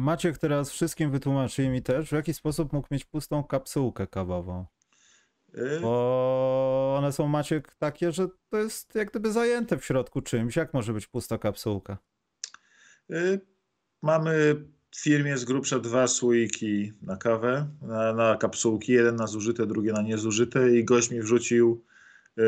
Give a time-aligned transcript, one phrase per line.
[0.00, 4.66] Maciek teraz wszystkim wytłumaczyli mi też, w jaki sposób mógł mieć pustą kapsułkę kawową.
[5.54, 10.56] Y, Bo one są, Maciek, takie, że to jest jak gdyby zajęte w środku czymś.
[10.56, 11.98] Jak może być pusta kapsułka?
[13.10, 13.40] y,
[14.02, 18.92] Mamy w firmie z grubsza dwa słoiki na kawę, na, na kapsułki.
[18.92, 21.84] Jeden na zużyte, drugie na niezużyte i gość mi wrzucił
[22.38, 22.42] y,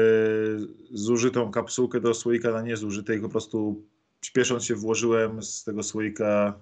[0.91, 3.87] zużytą kapsułkę do słoika na niezużyte i po prostu
[4.25, 6.55] śpiesząc się włożyłem z tego słoika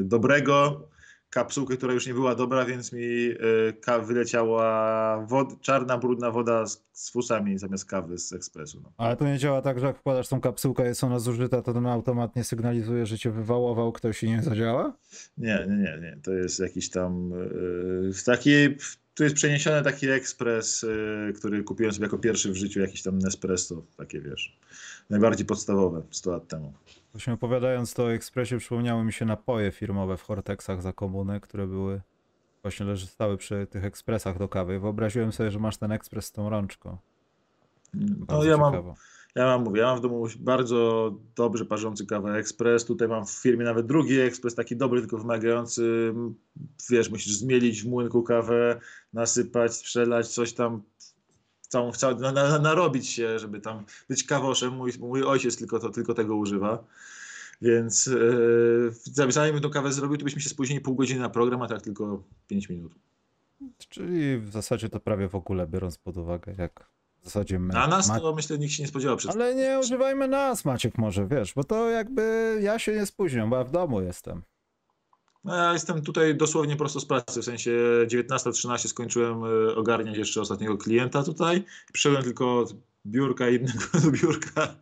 [0.00, 0.88] y, dobrego
[1.30, 3.02] kapsułkę, która już nie była dobra, więc mi
[3.80, 8.80] ka- wyleciała wod- czarna, brudna woda z, z fusami zamiast kawy z ekspresu.
[8.82, 8.92] No.
[8.96, 11.86] Ale to nie działa tak, że jak wkładasz tą kapsułkę, jest ona zużyta, to ten
[11.86, 14.96] automat nie sygnalizuje, że cię wywałował ktoś i nie zadziała?
[15.38, 16.18] Nie, nie, nie, nie.
[16.22, 18.50] To jest jakiś tam yy, taki.
[19.14, 23.18] Tu jest przeniesiony taki ekspres, yy, który kupiłem sobie jako pierwszy w życiu, jakiś tam
[23.18, 24.56] Nespresso, takie wiesz,
[25.10, 26.72] najbardziej podstawowe 100 lat temu.
[27.12, 31.66] Właśnie opowiadając to o ekspresie, przypomniały mi się napoje firmowe w Hortexach za komuny, które
[31.66, 32.00] były
[32.62, 34.80] właśnie leży stały przy tych ekspresach do kawy.
[34.80, 36.98] Wyobraziłem sobie, że masz ten ekspres z tą rączką.
[37.94, 38.74] No Bardzo ja mam,
[39.34, 42.84] ja mam, mówię, ja mam w domu bardzo dobrze parzący kawę ekspres.
[42.84, 46.14] Tutaj mam w firmie nawet drugi ekspres, taki dobry, tylko wymagający.
[46.90, 48.80] Wiesz, musisz zmielić w młynku kawę,
[49.12, 50.82] nasypać, strzelać, coś tam
[51.74, 54.76] całą, całą, na, na, narobić się, żeby tam być kawoszem.
[54.76, 56.84] Mój, mój ojciec tylko, to, tylko tego używa.
[57.62, 61.68] Więc yy, zanim tą kawę zrobił, to byśmy się spóźnili pół godziny na program, a
[61.68, 62.94] tak tylko 5 minut.
[63.88, 66.86] Czyli w zasadzie to prawie w ogóle, biorąc pod uwagę, jak
[67.20, 67.74] w zasadzie my.
[67.74, 71.26] Na nas to myślę nikt się nie spodziewał przed Ale nie używajmy nas, Maciek, może,
[71.26, 74.42] wiesz, bo to jakby ja się nie spóźniam, bo ja w domu jestem.
[75.44, 77.70] No ja jestem tutaj dosłownie prosto z pracy, w sensie
[78.06, 81.64] 19.13 skończyłem y, ogarniać jeszcze ostatniego klienta tutaj.
[81.92, 82.74] Przyszedłem tylko od
[83.06, 84.74] biurka innego do biurka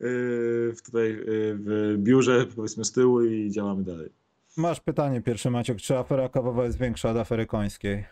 [0.00, 1.24] w tutaj y,
[1.58, 4.10] w biurze, powiedzmy z tyłu i działamy dalej.
[4.56, 8.04] Masz pytanie pierwsze, Maciek, czy afera kawowa jest większa od afery końskiej?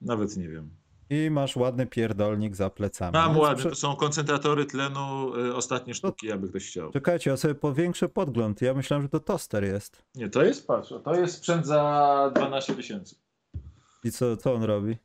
[0.00, 0.81] Nawet nie wiem.
[1.12, 3.12] I masz ładny pierdolnik za plecami.
[3.12, 6.92] Mam Więc ładne, prze- to są koncentratory tlenu, y, ostatnie sztuki, aby ktoś chciał.
[6.92, 8.62] Czekajcie, ja sobie powiększę podgląd.
[8.62, 10.02] Ja myślałem, że to toster jest.
[10.14, 13.16] Nie, to jest, patrz, to jest sprzęt za 12 tysięcy.
[14.04, 14.96] I co, co on robi?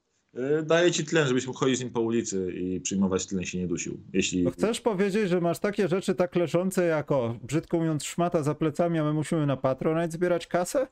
[0.60, 3.58] Y, Daje ci tlen, żebyś mógł chodzić z nim po ulicy i przyjmować tlen się
[3.58, 4.00] nie dusił.
[4.14, 4.44] Jeśli...
[4.44, 8.56] To chcesz powiedzieć, że masz takie rzeczy tak leżące jak o, brzydko mówiąc, szmata za
[8.56, 10.88] plecami, a my musimy na Patronite zbierać kasę?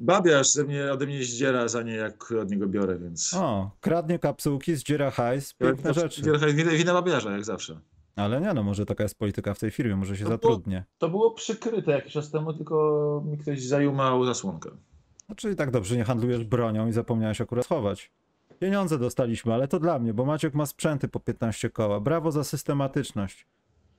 [0.00, 3.34] Babiarz ze mnie, ode mnie zdziera za nie, jak od niego biorę, więc...
[3.34, 6.22] O, kradnie kapsułki, zdziera hajs, piękne rzeczy.
[6.54, 7.80] Wina, wina babiarza, jak zawsze.
[8.16, 10.84] Ale nie no, może taka jest polityka w tej firmie, może się No bo- zatrudnie.
[10.98, 14.70] To było przykryte jakiś czas temu, tylko mi ktoś zajumał zasłonkę.
[15.28, 18.12] No, czyli tak dobrze nie handlujesz bronią i zapomniałeś akurat schować.
[18.58, 22.00] Pieniądze dostaliśmy, ale to dla mnie, bo Maciek ma sprzęty po 15 koła.
[22.00, 23.46] Brawo za systematyczność.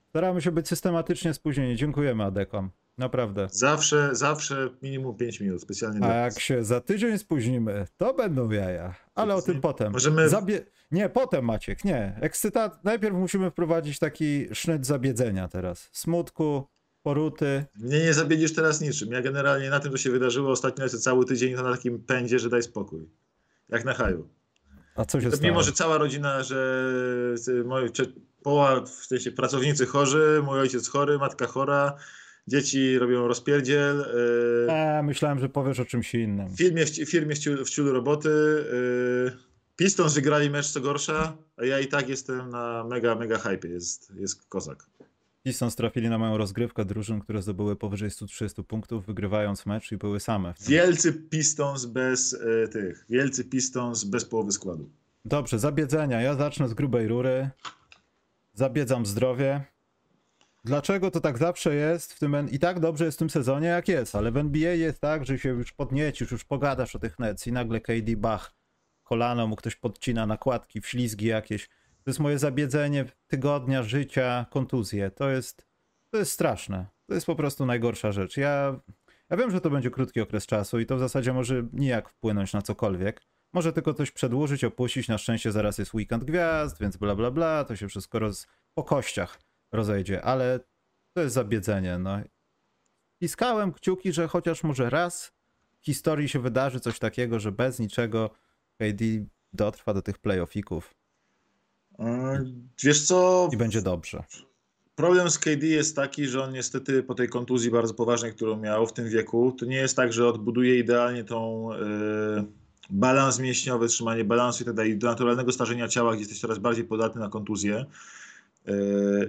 [0.10, 1.76] Staramy się być systematycznie spóźnieni.
[1.76, 2.70] Dziękujemy Adekom.
[2.98, 3.48] Naprawdę.
[3.52, 8.96] Zawsze, zawsze minimum 5 minut, specjalnie A jak się za tydzień spóźnimy, to będą jaja.
[9.16, 9.94] Ale o tym potem.
[9.94, 10.66] Możemy- Zabie...
[10.92, 12.18] Nie, potem Maciek, nie.
[12.22, 12.84] Ekscytat...
[12.84, 15.90] Najpierw musimy wprowadzić taki sznyt zabiedzenia teraz.
[15.92, 16.68] Smutku,
[17.04, 17.66] poruty.
[17.76, 19.12] Mnie nie zabiedziesz teraz niczym.
[19.12, 22.40] Ja generalnie na tym, co się wydarzyło ostatnio, lecę cały tydzień to na takim pędzie,
[22.40, 23.10] że daj spokój.
[23.70, 24.28] Jak na haju.
[24.96, 25.52] A co się To stało?
[25.52, 26.90] Mimo, że cała rodzina, że
[27.66, 27.90] moi,
[28.44, 31.98] połowa, w sensie pracownicy chorzy, mój ojciec chory, matka chora,
[32.48, 34.06] dzieci robią rozpierdziel.
[34.68, 36.48] Yy, A, myślałem, że powiesz o czymś innym.
[36.48, 37.36] w firmie, w firmie
[37.66, 38.30] w ciulu, roboty.
[39.30, 39.32] Yy,
[39.76, 43.68] Pistons wygrali mecz, co gorsza, a ja i tak jestem na mega, mega hype.
[43.68, 44.86] Jest, jest kozak.
[45.44, 50.20] Pistons trafili na moją rozgrywkę drużyn, które zdobyły powyżej 130 punktów, wygrywając mecz i były
[50.20, 50.54] same.
[50.68, 53.06] Wielcy Pistons bez y, tych.
[53.10, 54.90] Wielcy Pistons bez połowy składu.
[55.26, 56.22] Dobrze, zabiedzenia.
[56.22, 57.50] Ja zacznę z grubej rury.
[58.54, 59.66] Zabiedzam zdrowie.
[60.68, 63.88] Dlaczego to tak zawsze jest w tym i tak dobrze jest w tym sezonie jak
[63.88, 67.48] jest, ale w NBA jest tak, że się już podniecisz, już pogadasz o tych Nets
[67.48, 68.54] i nagle KD Bach
[69.04, 71.68] kolano mu ktoś podcina nakładki, wślizgi jakieś.
[72.04, 75.12] To jest moje zabiedzenie tygodnia życia, kontuzje.
[75.12, 75.68] To jest
[76.10, 76.86] to jest straszne.
[77.06, 78.38] To jest po prostu najgorsza rzecz.
[78.38, 78.80] Ja
[79.30, 82.54] ja wiem, że to będzie krótki okres czasu i to w zasadzie może nijak wpłynąć
[82.54, 83.22] na cokolwiek.
[83.54, 85.08] Może tylko coś przedłużyć, opuścić.
[85.08, 87.64] Na szczęście zaraz jest weekend gwiazd, więc bla bla bla.
[87.64, 88.48] To się wszystko roz...
[88.74, 90.60] po kościach rozejdzie, ale
[91.14, 91.98] to jest zabiedzenie.
[91.98, 92.20] No.
[93.20, 95.32] Piskałem kciuki, że chociaż może raz
[95.80, 98.30] w historii się wydarzy coś takiego, że bez niczego
[98.78, 99.06] KD
[99.54, 100.94] dotrwa do tych playoffików
[102.00, 102.04] Y,
[102.84, 103.50] Wiesz co?
[103.54, 104.24] i będzie dobrze.
[104.96, 108.88] Problem z KD jest taki, że on niestety po tej kontuzji bardzo poważnej, którą miał
[108.88, 111.78] w tym wieku, to nie jest tak, że odbuduje idealnie tą y,
[112.90, 116.86] balans mięśniowy, trzymanie balansu i tak dalej, do naturalnego starzenia ciała, gdzie jesteś coraz bardziej
[116.86, 117.86] podatny na kontuzję.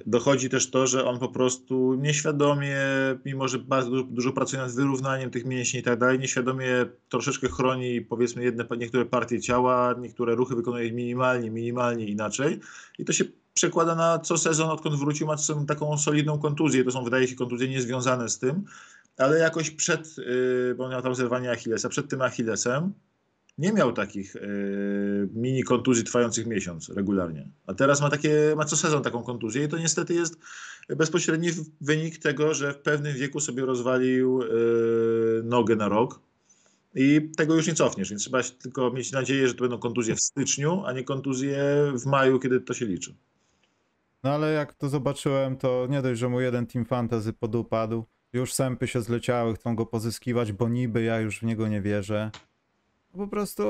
[0.07, 2.79] Dochodzi też to, że on po prostu nieświadomie,
[3.25, 8.01] mimo że bardzo dużo, pracuje nad wyrównaniem tych mięśni i tak dalej, nieświadomie troszeczkę chroni
[8.01, 12.61] powiedzmy jedne, niektóre partie ciała, niektóre ruchy wykonuje minimalnie, minimalnie inaczej
[12.99, 13.25] i to się
[13.55, 15.37] przekłada na co sezon, odkąd wrócił, ma
[15.69, 16.85] taką solidną kontuzję.
[16.85, 18.65] To są, wydaje się, kontuzje niezwiązane z tym,
[19.17, 20.17] ale jakoś przed,
[20.77, 22.93] bo on miał tam zerwanie Achillesa, przed tym Achillesem
[23.59, 27.49] nie miał takich yy, mini kontuzji trwających miesiąc regularnie.
[27.67, 30.39] A teraz ma takie, ma co sezon taką kontuzję i to niestety jest
[30.89, 31.49] bezpośredni
[31.81, 36.21] wynik tego, że w pewnym wieku sobie rozwalił yy, nogę na rok.
[36.95, 40.21] I tego już nie cofniesz, więc trzeba tylko mieć nadzieję, że to będą kontuzje w
[40.21, 41.65] styczniu, a nie kontuzje
[41.95, 43.15] w maju, kiedy to się liczy.
[44.25, 48.55] No ale jak to zobaczyłem, to nie dość, że mu jeden Team Fantasy podupadł, już
[48.55, 52.31] sępy się zleciały, chcą go pozyskiwać, bo niby ja już w niego nie wierzę
[53.17, 53.63] po prostu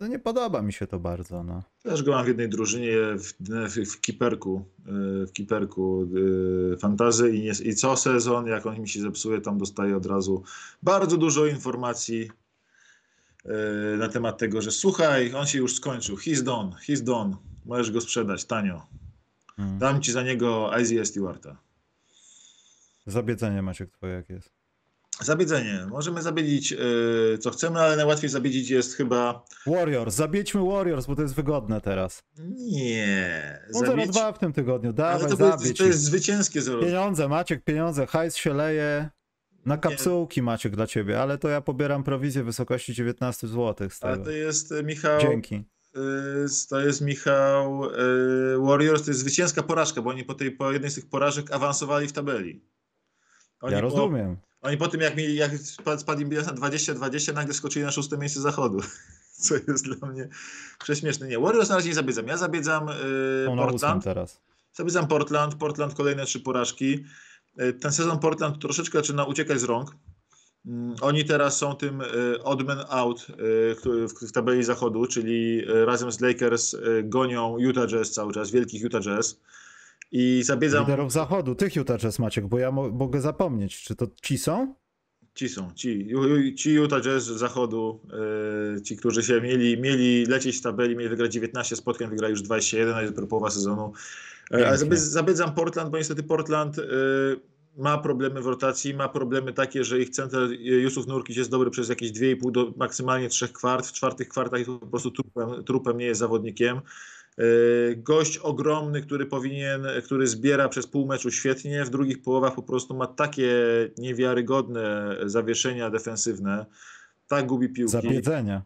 [0.00, 1.42] no nie podoba mi się to bardzo.
[1.42, 1.62] No.
[1.82, 4.64] Też go mam w jednej drużynie w, w, w kiperku,
[5.22, 6.08] y, w kiperku
[6.72, 10.06] y, fantazy i, nie, i co sezon, jak on mi się zepsuje, tam dostaję od
[10.06, 10.42] razu
[10.82, 12.30] bardzo dużo informacji
[13.46, 17.90] y, na temat tego, że słuchaj, on się już skończył, he's done, he's done, możesz
[17.90, 18.86] go sprzedać tanio.
[19.56, 19.78] Hmm.
[19.78, 21.56] Dam ci za niego Isaiah Stewarta.
[23.06, 24.55] Zabiedzenie Maciek twoje jak jest.
[25.20, 25.86] Zabiedzenie.
[25.88, 29.44] Możemy zabielić yy, co chcemy, ale najłatwiej zabielić jest chyba.
[29.66, 30.14] Warriors.
[30.14, 32.22] Zabiećmy Warriors, bo to jest wygodne teraz.
[32.56, 33.60] Nie.
[33.72, 34.10] No Zabieć...
[34.10, 34.92] 0-2 w tym tygodniu.
[34.92, 38.06] Dawaj, ale to, to jest zwycięskie 0 Pieniądze, Maciek, pieniądze.
[38.06, 39.10] Hajs się leje.
[39.66, 43.98] Na kapsułki Maciek dla ciebie, ale to ja pobieram prowizję w wysokości 19 zł z
[43.98, 44.12] tego.
[44.12, 45.20] Ale to jest Michał.
[45.20, 45.64] Dzięki.
[46.68, 47.80] To jest Michał.
[48.58, 52.08] Warriors to jest zwycięska porażka, bo oni po, tej, po jednej z tych porażek awansowali
[52.08, 52.64] w tabeli.
[53.60, 54.36] Oni ja rozumiem.
[54.66, 55.50] Oni po tym, jak, mi, jak
[55.98, 58.80] spadł im bilans na 20-20, nagle skoczyli na szóste miejsce zachodu.
[59.44, 60.28] Co jest dla mnie
[60.78, 61.28] prześmieszne.
[61.28, 62.26] Nie, Warriors na razie nie zabiedzam.
[62.26, 64.04] Ja zabiedzam yy, Portland.
[64.04, 64.40] teraz.
[64.72, 65.54] Zabiedzam Portland.
[65.54, 67.04] Portland kolejne trzy porażki.
[67.56, 69.96] Yy, ten sezon Portland troszeczkę zaczyna uciekać z rąk.
[70.64, 75.56] Yy, oni teraz są tym yy, odd man out yy, w, w tabeli zachodu, czyli
[75.56, 79.40] yy, razem z Lakers gonią Utah Jazz cały czas, wielkich Utah Jazz.
[80.12, 80.84] I zabiedzam...
[80.84, 83.82] Liderów zachodu, tych Utah Jazz Maciek, bo ja mo mogę zapomnieć.
[83.82, 84.74] Czy to ci są?
[85.34, 86.08] Ci są, ci,
[86.56, 88.00] ci Utah Jazz z zachodu,
[88.74, 92.42] yy, ci, którzy się mieli, mieli lecieć w tabeli, mieli wygrać 19 spotkań, wygrali już
[92.42, 93.92] 21, a jest połowa sezonu.
[94.50, 96.84] Yy, ale zabiedzam Portland, bo niestety Portland yy,
[97.76, 101.88] ma problemy w rotacji, ma problemy takie, że ich center Jusuf Nurkic jest dobry przez
[101.88, 106.20] jakieś 2,5 do maksymalnie 3 kwart, w czwartych kwartach po prostu trupem, trupem nie jest
[106.20, 106.80] zawodnikiem.
[107.38, 112.62] Yy, gość ogromny, który powinien, który zbiera przez pół meczu świetnie, w drugich połowach po
[112.62, 113.52] prostu ma takie
[113.98, 116.66] niewiarygodne zawieszenia defensywne,
[117.28, 117.92] tak gubi piłki.
[117.92, 118.62] Zabiedzenia.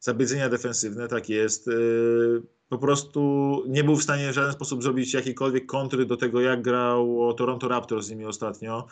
[0.00, 1.66] Zabiedzenia defensywne, tak jest.
[1.66, 6.40] Yy, po prostu nie był w stanie w żaden sposób zrobić jakiejkolwiek kontry do tego,
[6.40, 8.86] jak grał Toronto Raptors z nimi ostatnio.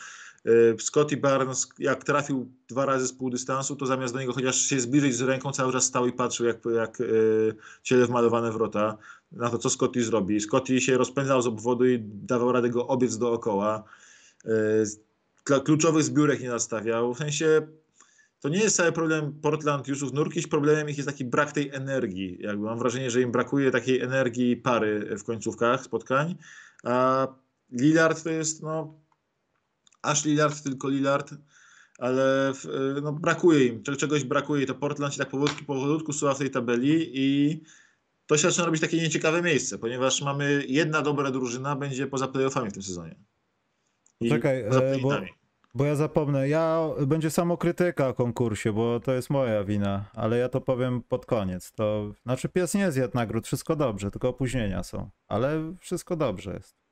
[0.78, 4.80] Scotty Barnes, jak trafił dwa razy z pół dystansu, to zamiast do niego chociaż się
[4.80, 6.98] zbliżyć z ręką, cały czas stał i patrzył, jak, jak
[7.82, 8.98] ciele wmalowane wrota,
[9.32, 10.40] na to, co Scotty zrobi.
[10.40, 13.84] Scotty się rozpędzał z obwodu i dawał radę go obiec dookoła.
[14.44, 17.14] Y, kluczowych zbiórek nie nastawiał.
[17.14, 17.66] W sensie
[18.40, 22.38] to nie jest cały problem Portland Jusuf Nurkic, problemem ich jest taki brak tej energii.
[22.40, 26.34] Jakby mam wrażenie, że im brakuje takiej energii pary w końcówkach spotkań.
[26.84, 27.26] A
[27.72, 28.94] Lillard to jest no,
[30.04, 31.34] aż Lillard, tylko Lillard,
[31.98, 32.52] ale
[33.02, 34.66] no, brakuje im, czegoś brakuje.
[34.66, 37.60] To Portland się tak powolutku, powolutku suwa w tej tabeli i
[38.26, 42.70] to się zaczyna robić takie nieciekawe miejsce, ponieważ mamy jedna dobra drużyna będzie poza playoffami
[42.70, 43.16] w tym sezonie.
[44.20, 45.10] I Czekaj, e, bo,
[45.74, 50.48] bo, ja zapomnę, ja będzie samokrytyka o konkursie, bo to jest moja wina, ale ja
[50.48, 51.72] to powiem pod koniec.
[51.72, 56.83] To znaczy pies nie zjadł nagród, wszystko dobrze, tylko opóźnienia są, ale wszystko dobrze jest.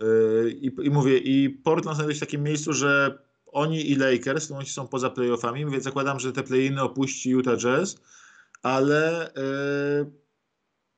[0.00, 4.44] Yy, I, I, mówię, i Portland znajduje się w takim miejscu, że oni i Lakers
[4.44, 7.96] w tym momencie są poza playoffami, więc zakładam, że te play-iny opuści Utah Jazz,
[8.62, 10.12] ale yy,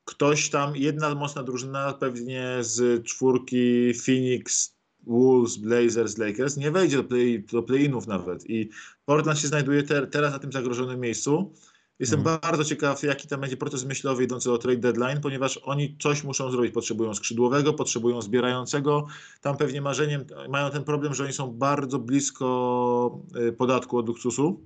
[0.05, 4.75] ktoś tam, jedna mocna drużyna pewnie z czwórki Phoenix,
[5.07, 8.49] Wolves, Blazers, Lakers nie wejdzie do, play, do play-inów nawet.
[8.49, 8.69] I
[9.05, 11.53] Portland się znajduje ter, teraz na tym zagrożonym miejscu
[11.99, 12.39] Jestem hmm.
[12.41, 16.51] bardzo ciekaw, jaki tam będzie proces myślowy idący o trade deadline, ponieważ oni coś muszą
[16.51, 16.73] zrobić.
[16.73, 19.07] Potrzebują skrzydłowego, potrzebują zbierającego.
[19.41, 24.61] Tam pewnie marzeniem mają ten problem, że oni są bardzo blisko y, podatku od luksusu.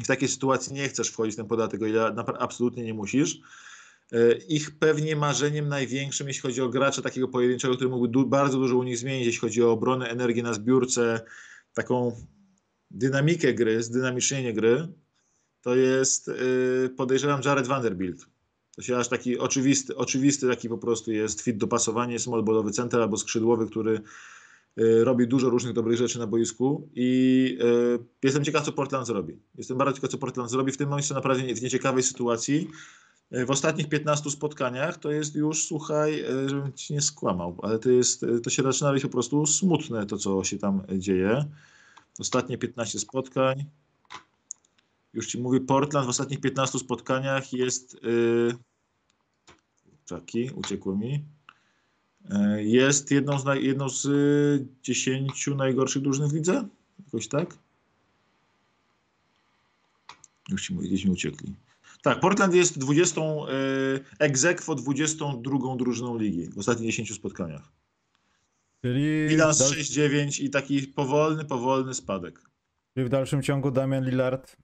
[0.00, 3.40] I w takiej sytuacji nie chcesz wchodzić w ten podatek, o ile absolutnie nie musisz.
[4.12, 8.58] Y, ich pewnie marzeniem największym, jeśli chodzi o gracza takiego pojedynczego, który mógłby du bardzo
[8.58, 11.20] dużo u nich zmienić, jeśli chodzi o obronę, energię na zbiórce,
[11.74, 12.12] taką
[12.90, 14.88] dynamikę gry, zdynamicznienie gry,
[15.64, 18.26] to jest, y, podejrzewam, Jared Vanderbilt.
[18.76, 23.00] To się aż taki oczywisty, oczywisty taki po prostu jest fit dopasowanie, small ballowy center
[23.00, 24.00] albo skrzydłowy, który
[24.78, 27.58] y, robi dużo różnych dobrych rzeczy na boisku i
[28.00, 29.38] y, jestem ciekaw, co Portland zrobi.
[29.54, 30.72] Jestem bardzo ciekaw, co Portland zrobi.
[30.72, 32.70] W tym momencie naprawdę w nieciekawej sytuacji.
[33.30, 38.26] W ostatnich 15 spotkaniach to jest już, słuchaj, żebym ci nie skłamał, ale to jest,
[38.42, 41.44] to się zaczyna być po prostu smutne to, co się tam dzieje.
[42.18, 43.64] Ostatnie 15 spotkań.
[45.14, 48.02] Już ci mówię, Portland w ostatnich 15 spotkaniach jest.
[48.02, 48.54] Yy...
[50.04, 51.24] Czaki, uciekło mi.
[52.30, 56.68] Yy, Jest jedną z, naj, jedną z y, 10 najgorszych drużyn w lidze?
[57.04, 57.58] Jakoś tak?
[60.48, 61.54] Już ci mówię, gdzieś mi uciekli.
[62.02, 64.04] Tak, Portland jest 20, yy,
[64.48, 67.72] aequo 22 drużyną ligi w ostatnich 10 spotkaniach.
[68.82, 72.40] Czyli, Bilans dal- 6-9 i taki powolny, powolny spadek.
[72.94, 74.56] czyli w dalszym ciągu Damian Lillard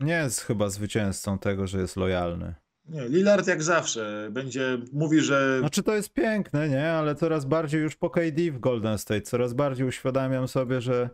[0.00, 2.54] nie jest chyba zwycięzcą tego, że jest lojalny.
[2.88, 6.90] Nie, Lillard jak zawsze będzie, mówi, że Znaczy to jest piękne, nie?
[6.90, 11.10] Ale coraz bardziej już po KD w Golden State, coraz bardziej uświadamiam sobie, że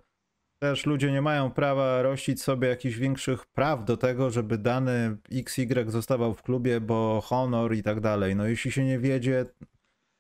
[0.63, 5.85] też ludzie nie mają prawa rościć sobie jakichś większych praw do tego, żeby dany XY
[5.89, 8.37] zostawał w klubie, bo honor i tak dalej.
[8.37, 9.47] No jeśli się nie wiedzie,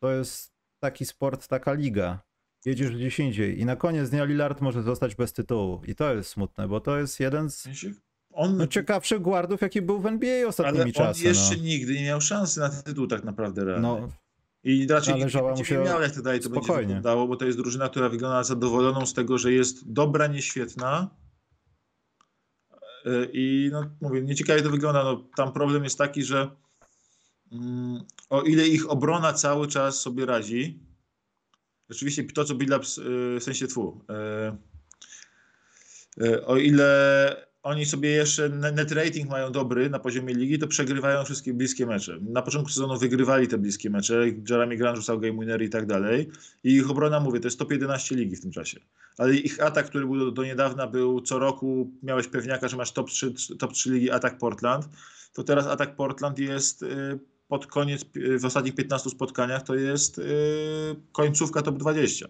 [0.02, 0.52] to jest
[0.82, 2.20] taki sport, taka liga.
[2.64, 5.82] Jedziesz gdzieś indziej i na koniec dnia Lillard może zostać bez tytułu.
[5.86, 7.68] I to jest smutne, bo to jest jeden z
[8.32, 11.24] on, no, ciekawszych guardów, jaki był w NBA ale ostatnimi on czasy.
[11.24, 11.62] jeszcze no.
[11.62, 13.88] nigdy nie miał szansy na tytuł tak naprawdę realnie.
[13.88, 14.08] No,
[14.64, 15.30] I raczej
[15.64, 16.86] się nie miał, jak to dalej to będzie spokojnie.
[16.86, 21.10] wyglądało, bo to jest drużyna, która wygląda zadowoloną z tego, że jest dobra, nieświetna.
[23.04, 25.04] Yy, I no, mówię, nieciekawie to wygląda.
[25.04, 26.50] No, tam problem jest taki, że
[27.52, 30.82] mm, o ile ich obrona cały czas sobie radzi,
[31.88, 34.04] rzeczywiście to, co Billups, yy, w sensie twu,
[36.16, 40.66] yy, o ile oni sobie jeszcze ne- net rating mają dobry na poziomie ligi, to
[40.66, 42.18] przegrywają wszystkie bliskie mecze.
[42.20, 46.30] Na początku sezonu wygrywali te bliskie mecze, Jeremy Grant rzucał game winner i tak dalej.
[46.64, 48.80] I ich obrona, mówię, to jest top 11 ligi w tym czasie.
[49.18, 52.92] Ale ich atak, który był do, do niedawna, był co roku, miałeś pewniaka, że masz
[52.92, 54.88] top 3, top 3 ligi atak Portland,
[55.32, 60.18] to teraz atak Portland jest y, pod koniec, y, w ostatnich 15 spotkaniach, to jest
[60.18, 60.22] y,
[61.12, 62.26] końcówka top 20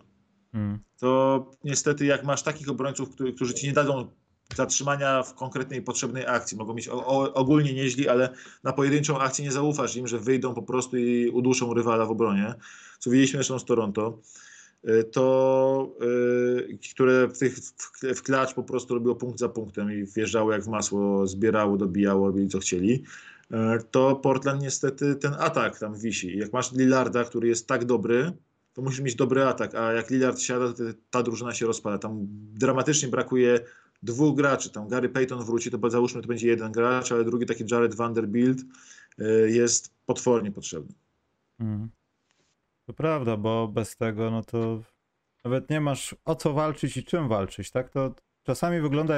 [0.53, 0.79] mm.
[1.01, 4.11] to niestety jak masz takich obrońców, którzy, którzy ci nie dadzą
[4.57, 6.89] zatrzymania w konkretnej potrzebnej akcji, mogą mieć
[7.35, 8.29] ogólnie nieźli, ale
[8.65, 12.55] na pojedynczą akcję nie zaufasz im, że wyjdą po prostu i uduszą rywala w obronie,
[12.99, 14.19] co widzieliśmy zresztą z Toronto,
[14.89, 19.93] y, to y, które w, tych, w, w klacz po prostu robiło punkt za punktem
[19.93, 23.05] i wjeżdżało jak w masło, zbierało, dobijało, robili co chcieli,
[23.51, 23.57] y,
[23.91, 26.39] to Portland niestety ten atak tam wisi.
[26.39, 28.33] Jak masz Lillarda, który jest tak dobry,
[28.73, 31.99] to musisz mieć dobry atak, a jak Lillard siada, to ta drużyna się rozpada.
[31.99, 33.61] Tam dramatycznie brakuje
[34.03, 34.71] dwóch graczy.
[34.71, 38.61] Tam Gary Payton wróci, to załóżmy, to będzie jeden gracz, ale drugi taki Jared Vanderbilt
[39.19, 40.95] y, jest potwornie potrzebny.
[41.61, 41.91] Mm.
[42.87, 44.83] To prawda, bo bez tego, no to
[45.45, 47.91] nawet nie masz o co walczyć i czym walczyć, tak?
[47.91, 49.15] To czasami wygląda.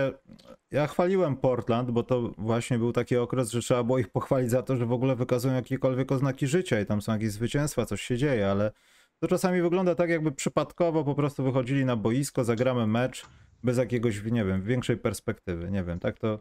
[0.70, 4.62] Ja chwaliłem Portland, bo to właśnie był taki okres, że trzeba było ich pochwalić za
[4.62, 8.16] to, że w ogóle wykazują jakiekolwiek oznaki życia i tam są jakieś zwycięstwa, coś się
[8.16, 8.72] dzieje, ale
[9.18, 13.26] to czasami wygląda tak, jakby przypadkowo po prostu wychodzili na boisko, zagramy mecz
[13.62, 15.70] bez jakiegoś, nie wiem, większej perspektywy.
[15.70, 16.40] Nie wiem, tak to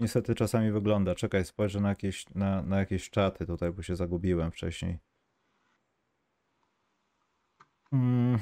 [0.00, 1.14] niestety czasami wygląda.
[1.14, 4.98] Czekaj, spojrzę na jakieś, na, na jakieś czaty tutaj, bo się zagubiłem wcześniej.
[7.92, 8.38] Mm.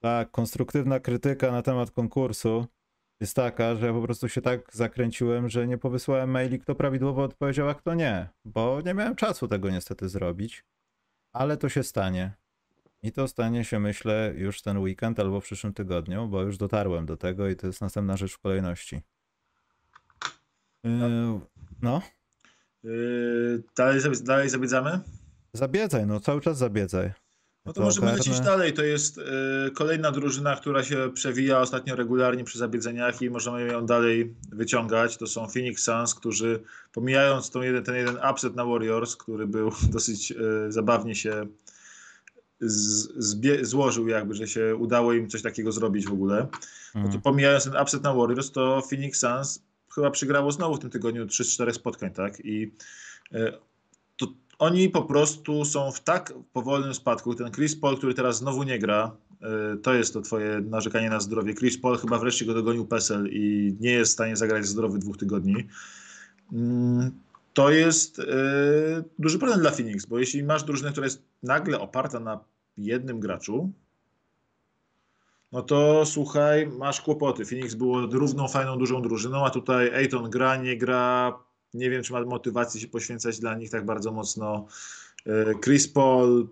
[0.00, 2.66] Tak, konstruktywna krytyka na temat konkursu
[3.20, 7.22] jest taka, że ja po prostu się tak zakręciłem, że nie powysłałem maili, kto prawidłowo
[7.22, 10.64] odpowiedział, a kto nie, bo nie miałem czasu tego niestety zrobić,
[11.32, 12.32] ale to się stanie.
[13.02, 17.06] I to stanie się, myślę, już ten weekend albo w przyszłym tygodniu, bo już dotarłem
[17.06, 19.02] do tego i to jest następna rzecz w kolejności.
[20.84, 20.90] Yy,
[21.82, 22.02] no,
[22.84, 25.00] Yy, dalej, dalej zabiedzamy?
[25.52, 27.12] zabiedzaj, no cały czas zabiedzaj.
[27.66, 28.72] No to możemy karne- lecieć dalej.
[28.72, 29.24] To jest yy,
[29.74, 35.16] kolejna drużyna, która się przewija ostatnio regularnie przy zabiedzeniach i możemy ją dalej wyciągać.
[35.16, 36.62] To są Phoenix Suns, którzy
[36.92, 41.46] pomijając jeden, ten jeden upset na Warriors, który był dosyć yy, zabawnie się
[42.60, 46.46] zbie, złożył jakby, że się udało im coś takiego zrobić w ogóle.
[46.94, 47.20] No to Mm.
[47.20, 49.62] pomijając ten upset na Warriors, to Phoenix Suns
[49.94, 52.40] chyba przegrało znowu w tym tygodniu 3 z 4 spotkań, tak?
[52.44, 52.72] I
[53.32, 53.52] e,
[54.16, 54.26] to
[54.58, 57.34] oni po prostu są w tak powolnym spadku.
[57.34, 61.20] Ten Chris Paul, który teraz znowu nie gra, e, to jest to twoje narzekanie na
[61.20, 61.54] zdrowie.
[61.54, 65.16] Chris Paul chyba wreszcie go dogonił PESEL i nie jest w stanie zagrać zdrowy dwóch
[65.16, 65.66] tygodni.
[67.56, 68.24] To jest e,
[69.18, 72.40] duży problem dla Phoenix, bo jeśli masz drużynę, która jest nagle oparta na
[72.76, 73.72] jednym graczu,
[75.52, 77.44] no to słuchaj, masz kłopoty.
[77.44, 81.38] Phoenix było równą, fajną, dużą drużyną, a tutaj Ayton gra, nie gra,
[81.74, 84.66] nie wiem, czy ma motywacji się poświęcać dla nich tak bardzo mocno.
[85.26, 86.48] E, Chris Paul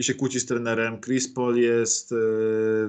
[0.00, 1.00] się kłóci z trenerem.
[1.00, 2.16] Chris Paul jest e,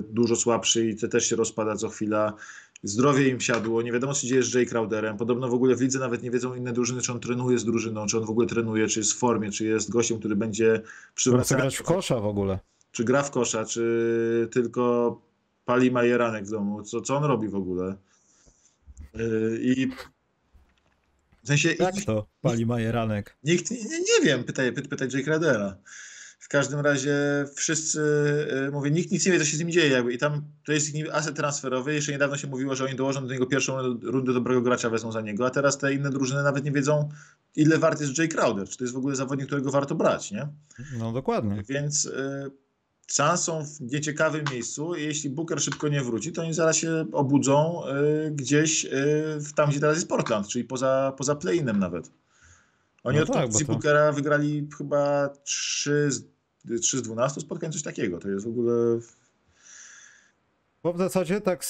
[0.09, 2.33] dużo słabszy i to też się rozpada co chwila.
[2.83, 5.17] Zdrowie im siadło, nie wiadomo co dzieje z Jay Crowderem.
[5.17, 8.05] Podobno w ogóle w lidze nawet nie wiedzą inne drużyny, czy on trenuje z drużyną,
[8.05, 10.81] czy on w ogóle trenuje, czy jest w formie, czy jest gościem, który będzie
[11.15, 11.57] przywracać.
[11.57, 12.59] grać w kosza w ogóle.
[12.91, 15.21] Czy gra w kosza, czy tylko
[15.65, 16.83] pali majeranek w domu.
[16.83, 17.95] Co, co on robi w ogóle?
[19.13, 19.87] Yy, I
[21.43, 21.73] w sensie...
[21.79, 23.37] Jak to pali majeranek?
[23.43, 25.77] Nikt, nie, nie wiem, pytaj, pytaj Jay Crowdera.
[26.39, 27.15] W każdym razie
[27.55, 27.99] wszyscy,
[28.67, 29.89] y, mówię, nikt nic nie wie, co się z nim dzieje.
[29.89, 30.13] Jakby.
[30.13, 31.93] I tam to jest ich aset transferowy.
[31.93, 35.21] Jeszcze niedawno się mówiło, że oni dołożą do niego pierwszą rundę dobrego gracza, wezmą za
[35.21, 37.09] niego, a teraz te inne drużyny nawet nie wiedzą,
[37.55, 38.69] ile wart jest Jay Crowder.
[38.69, 40.47] Czy to jest w ogóle zawodnik, którego warto brać, nie?
[40.99, 41.63] No dokładnie.
[41.69, 42.51] Więc y,
[43.07, 47.05] Suns są w nieciekawym miejscu i jeśli Booker szybko nie wróci, to oni zaraz się
[47.11, 47.81] obudzą
[48.27, 48.89] y, gdzieś y,
[49.55, 52.11] tam, gdzie teraz jest Portland, czyli poza, poza play-inem nawet.
[53.07, 53.73] Oni no od tak, to...
[53.73, 56.23] Bookera wygrali chyba 3 z,
[56.81, 58.19] 3 z 12 spotkań, coś takiego.
[58.19, 58.99] To jest w ogóle...
[60.83, 61.63] Bo w zasadzie tak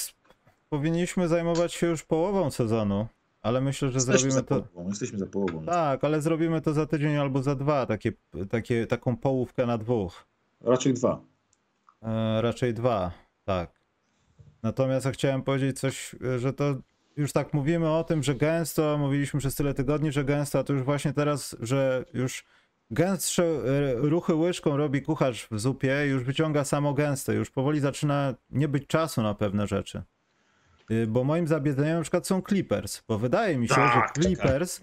[0.69, 3.07] powinniśmy zajmować się już połową sezonu.
[3.41, 4.61] Ale myślę, że Jesteśmy zrobimy to.
[4.61, 4.89] Połową.
[4.89, 5.65] Jesteśmy za połową.
[5.65, 8.13] Tak, ale zrobimy to za tydzień albo za dwa, takie,
[8.49, 10.27] takie, taką połówkę na dwóch.
[10.61, 11.21] Raczej dwa.
[12.01, 13.11] E, raczej dwa,
[13.45, 13.71] tak.
[14.63, 16.75] Natomiast ja chciałem powiedzieć coś, że to
[17.17, 20.73] już tak mówimy o tym, że gęsto, mówiliśmy przez tyle tygodni, że gęsto, a to
[20.73, 22.45] już właśnie teraz, że już
[22.91, 28.33] gęstsze e, ruchy łyżką robi kucharz w zupie, już wyciąga samo gęste, już powoli zaczyna
[28.49, 30.03] nie być czasu na pewne rzeczy.
[30.91, 34.81] Y, bo moim zabiedzeniem na przykład są Clippers, bo wydaje mi się, tak, że Clippers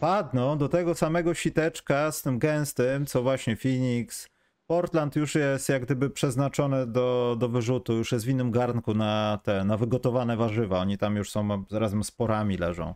[0.00, 4.28] padną do tego samego siteczka z tym gęstym, co właśnie Phoenix,
[4.66, 9.38] Portland już jest jak gdyby przeznaczone do, do wyrzutu, już jest w innym garnku na
[9.42, 10.78] te, na wygotowane warzywa.
[10.78, 12.94] Oni tam już są razem z porami leżą.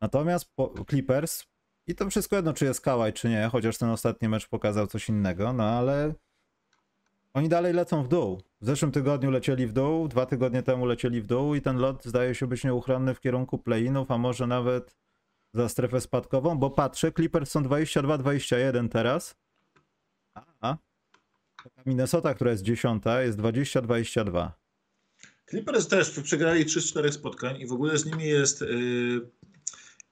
[0.00, 0.54] Natomiast
[0.90, 1.46] Clippers
[1.86, 5.08] i to wszystko jedno, czy jest Kawaj, czy nie, chociaż ten ostatni mecz pokazał coś
[5.08, 6.14] innego, no ale
[7.34, 8.42] oni dalej lecą w dół.
[8.60, 12.04] W zeszłym tygodniu lecieli w dół, dwa tygodnie temu lecieli w dół i ten lot
[12.04, 14.96] zdaje się być nieuchronny w kierunku play-inów, a może nawet
[15.54, 19.34] za strefę spadkową, bo patrzę, Clippers są 22-21 teraz,
[21.86, 24.50] Minnesota, która jest dziesiąta, jest 20-22.
[25.50, 28.60] Clippers też przegrali 3-4 spotkań i w ogóle z nimi jest.
[28.60, 29.30] Yy,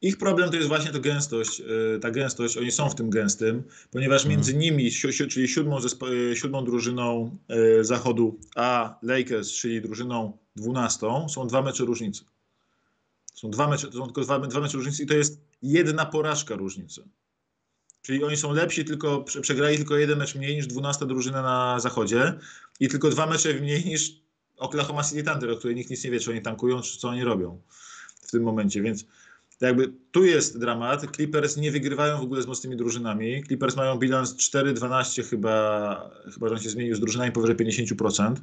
[0.03, 2.57] ich problem to jest właśnie to gęstość, yy, ta gęstość.
[2.57, 4.37] Oni są w tym gęstym, ponieważ mm.
[4.37, 4.91] między nimi,
[5.31, 5.79] czyli siódmą,
[6.11, 7.37] yy, siódmą drużyną
[7.81, 12.25] y, zachodu, a Lakers, czyli drużyną dwunastą, są dwa mecze różnicy.
[13.35, 16.55] Są dwa mecze, to są tylko dwa, dwa mecze różnicy i to jest jedna porażka
[16.55, 17.03] różnicy.
[18.07, 22.35] Czyli oni są lepsi, tylko przegrali tylko jeden mecz mniej niż 12 drużyna na zachodzie
[22.81, 24.13] i tylko dwa mecze mniej niż
[24.57, 27.25] Oklahoma City Thunder, o której nikt nic nie wie, czy oni tankują, czy co oni
[27.25, 27.61] robią
[28.23, 29.05] w tym momencie, więc
[29.61, 31.17] jakby tu jest dramat.
[31.17, 33.45] Clippers nie wygrywają w ogóle z mocnymi drużynami.
[33.47, 38.35] Clippers mają bilans 4-12 chyba, chyba że on się zmienił z drużynami powyżej 50%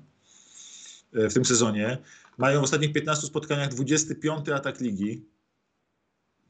[1.14, 1.98] e, w tym sezonie.
[2.38, 5.26] Mają w ostatnich 15 spotkaniach 25 atak ligi.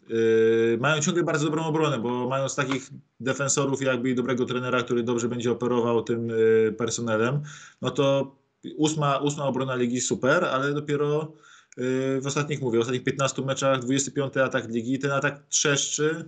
[0.09, 2.89] Yy, mają ciągle bardzo dobrą obronę, bo mają z takich
[3.19, 7.41] defensorów jakby i dobrego trenera, który dobrze będzie operował tym yy, personelem,
[7.81, 8.35] no to
[8.75, 11.33] ósma, ósma obrona ligi super, ale dopiero
[11.77, 16.25] yy, w ostatnich, mówię, ostatnich 15 meczach 25 atak ligi, ten atak trzeszczy.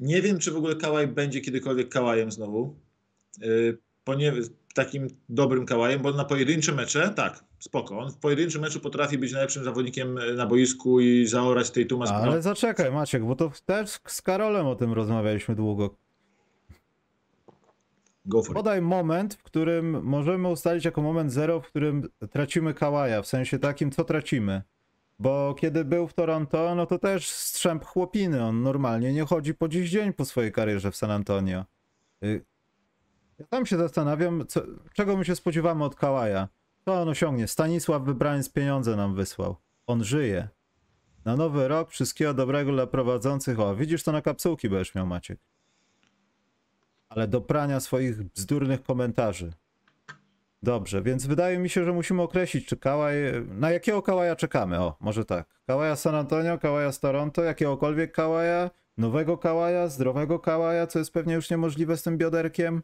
[0.00, 2.80] Nie wiem, czy w ogóle Kałaj będzie kiedykolwiek Kałajem znowu,
[4.04, 4.44] ponieważ
[4.76, 7.98] takim dobrym kałajem, bo na pojedyncze mecze, tak, spoko.
[7.98, 12.10] On w pojedynczym meczu potrafi być najlepszym zawodnikiem na boisku i zaorać tej Tumas.
[12.10, 15.94] Ale zaczekaj Maciek, bo to też z Karolem o tym rozmawialiśmy długo.
[18.26, 18.84] Go for Podaj it.
[18.84, 23.90] moment, w którym możemy ustalić jako moment zero, w którym tracimy kałaja, w sensie takim,
[23.90, 24.62] co tracimy.
[25.18, 28.44] Bo kiedy był w Toronto, no to też strzęp chłopiny.
[28.44, 31.64] On normalnie nie chodzi po dziś dzień po swojej karierze w San Antonio.
[32.24, 32.44] Y,
[33.38, 36.48] ja tam się zastanawiam, co, czego my się spodziewamy od Kałaja.
[36.88, 37.48] Co on osiągnie?
[37.48, 39.56] Stanisław Wybraniec pieniądze nam wysłał.
[39.86, 40.48] On żyje.
[41.24, 43.60] Na nowy rok wszystkiego dobrego dla prowadzących.
[43.60, 45.38] O, widzisz to na kapsułki będziesz miał Maciek.
[47.08, 49.52] Ale do prania swoich bzdurnych komentarzy.
[50.62, 53.16] Dobrze, więc wydaje mi się, że musimy określić, czy Kałaj...
[53.48, 54.80] Na jakiego Kałaja czekamy?
[54.80, 55.46] O, może tak.
[55.66, 61.34] Kałaja San Antonio, Kałaja z Toronto, jakiegokolwiek Kałaja, nowego Kałaja, zdrowego Kałaja, co jest pewnie
[61.34, 62.82] już niemożliwe z tym bioderkiem.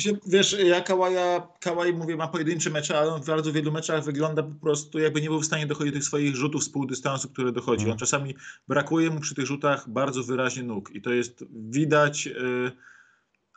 [0.00, 4.04] Sensie, wiesz, ja Kałaja, Kałaj, mówię, ma pojedyncze mecze, ale on w bardzo wielu meczach
[4.04, 6.86] wygląda po prostu jakby nie był w stanie dochodzić do tych swoich rzutów z pół
[6.86, 7.84] dystansu, które dochodzi.
[7.84, 7.98] On mhm.
[7.98, 8.34] czasami
[8.68, 12.72] brakuje mu przy tych rzutach bardzo wyraźnie nóg i to jest widać, y,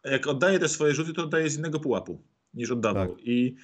[0.06, 2.22] jak oddaje te swoje rzuty, to oddaje z innego pułapu
[2.54, 3.16] niż oddawał.
[3.16, 3.28] Tak.
[3.28, 3.56] I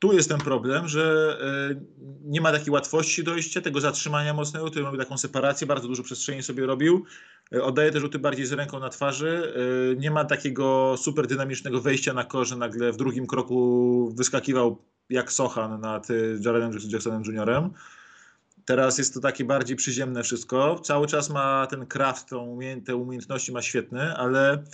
[0.00, 1.36] tu jest ten problem, że
[1.70, 1.80] e,
[2.24, 6.42] nie ma takiej łatwości dojścia, tego zatrzymania mocnego, który robi taką separację, bardzo dużo przestrzeni
[6.42, 7.04] sobie robił.
[7.54, 9.54] E, oddaje te rzuty bardziej z ręką na twarzy.
[9.92, 12.56] E, nie ma takiego super dynamicznego wejścia na korze.
[12.56, 16.08] Nagle w drugim kroku wyskakiwał jak Sochan nad
[16.44, 17.70] Jaredem Jacksonem Jr.
[18.64, 20.78] Teraz jest to takie bardziej przyziemne wszystko.
[20.78, 24.64] Cały czas ma ten craft, tą te umiejętności ma świetne, ale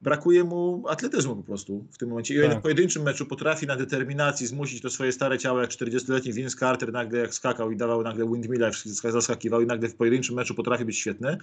[0.00, 2.34] brakuje mu atletyzmu po prostu w tym momencie.
[2.34, 2.58] I tak.
[2.58, 6.92] w pojedynczym meczu potrafi na determinacji zmusić to swoje stare ciało, jak 40-letni Vince Carter
[6.92, 10.98] nagle jak skakał i dawał nagle windmilla, zaskakiwał i nagle w pojedynczym meczu potrafi być
[10.98, 11.38] świetny,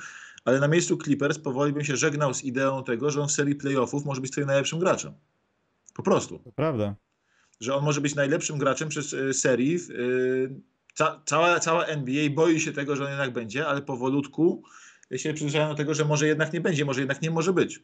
[0.45, 3.55] ale na miejscu Clippers powoli bym się żegnał z ideą tego, że on w serii
[3.55, 5.13] playoffów może być twoim najlepszym graczem.
[5.95, 6.39] Po prostu.
[6.39, 6.95] To prawda.
[7.59, 9.75] Że on może być najlepszym graczem przez y, serii.
[9.89, 10.61] Y,
[10.93, 14.63] ca cała, cała NBA boi się tego, że on jednak będzie, ale powolutku
[15.15, 17.83] się przyzwyczajają do tego, że może jednak nie będzie, może jednak nie może być.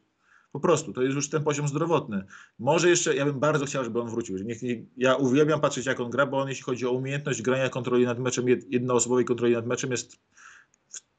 [0.52, 2.24] Po prostu, to jest już ten poziom zdrowotny.
[2.60, 4.38] Może jeszcze, ja bym bardzo chciał, żeby on wrócił.
[4.38, 7.70] Niech, niech, ja uwielbiam patrzeć, jak on gra, bo on, jeśli chodzi o umiejętność grania
[7.70, 10.16] kontroli nad meczem, jednoosobowej kontroli nad meczem, jest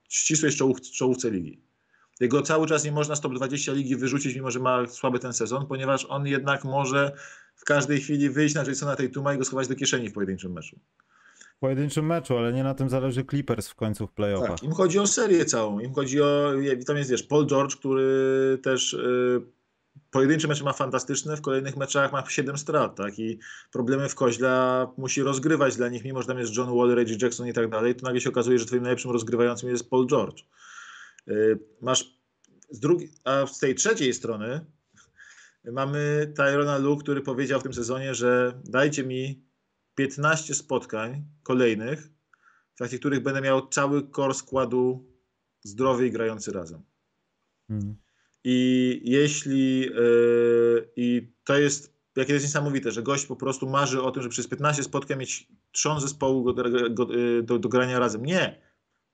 [0.09, 1.61] w ścisłej czołów, czołówce ligi.
[2.21, 5.33] Jego cały czas nie można z top 20 ligi wyrzucić, mimo że ma słaby ten
[5.33, 7.13] sezon, ponieważ on jednak może
[7.57, 10.53] w każdej chwili wyjść na Jasona tej tuma i go schować do kieszeni w pojedynczym
[10.53, 10.81] meczu
[11.63, 14.51] pojedynczym meczu, ale nie na tym zależy Clippers w końcu w playoffach.
[14.51, 16.53] Tak, im chodzi o serię całą, im chodzi o,
[16.87, 19.47] tam jest wiesz, Paul George, który też yy,
[20.11, 23.39] pojedyncze mecze ma fantastyczne, w kolejnych meczach ma 7 strat, tak, i
[23.73, 27.47] problemy w koźle musi rozgrywać dla nich, mimo że tam jest John Wall, Reggie Jackson
[27.47, 30.43] i tak dalej, to nagle się okazuje, że twoim najlepszym rozgrywającym jest Paul George.
[31.27, 32.19] Yy, masz
[32.71, 34.67] z drugiej, a z tej trzeciej strony
[35.73, 39.52] mamy Tyrona Lu, który powiedział w tym sezonie, że dajcie mi
[39.95, 42.11] 15 spotkań kolejnych,
[42.75, 45.07] w trakcie których będę miał cały kor składu
[45.63, 46.83] zdrowy i grający razem.
[47.69, 47.97] Hmm.
[48.45, 54.11] I jeśli yy, i to jest, jakie jest niesamowite, że gość po prostu marzy o
[54.11, 57.07] tym, że przez 15 spotkań mieć trzon zespołu do, do,
[57.43, 58.25] do, do grania razem.
[58.25, 58.72] Nie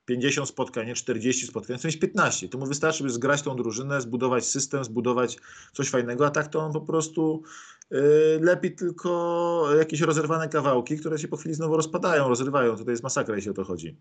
[0.09, 2.49] 50 spotkań, nie 40 spotkań, chcę mieć 15.
[2.49, 5.39] To mu wystarczy, by zgrać tą drużynę, zbudować system, zbudować
[5.73, 7.43] coś fajnego, a tak to on po prostu
[7.91, 8.01] yy,
[8.41, 12.77] lepi tylko jakieś rozerwane kawałki, które się po chwili znowu rozpadają, rozrywają.
[12.77, 13.97] Tutaj jest masakra, jeśli o to chodzi.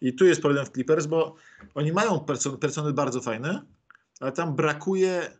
[0.00, 1.34] I tu jest problem w Clippers, bo
[1.74, 3.62] oni mają person persony bardzo fajne,
[4.20, 5.30] ale tam brakuje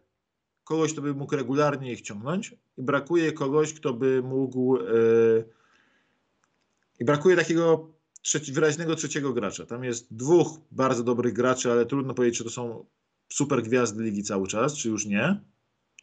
[0.65, 5.49] kogoś, kto by mógł regularnie ich ciągnąć i brakuje kogoś, kto by mógł yy,
[7.01, 9.67] i brakuje takiego trzeci, wyraźnego trzeciego gracza.
[9.67, 12.87] Tam jest dwóch bardzo dobrych graczy, ale trudno powiedzieć, czy to są
[13.33, 15.41] super gwiazdy ligi cały czas, czy już nie.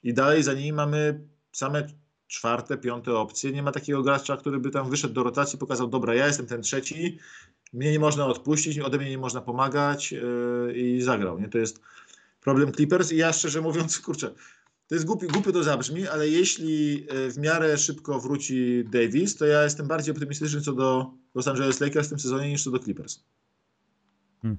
[0.04, 1.88] I dalej za nimi mamy same
[2.28, 3.52] czwarte, piąte opcje.
[3.52, 6.62] Nie ma takiego gracza, który by tam wyszedł do rotacji, pokazał, dobra, ja jestem ten
[6.62, 7.20] trzeci,
[7.74, 11.40] mnie nie można odpuścić, ode mnie nie można pomagać yy, i zagrał.
[11.40, 11.50] Nie?
[11.50, 11.82] To jest
[12.42, 14.34] problem Clippers i ja szczerze mówiąc, kurczę,
[14.88, 19.46] to jest głupie, głupio to zabrzmi, ale jeśli e, w miarę szybko wróci Davis, to
[19.46, 22.80] ja jestem bardziej optymistyczny co do Los Angeles Lakers w tym sezonie niż co do
[22.80, 23.24] Clippers.
[24.42, 24.58] Hmm.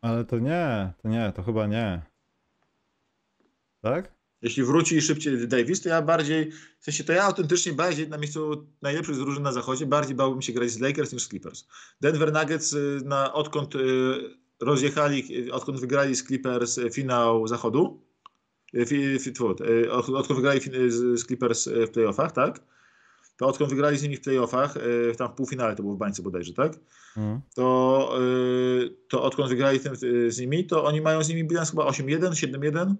[0.00, 2.02] Ale to nie, to nie, to chyba nie.
[3.82, 4.12] Tak?
[4.42, 8.66] Jeśli wróci szybciej Davis, to ja bardziej, w sensie to ja autentycznie bardziej na miejscu
[8.82, 11.64] najlepszych drużyn na zachodzie, bardziej bałbym się grać z Lakers niż z Clippers.
[12.00, 13.78] Denver Nuggets, y, na, odkąd y,
[14.60, 18.02] rozjechali, odkąd wygrali z Clippers finał zachodu,
[19.90, 22.60] odkąd wygrali z Clippers w playoffach, tak?
[23.40, 26.22] To odkąd wygrali z nimi w playoffach, e, tam w półfinale to było w bańce
[26.22, 26.72] bodajże, tak?
[27.16, 27.40] Mhm.
[27.54, 28.18] To,
[29.08, 29.96] to odkąd wygrali ten,
[30.28, 32.94] z nimi, to oni mają z nimi bilans chyba 8-1, 7-1.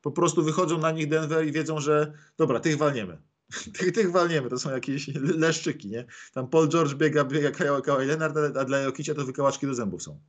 [0.00, 3.18] Po prostu wychodzą na nich Denver i wiedzą, że dobra, tych walniemy.
[3.78, 6.04] tych, tych walniemy, to są jakieś leszczyki, nie?
[6.32, 10.20] Tam Paul George biega, biega Kawhi Leonard, a dla Jokicia to wykałaczki do zębów są.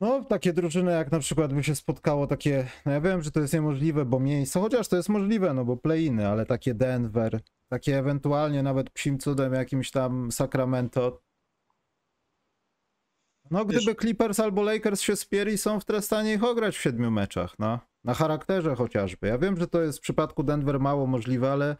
[0.00, 3.40] No, takie drużyny jak na przykład by się spotkało takie, no ja wiem, że to
[3.40, 7.98] jest niemożliwe, bo miejsce, chociaż to jest możliwe, no bo play-iny, ale takie Denver, takie
[7.98, 11.22] ewentualnie nawet psim cudem jakimś tam Sacramento.
[13.50, 17.10] No, gdyby Wiesz, Clippers albo Lakers się spieri, są w stanie ich ograć w siedmiu
[17.10, 17.78] meczach, no.
[18.04, 19.26] Na charakterze chociażby.
[19.26, 21.76] Ja wiem, że to jest w przypadku Denver mało możliwe, ale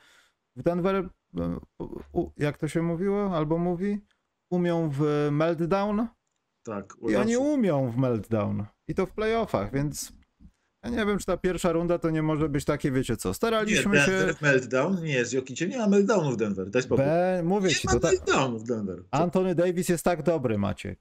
[0.57, 1.09] w Denver,
[2.37, 4.01] jak to się mówiło, albo mówi,
[4.51, 6.07] umią w meltdown,
[6.65, 6.95] tak.
[7.09, 8.65] I oni umią w meltdown.
[8.89, 10.13] I to w playoffach, więc
[10.85, 13.97] ja nie wiem, czy ta pierwsza runda to nie może być takie, wiecie co, staraliśmy
[13.97, 14.45] nie, Denver się...
[14.45, 15.03] meltdown?
[15.03, 17.05] Nie, z Jokiciem nie ma meltdownu w Denver, daj spokój.
[17.05, 18.15] Be, mówię nie ci, ma to tak...
[18.59, 18.99] w Denver.
[18.99, 19.05] Co?
[19.11, 20.97] Anthony Davis jest tak dobry, macie.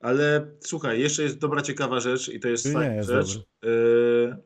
[0.00, 3.36] Ale słuchaj, jeszcze jest dobra, ciekawa rzecz i to jest fajna rzecz.
[3.62, 4.36] Yy,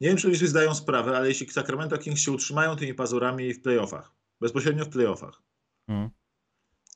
[0.00, 3.62] nie wiem, czy ludzie zdają sprawę, ale jeśli Sacramento Kings się utrzymają tymi pazurami w
[3.62, 5.42] playoffach, bezpośrednio w playoffach,
[5.86, 6.10] hmm.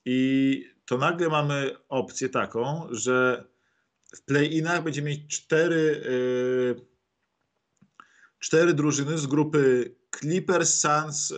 [0.05, 3.45] i to nagle mamy opcję taką, że
[4.15, 6.03] w play-inach będziemy mieć cztery,
[6.77, 6.87] yy,
[8.39, 11.37] cztery drużyny z grupy Clippers, Suns, y,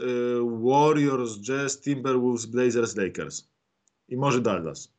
[0.62, 3.48] Warriors, Jazz, Timberwolves, Blazers, Lakers.
[4.08, 4.92] I może Dallas.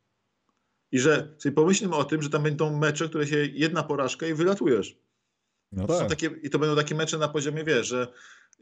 [0.91, 4.33] I że sobie pomyślmy o tym, że tam będą mecze, które się jedna porażka i
[4.33, 4.97] wylatujesz.
[5.71, 6.09] No tak.
[6.09, 8.07] takie, I to będą takie mecze na poziomie, wiesz, że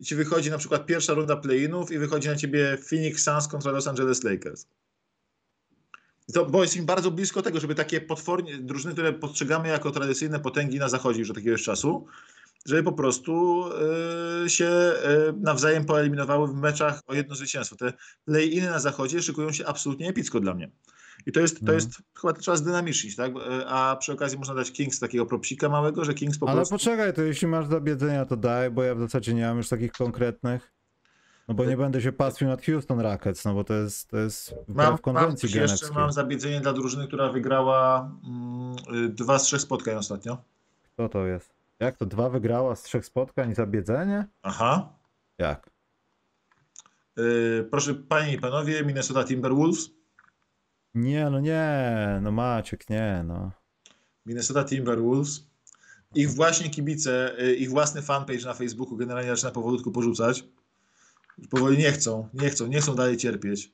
[0.04, 3.88] ci wychodzi na przykład pierwsza runda play-inów i wychodzi na ciebie Phoenix Suns kontra Los
[3.88, 4.68] Angeles Lakers.
[6.34, 10.40] To, bo jest im bardzo blisko tego, żeby takie potwornie, drużyny, które postrzegamy jako tradycyjne
[10.40, 12.06] potęgi na zachodzie już od jakiegoś czasu,
[12.66, 13.64] żeby po prostu
[14.46, 17.76] y, się y, nawzajem poeliminowały w meczach o jedno zwycięstwo.
[17.76, 17.94] Te
[18.26, 20.72] play-iny na zachodzie szykują się absolutnie epicko dla mnie.
[21.26, 21.76] I to jest, to Mhm.
[21.78, 21.90] jest
[22.22, 23.32] chyba trzeba zdynamicznić, tak?
[23.36, 26.76] Y, A przy okazji można dać Kings takiego propsika małego, że Kings po Ale prostu...
[26.76, 29.92] poczekaj, to jeśli masz zabiedzenia, to daj, bo ja w zasadzie nie mam już takich
[29.92, 30.72] konkretnych.
[31.48, 34.56] No bo nie będę się pastwił nad Houston Rockets, no bo to jest, to jest
[34.68, 38.76] Mam, mam konwencji też jeszcze mam zabiedzenie dla drużyny, która wygrała mm,
[39.06, 40.38] y, dwa z trzech spotkań ostatnio.
[40.94, 41.54] Kto to jest?
[41.80, 42.06] Jak to?
[42.06, 44.26] Dwa wygrała z trzech spotkań i zabiedzenie?
[44.42, 44.94] Aha.
[45.38, 45.70] Jak?
[47.20, 49.90] Y, proszę panie i panowie, Minnesota Timberwolves.
[50.96, 53.52] Nie, no nie, no Maciek, nie, no.
[54.26, 55.48] Minnesota Timberwolves.
[56.16, 60.44] Ich właśnie kibice, y, ich własny fanpage na Facebooku generalnie zaczyna powolutku porzucać.
[61.50, 63.74] Powoli nie chcą, nie chcą, nie chcą dalej cierpieć.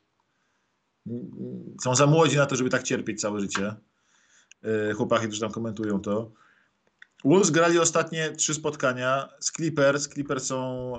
[1.84, 3.76] Są za młodzi na to, żeby tak cierpieć całe życie.
[4.92, 6.32] Y, Chłopaki, którzy tam komentują to.
[7.26, 10.08] Wolves grali ostatnie trzy spotkania z Clippers.
[10.08, 10.94] Clippers są,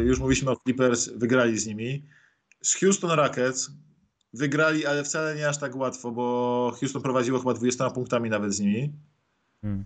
[0.00, 2.06] y, już mówiliśmy o Clippers, wygrali z nimi.
[2.62, 3.70] Z Houston Rockets
[4.32, 8.60] wygrali, ale wcale nie aż tak łatwo, bo Houston prowadziło chyba 20 punktami nawet z
[8.60, 8.92] nimi.
[9.62, 9.84] Hmm.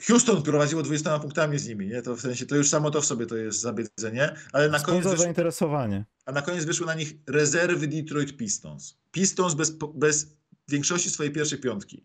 [0.00, 2.02] Houston prowadziło 20 punktami z nimi, nie?
[2.02, 5.04] To w sensie, to już samo to w sobie to jest zabiedzenie, ale na koniec,
[5.04, 6.04] wyszło, zainteresowanie?
[6.26, 8.96] a na koniec wyszły na nich rezerwy Detroit Pistons.
[9.12, 10.26] Pistons bez, bez
[10.68, 12.04] większości swojej pierwszej piątki.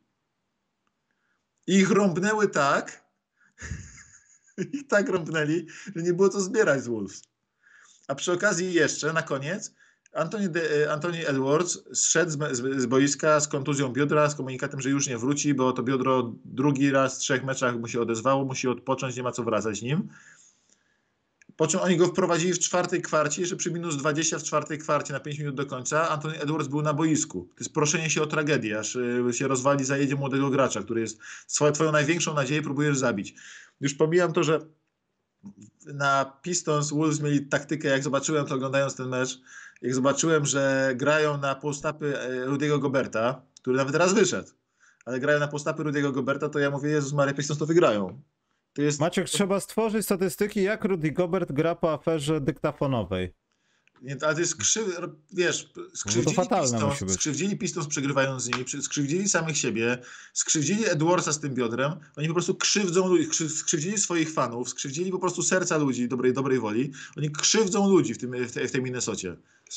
[1.68, 3.06] I ich rąbnęły tak,
[4.74, 7.22] ich tak rąbnęli, że nie było co zbierać z Wolves.
[8.08, 9.74] A przy okazji jeszcze, na koniec,
[10.14, 14.90] Anthony, De, Anthony Edwards zszedł z, z, z boiska z kontuzją biodra, z komunikatem, że
[14.90, 18.68] już nie wróci, bo to biodro drugi raz w trzech meczach mu się odezwało, musi
[18.68, 20.10] odpocząć, nie ma co wracać nim.
[21.56, 25.14] Po czym oni go wprowadzili w czwartej kwarcie, że przy minus 20 w czwartej kwarcie
[25.14, 27.50] na 5 minut do końca Anthony Edwards był na boisku.
[27.56, 31.20] To jest proszenie się o tragedię, aż y, się rozwali, zajedzie młodego gracza, który jest
[31.48, 33.36] swoją, twoją największą nadzieję próbujesz zabić.
[33.82, 34.60] Już pomijam to, że
[35.86, 39.42] na Pistons Wolves mieli taktykę, jak zobaczyłem to oglądając ten mecz,
[39.82, 44.50] jak zobaczyłem, że grają na postapy e, Rudiego Goberta, który nawet raz wyszedł,
[45.06, 48.22] ale grają na postapy Rudiego Goberta, to ja mówię, Jezus Maria, Pistons to wygrają.
[48.74, 53.34] To jest, Maciek, trzeba stworzyć statystyki, jak Rudy Gobert gra po aferze dyktafonowej.
[54.02, 54.88] Nie, ale to jest krzyw,
[55.34, 56.36] wiesz, skrzywdzili,
[56.80, 59.98] No Pistons, skrzywdzili Pistons przegrywając z nimi, skrzywdzili samych siebie,
[60.34, 65.12] skrzywdzili Edwardsa z tym biodrem, oni po prostu krzywdzą ludzi, krzy- skrzywdzili swoich fanów, skrzywdzili
[65.12, 68.72] po prostu serca ludzi dobrej, dobrej woli, oni krzywdzą ludzi w, tym, w, tej, w
[68.72, 69.36] tej Minnesocie.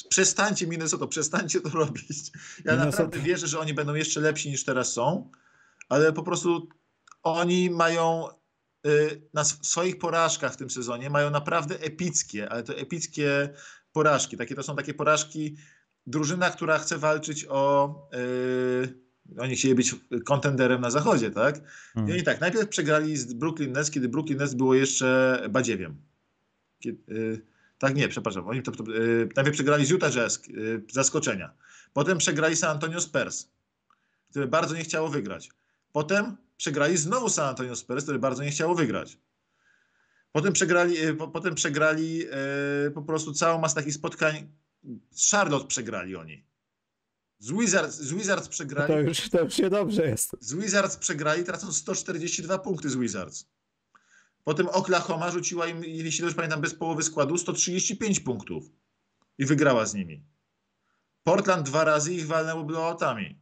[0.09, 2.31] Przestańcie Minnesota, przestańcie to robić.
[2.65, 5.31] Ja Minnesota- naprawdę wierzę, że oni będą jeszcze lepsi niż teraz są,
[5.89, 6.69] ale po prostu
[7.23, 8.29] oni mają
[8.87, 13.49] y, na sw- swoich porażkach w tym sezonie mają naprawdę epickie, ale to epickie
[13.93, 14.37] porażki.
[14.37, 15.57] Takie to są takie porażki.
[16.07, 17.95] Drużyna, która chce walczyć o.
[18.13, 19.03] Yy,
[19.39, 21.57] oni chcieli być kontenderem na zachodzie, tak?
[21.57, 21.61] I
[21.95, 22.13] Hmm.
[22.13, 25.97] oni tak, najpierw przegrali z Brooklyn Nets, kiedy Brooklyn Nets było jeszcze badziewiem.
[26.81, 27.41] Kiedy, yy,
[27.79, 28.49] tak, nie, przepraszam.
[28.49, 31.53] Oni to, to, yy, najpierw przegrali z Utah Jazz, yy, zaskoczenia.
[31.93, 33.49] Potem przegrali San Antonio Spurs,
[34.31, 35.51] które bardzo nie chciało wygrać.
[35.93, 39.19] Potem przegrali znowu San Antonio Spurs, które bardzo nie chciało wygrać.
[40.33, 42.27] Potem przegrali, y, po, potem przegrali
[42.87, 44.49] y, po prostu całą masę takich spotkań.
[45.11, 46.47] Z Charlotte przegrali oni.
[47.39, 48.93] Z Wizards, z Wizards przegrali.
[48.93, 50.37] To już, to już niedobrze jest.
[50.41, 53.49] Z Wizards przegrali, tracą 142 punkty z Wizards.
[54.45, 58.65] Potem Oklahoma rzuciła im, jeśli dobrze pamiętam, bez połowy składu 135 punktów.
[59.39, 60.25] I wygrała z nimi.
[61.23, 63.41] Portland dwa razy ich walnęło blowoutami.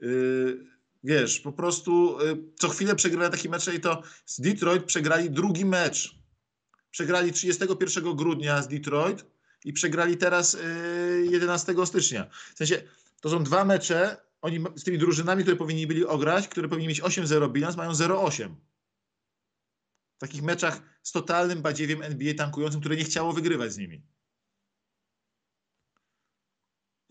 [0.00, 0.73] Yy,
[1.04, 5.64] wiesz, po prostu yy, co chwilę przegrywają takie mecze i to z Detroit przegrali drugi
[5.64, 6.18] mecz.
[6.90, 9.26] Przegrali 31 grudnia z Detroit
[9.64, 12.26] i przegrali teraz yy, 11 stycznia.
[12.54, 12.82] W sensie,
[13.20, 17.02] to są dwa mecze, oni z tymi drużynami, które powinni byli ograć, które powinni mieć
[17.02, 18.54] 8-0 bilans, mają 0-8.
[20.16, 24.02] W takich meczach z totalnym badziewiem NBA tankującym, które nie chciało wygrywać z nimi.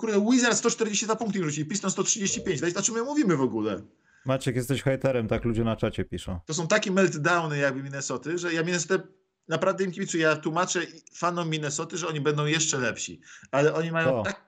[0.03, 2.61] Kurde, Wizards 142 punkty im rzucili, Piston 135.
[2.61, 3.81] Daj, O czym my mówimy w ogóle?
[4.25, 6.39] Maciek, jesteś hejterem, tak ludzie na czacie piszą.
[6.45, 9.07] To są takie meltdowny jakby Minnesoty, że ja Minnesotę
[9.47, 10.23] naprawdę im kibicuję.
[10.23, 10.81] Ja tłumaczę
[11.15, 13.21] fanom Minnesoty, że oni będą jeszcze lepsi.
[13.51, 14.23] Ale oni mają O.
[14.23, 14.45] tak...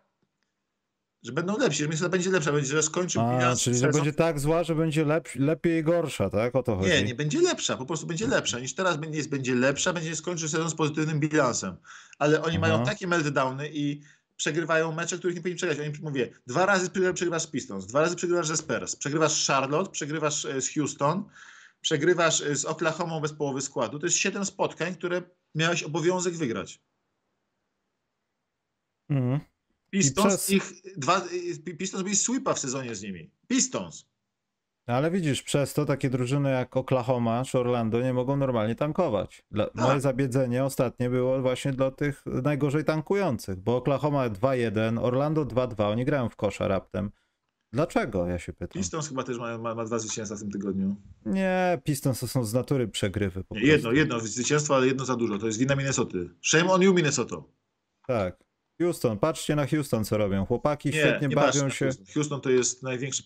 [1.24, 4.14] że będą lepsi, że Minnesota będzie lepsza, będzie, że skończy A, bilans czyli że będzie
[4.14, 6.56] tak zła, że będzie lep, lepiej i gorsza, tak?
[6.56, 6.90] O to chodzi.
[6.90, 10.16] Nie, nie będzie lepsza, po prostu będzie lepsza niż teraz będzie, jest, będzie lepsza, będzie
[10.16, 11.76] skończył sezon z pozytywnym bilansem.
[12.20, 12.68] Ale oni Aha.
[12.68, 14.02] mają takie meltdowny i
[14.38, 15.80] przegrywają mecze, których nie powinni przegrać.
[15.80, 19.48] Oni mówię, dwa razy przegrywa- przegrywasz z Pistons, dwa razy przegrywasz ze Spurs, przegrywasz z
[19.48, 21.30] Charlotte, przegrywasz e, z Houston,
[21.82, 24.00] przegrywasz e, z Oklahoma bez połowy składu.
[24.00, 25.22] To jest siedem spotkań, które
[25.56, 26.82] miałeś obowiązek wygrać.
[29.10, 29.40] Mhm.
[29.92, 31.26] Pistons przez- ich dwa,
[31.68, 33.32] e, Pistons byli sweepa w sezonie z nimi.
[33.48, 34.06] Pistons.
[34.88, 39.44] Ale widzisz, przez to takie drużyny jak Oklahoma czy Orlando nie mogą normalnie tankować.
[39.52, 45.92] Dla, Moje zabiedzenie ostatnie było właśnie dla tych najgorzej tankujących, bo Oklahoma 2-1, Orlando 2-2,
[45.92, 47.12] oni grają w kosza raptem.
[47.74, 48.82] Dlaczego, ja się pytam.
[48.82, 50.96] Pistons chyba też ma, ma, ma dwa zwycięstwa w tym tygodniu.
[51.26, 53.76] Nie, Pistons to są z natury przegrywy po Nie, prostu.
[53.76, 55.38] jedno, jedno zwycięstwo, ale jedno za dużo.
[55.38, 56.30] To jest wina Minnesoty.
[56.42, 57.36] Shame on you, Minnesota.
[58.08, 58.44] Tak.
[58.82, 60.46] Houston, patrzcie na Houston, co robią.
[60.46, 62.06] Chłopaki świetnie nie bawią się, Houston.
[62.14, 63.24] Houston to jest największy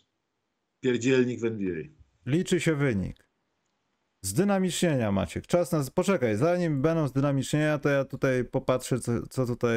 [0.79, 1.83] pierdzielnik w NBA.
[2.25, 3.29] liczy się wynik.
[4.25, 5.47] Zdynamicznienia, Maciek.
[5.47, 5.83] Czas na...
[5.95, 9.71] Poczekaj, zanim będą zdynamicznienia, to ja tutaj popatrzę, co, co tutaj...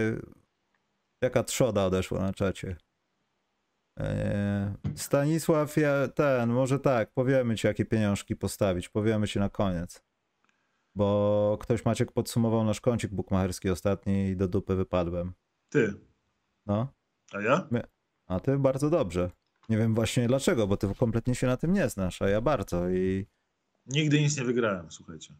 [1.23, 2.77] Jaka trzoda odeszła na czacie.
[3.97, 8.89] Eee, Stanisław, ja, ten, może tak, powiemy ci, jakie pieniążki postawić.
[8.89, 10.03] Powiemy ci na koniec.
[10.95, 15.33] Bo ktoś, Maciek, podsumował nasz kącik bukmacherski ostatni i do dupy wypadłem.
[15.69, 15.95] Ty,
[16.67, 16.93] No,
[17.33, 17.69] a ja?
[18.27, 19.31] a ty bardzo dobrze.
[19.73, 22.91] Nie wiem właśnie dlaczego, bo ty kompletnie się na tym nie znasz, a ja bardzo
[22.91, 23.27] i
[23.87, 25.35] Nigdy nic nie wygrałem, słuchajcie.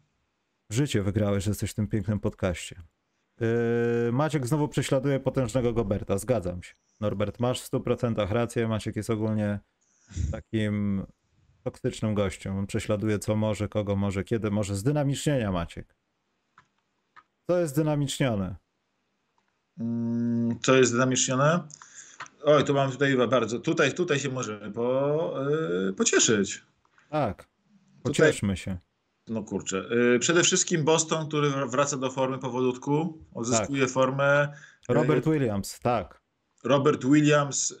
[0.69, 2.81] życie wygrałeś, że jesteś w tym pięknym podcaście.
[3.39, 3.47] Yy,
[4.11, 6.73] Maciek znowu prześladuje potężnego Goberta, zgadzam się.
[6.99, 9.59] Norbert, masz w 100% rację, Maciek jest ogólnie
[10.31, 11.05] takim
[11.63, 12.57] toksycznym gościem.
[12.57, 14.75] On prześladuje co może, kogo może, kiedy może.
[14.75, 15.95] Zdynamicznienia, Maciek.
[17.47, 18.55] Co jest dynamicznione?
[19.79, 21.67] Mm, Co jest dynamicznione?
[22.43, 23.59] Oj, tu mam tutaj bardzo.
[23.59, 25.33] Tutaj, tutaj się możemy po,
[25.85, 26.63] yy, pocieszyć.
[27.09, 27.49] Tak, Tutaj-
[28.03, 28.77] pocieszmy się.
[29.27, 29.85] No kurczę.
[29.89, 33.91] Yy, przede wszystkim Boston, który wraca do formy powolutku, odzyskuje Tak.
[33.91, 34.47] formę.
[34.89, 36.21] Robert Williams, tak.
[36.63, 37.73] Robert Williams.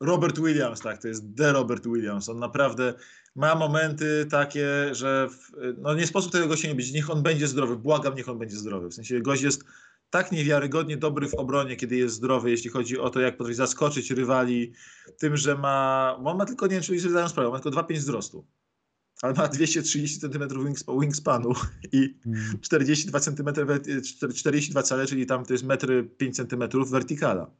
[0.00, 2.28] Robert Williams, tak, to jest The Robert Williams.
[2.28, 2.94] On naprawdę
[3.34, 6.92] ma momenty takie, że w, no nie sposób tego gościa nie być.
[6.92, 7.76] Niech on będzie zdrowy.
[7.76, 8.88] Błagam, niech on będzie zdrowy.
[8.88, 9.64] W sensie gość jest
[10.10, 14.10] tak niewiarygodnie dobry w obronie, kiedy jest zdrowy, jeśli chodzi o to, jak potrafi zaskoczyć
[14.10, 14.72] rywali,
[15.18, 16.16] tym, że ma.
[16.24, 18.46] On ma tylko, nie wiem, czy sobie zdają sprawę, ma tylko 2,5 wzrostu.
[19.22, 21.52] Ale ma 230 cm wingspa- wingspanu
[21.92, 22.18] i
[22.60, 23.46] 42 cm,
[24.34, 27.50] 42 cale, czyli tam to jest 1,5 cm wertykala.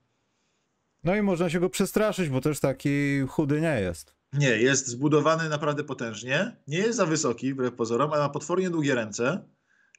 [1.04, 4.14] No i można się go przestraszyć, bo też taki chudy nie jest.
[4.32, 6.56] Nie, jest zbudowany naprawdę potężnie.
[6.66, 9.48] Nie jest za wysoki, wbrew pozorom, ale ma potwornie długie ręce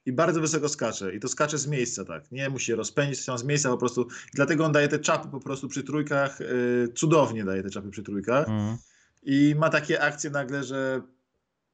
[0.06, 1.14] i bardzo wysoko skacze.
[1.14, 2.32] I to skacze z miejsca, tak.
[2.32, 4.06] Nie musi się rozpędzić, są z miejsca po prostu.
[4.34, 6.40] Dlatego on daje te czapy po prostu przy trójkach.
[6.40, 8.48] Yy, cudownie daje te czapy przy trójkach.
[8.48, 8.76] Mhm.
[9.22, 11.02] I ma takie akcje nagle, że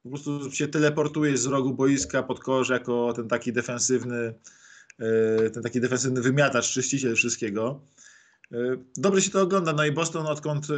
[0.03, 4.33] po prostu się teleportuje z rogu boiska pod kosz jako ten taki defensywny,
[4.99, 7.81] yy, ten taki defensywny wymiatacz, czyściciel wszystkiego.
[8.51, 9.73] Yy, Dobrze się to ogląda.
[9.73, 10.77] No i Boston, odkąd yy,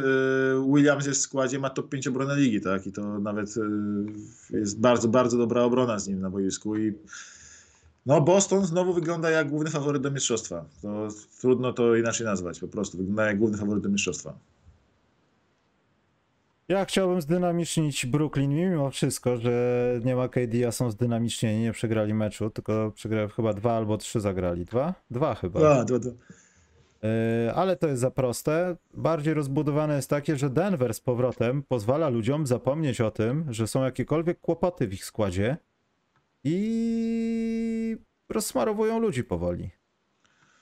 [0.74, 2.86] Williams jest w składzie, ma top 5 obronę ligi, tak?
[2.86, 3.56] I to nawet
[4.50, 6.76] yy, jest bardzo, bardzo dobra obrona z nim na boisku.
[6.76, 6.94] I
[8.06, 10.64] no, Boston znowu wygląda jak główny faworyt do mistrzostwa.
[11.40, 12.98] Trudno to inaczej nazwać, po prostu.
[12.98, 14.34] Wygląda jak główny faworyt do mistrzostwa.
[16.68, 22.14] Ja chciałbym zdynamicznić Brooklyn mimo wszystko, że nie ma KD, a są zdynamicznieni, nie przegrali
[22.14, 24.64] meczu, tylko przegrali chyba dwa albo trzy zagrali.
[24.64, 24.94] Dwa?
[25.10, 25.80] Dwa chyba.
[25.80, 26.08] A, to, to.
[26.08, 28.76] Yy, ale to jest za proste.
[28.94, 33.84] Bardziej rozbudowane jest takie, że Denver z powrotem pozwala ludziom zapomnieć o tym, że są
[33.84, 35.56] jakiekolwiek kłopoty w ich składzie
[36.44, 37.96] i
[38.28, 39.70] rozsmarowują ludzi powoli.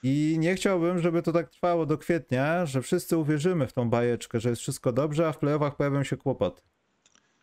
[0.02, 4.40] I nie chciałbym, żeby to tak trwało do kwietnia, że wszyscy uwierzymy w tą bajeczkę,
[4.40, 6.62] że jest wszystko dobrze, a w playoffach pojawią się kłopoty.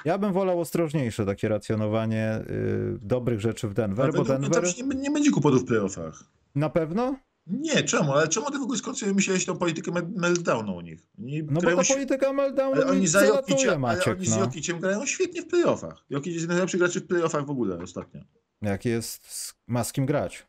[0.05, 4.49] Ja bym wolał ostrożniejsze takie racjonowanie yy, dobrych rzeczy w Denver, Ale bo według mnie
[4.49, 6.23] Denver tam nie, nie będzie kłopotów w playoffach.
[6.55, 7.15] na pewno
[7.47, 8.13] Nie, czemu?
[8.13, 8.79] Ale czemu ty w ogóle
[9.13, 10.99] myślałeś tą politykę mel- meltdownu u nich?
[11.19, 14.39] Oni No bo ta polityka meltdownu ale oni za Jokiciem, ale Maciek, oni z no.
[14.39, 16.05] Jokiciem grają świetnie w playoffach.
[16.09, 18.21] Jokic jest najlepszy graczy w playoffach w ogóle ostatnio.
[18.61, 20.47] Jak jest, z- ma z kim grać.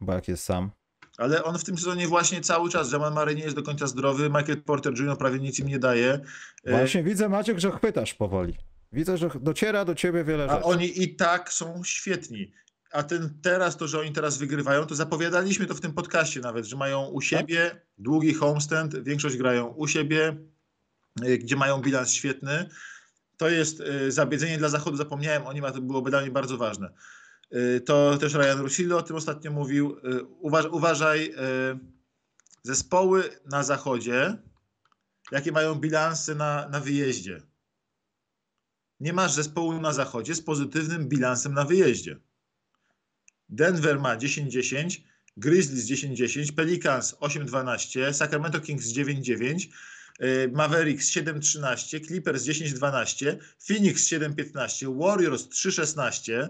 [0.00, 0.70] Bo jak jest sam.
[1.18, 4.28] Ale on w tym sezonie właśnie cały czas, Jamal Murray nie jest do końca zdrowy,
[4.28, 5.18] Michael Porter Jr.
[5.18, 6.20] prawie nic im nie daje.
[6.64, 8.56] E, Właśnie widzę, Maciek, że chwytasz powoli.
[8.92, 10.64] Widzę, że dociera do ciebie wiele A rzeczy.
[10.64, 12.52] oni i tak są świetni.
[12.92, 16.64] A ten teraz, to, że oni teraz wygrywają, to zapowiadaliśmy to w tym podcaście nawet,
[16.64, 20.36] że mają u siebie długi homestand, większość grają u siebie,
[21.24, 22.68] y, gdzie mają bilans świetny.
[23.36, 26.56] To jest y, zabiedzenie dla Zachodu, zapomniałem o nim, a to byłoby dla mnie bardzo
[26.56, 26.92] ważne.
[27.54, 29.98] Y, To też Ryan Russillo o tym ostatnio mówił.
[29.98, 31.34] Y, Uważ, uważaj,
[32.62, 34.38] zespoły na Zachodzie
[35.32, 37.42] jakie mają bilansy na, na wyjeździe.
[39.00, 42.20] Nie masz zespołu na zachodzie z pozytywnym bilansem na wyjeździe.
[43.48, 45.00] Denver ma 10-10,
[45.36, 49.68] Grizzlies 10-10, Pelicans 8-12, Sacramento Kings 9-9,
[50.20, 56.48] y, Mavericks 7-13, Clippers 10-12, Phoenix 7-15, Warriors 3-16,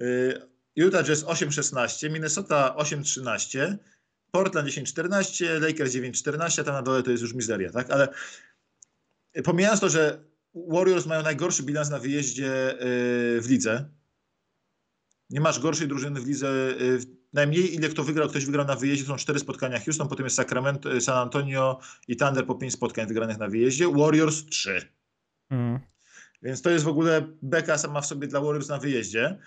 [0.00, 0.34] y,
[0.76, 3.76] Utah Jazz 8-16, Minnesota 8-13,
[4.30, 7.90] Portland 10-14, Lakers 9-14, a tam na dole to jest już mizeria, tak?
[7.90, 8.08] Ale
[9.44, 10.24] pomijając to, że
[10.54, 13.88] Warriors mają najgorszy bilans na wyjeździe y, w lidze,
[15.30, 16.74] nie masz gorszej drużyny w lidze.
[17.32, 20.36] Najmniej ile kto wygrał, ktoś wygrał na wyjeździe, to są cztery spotkania Houston, potem jest
[20.36, 24.92] Sacramento, San Antonio i Thunder po pięć spotkań wygranych na wyjeździe, Warriors trzy.
[25.50, 25.80] Mm.
[26.42, 29.38] Więc to jest w ogóle beka sama w sobie dla Warriors na wyjeździe,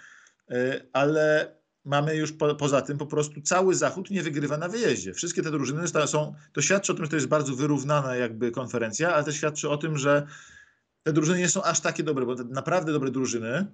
[0.51, 1.55] y, ale
[1.85, 5.13] mamy już po, poza tym po prostu cały Zachód nie wygrywa na wyjeździe.
[5.13, 9.15] Wszystkie te drużyny są, to świadczy o tym, że to jest bardzo wyrównana jakby konferencja,
[9.15, 10.27] ale też świadczy o tym, że
[11.03, 13.67] te drużyny nie są aż takie dobre, bo naprawdę dobre drużyny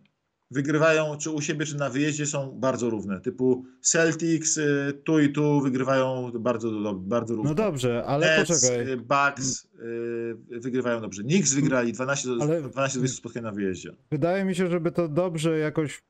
[0.52, 3.22] wygrywają czy u siebie, czy na wyjeździe są bardzo równe.
[3.22, 7.50] Typu Celtics y, tu i tu wygrywają bardzo, bardzo równo.
[7.50, 8.92] No dobrze, ale Nets, poczekaj.
[8.92, 11.24] Y, Bucks y, wygrywają dobrze.
[11.24, 12.62] Knicks wygrali 12 do, ale...
[12.62, 13.96] 12 20 spotkań na wyjeździe.
[14.12, 16.04] Wydaje mi się, żeby to dobrze jakoś,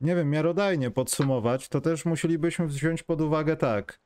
[0.00, 4.00] nie wiem, miarodajnie podsumować, to też musielibyśmy wziąć pod uwagę tak.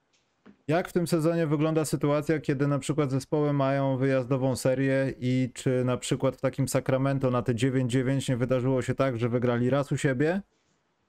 [0.68, 5.84] Jak w tym sezonie wygląda sytuacja, kiedy na przykład zespoły mają wyjazdową serię i czy
[5.84, 9.92] na przykład w takim Sacramento na te 9-9 nie wydarzyło się tak, że wygrali raz
[9.92, 10.40] u siebie,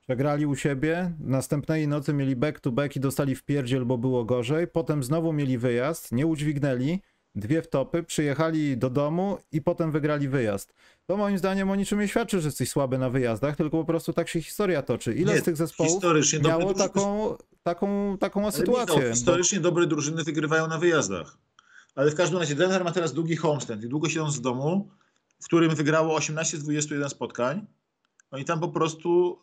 [0.02, 5.04] przegrali u siebie, następnej nocy mieli back-to-back i dostali w pierdziel, bo było gorzej, potem
[5.04, 7.00] znowu mieli wyjazd, nie udźwignęli,
[7.36, 10.74] dwie wtopy, przyjechali do domu i potem wygrali wyjazd.
[11.06, 14.14] To moim zdaniem o niczym nie świadczy, że jesteś słaby na wyjazdach, tylko po prostu
[14.14, 15.14] tak się historia toczy.
[15.14, 16.04] Ile nie, z tych zespołów
[16.44, 19.04] miało taką, taką, taką sytuację?
[19.04, 19.64] No, historycznie bo...
[19.64, 21.38] dobre drużyny wygrywają na wyjazdach.
[21.96, 24.90] Ale w każdym razie Denver ma teraz długi homestand i długo siedząc w domu,
[25.42, 27.66] w którym wygrało 18 z 21 spotkań.
[28.32, 29.40] Oni tam po prostu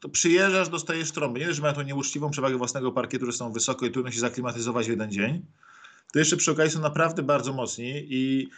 [0.00, 1.40] to przyjeżdżasz, dostajesz trąbę.
[1.40, 4.86] Nie, że mają tą nieuczciwą przewagę własnego parkietu, że są wysoko i trudno się zaklimatyzować
[4.86, 5.46] w jeden dzień
[6.14, 8.48] to jeszcze przy okazji są naprawdę bardzo mocni i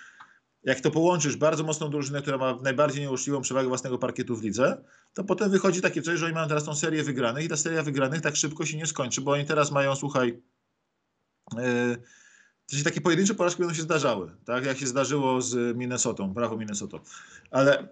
[0.67, 4.85] jak to połączysz bardzo mocną drużynę, która ma najbardziej nieuczciwą przewagę własnego parkietu w lidze,
[5.15, 7.83] to potem wychodzi takie coś, że oni mają teraz tą serię wygranych i ta seria
[7.83, 10.43] wygranych tak szybko się nie skończy, bo oni teraz mają, słuchaj,
[12.73, 16.99] yy, takie pojedyncze porażki będą się zdarzały, tak jak się zdarzyło z Minnesotą, brawo Minnesota.
[17.51, 17.89] Ale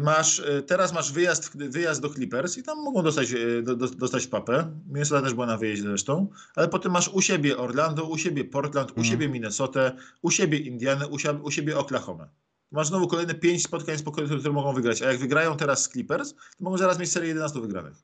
[0.00, 4.26] masz, y, teraz masz wyjazd, wyjazd do Clippers i tam mogą dostać, y, do, dostać
[4.26, 4.80] papę.
[4.86, 8.90] Minnesota też była na wyjeździe zresztą, ale potem masz u siebie Orlando, u siebie Portland,
[8.90, 9.04] u mm.
[9.04, 12.28] siebie Minnesotę, u siebie Indianę, u, siebie, u siebie Oklahoma.
[12.72, 15.02] Masz znowu kolejne pięć spotkań, które, które mogą wygrać.
[15.02, 17.96] A jak wygrają teraz z Clippers, to mogą zaraz mieć serię 11 wygranych.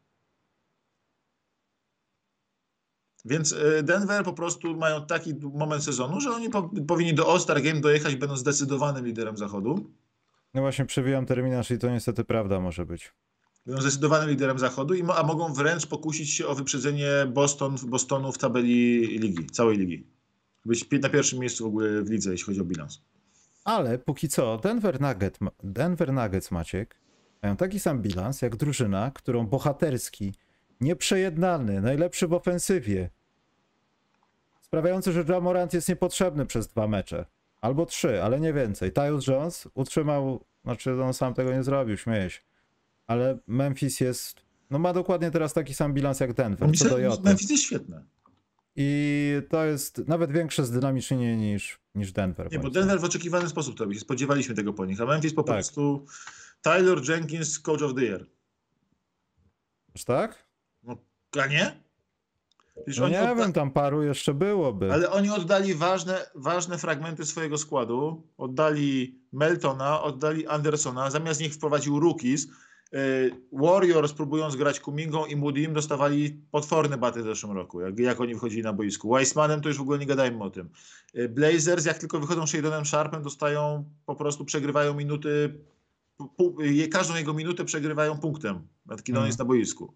[3.25, 7.81] Więc Denver po prostu mają taki moment sezonu, że oni po, powinni do All-Star Game
[7.81, 9.91] dojechać, będą zdecydowanym liderem zachodu.
[10.59, 13.13] No właśnie, przewijam terminarz i to niestety prawda może być.
[13.67, 18.39] Będą zdecydowanym liderem zachodu, i a mogą wręcz pokusić się o wyprzedzenie Boston, Bostonu w
[18.39, 20.07] tabeli ligi, całej ligi.
[20.65, 23.01] Być na pierwszym miejscu w ogóle w lidze, jeśli chodzi o bilans.
[23.65, 26.97] Ale póki co, Denver, Nugget, Denver Nuggets, Maciek,
[27.43, 30.35] mają taki sam bilans jak drużyna, którą bohaterski,
[30.81, 33.11] nieprzejednany, najlepszy w ofensywie,
[34.61, 37.27] sprawiający, że Jamorant jest niepotrzebny przez dwa mecze.
[37.61, 38.93] Albo trzy, ale nie więcej.
[38.93, 42.41] Tyus Jones utrzymał, znaczy on sam tego nie zrobił, śmieję się.
[43.07, 44.41] Ale Memphis jest,
[44.71, 47.23] no ma dokładnie teraz taki sam bilans jak Denver, co do Joty.
[47.23, 48.05] Memphis jest świetne.
[48.77, 52.53] I to jest nawet większe zdynamicznienie niż, niż Denver.
[52.53, 53.99] Nie, bo Denver w oczekiwany sposób to robi.
[53.99, 55.55] Spodziewaliśmy tego po nich, a Memphis po tak.
[55.55, 56.07] prostu
[56.63, 58.27] Tyler Jenkins, coach of the year.
[59.95, 60.49] Aż tak?
[60.83, 60.97] No,
[61.43, 61.83] a nie?
[62.99, 63.35] No nie odda...
[63.35, 64.93] wiem, tam paru jeszcze byłoby.
[64.93, 68.23] Ale oni oddali ważne, ważne fragmenty swojego składu.
[68.39, 72.49] Oddali Meltona, oddali Andersona, zamiast nich wprowadził rookies.
[72.93, 72.99] E,
[73.53, 78.35] Warriors próbując grać Kumingą i Moody'm dostawali potworne baty w zeszłym roku, jak, jak oni
[78.35, 79.15] wychodzili na boisku.
[79.15, 80.71] Weissmanem to już w ogóle nie gadajmy o tym.
[81.15, 85.59] E, Blazers jak tylko wychodzą Shadonem Sharpem dostają, po prostu przegrywają minuty,
[86.91, 89.23] każdą jego minutę przegrywają punktem, kiedy mm.
[89.23, 89.95] on jest na boisku.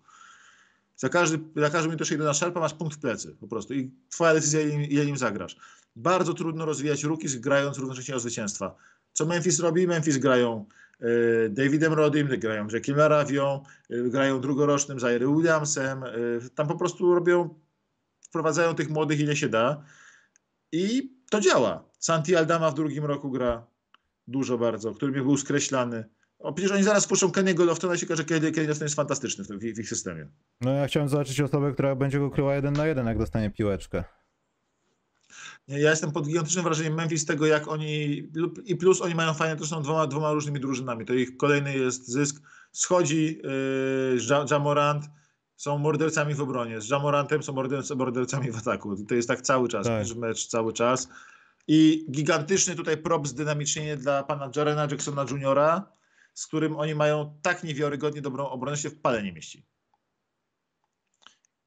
[1.02, 3.90] Za każdy, za każdą minutę jeszcze na szarpa masz punkt w plecy po prostu i
[4.10, 5.56] twoja decyzja, ile nim zagrasz.
[5.96, 8.76] Bardzo trudno rozwijać rookies grając równocześnie o zwycięstwa.
[9.12, 9.86] Co Memphis robi?
[9.86, 10.66] Memphis grają
[11.00, 16.02] y, Davidem Rodim, grają Jackiem Laravią, y, grają drugorocznym Zaire Williamsem.
[16.04, 17.54] Y, tam po prostu robią,
[18.20, 19.84] wprowadzają tych młodych ile się da
[20.72, 21.84] i to działa.
[21.98, 23.66] Santi Aldama w drugim roku gra
[24.26, 26.04] dużo bardzo, który był skreślany.
[26.42, 29.44] O, przecież oni zaraz puszczą Kenny'ego Loftona i się okaże, że Kenny Lofton jest fantastyczny
[29.44, 30.26] w, w, w, ich systemie.
[30.60, 34.04] No ja chciałem zobaczyć osobę, która będzie go kryła jeden na jeden, jak dostanie piłeczkę.
[35.68, 38.22] Nie, Ja jestem pod gigantycznym wrażeniem Memphis tego, jak oni.
[38.64, 41.06] I plus oni mają fajnie, to są dwoma, dwoma różnymi drużynami.
[41.06, 42.42] To ich kolejny jest zysk.
[42.72, 45.04] Schodzi yy, Ja- Jamorant,
[45.56, 46.80] są mordercami w obronie.
[46.80, 49.04] Z Jamorantem są morderc- mordercami w ataku.
[49.04, 50.16] To jest tak cały czas, Tak.
[50.16, 51.08] mecz cały czas.
[51.68, 55.58] I gigantyczny tutaj prop zdynamicznienie dla pana Jarena Jacksona Jr.,
[56.34, 59.66] z którym oni mają tak niewiarygodnie dobrą obronę, że się w pale nie mieści.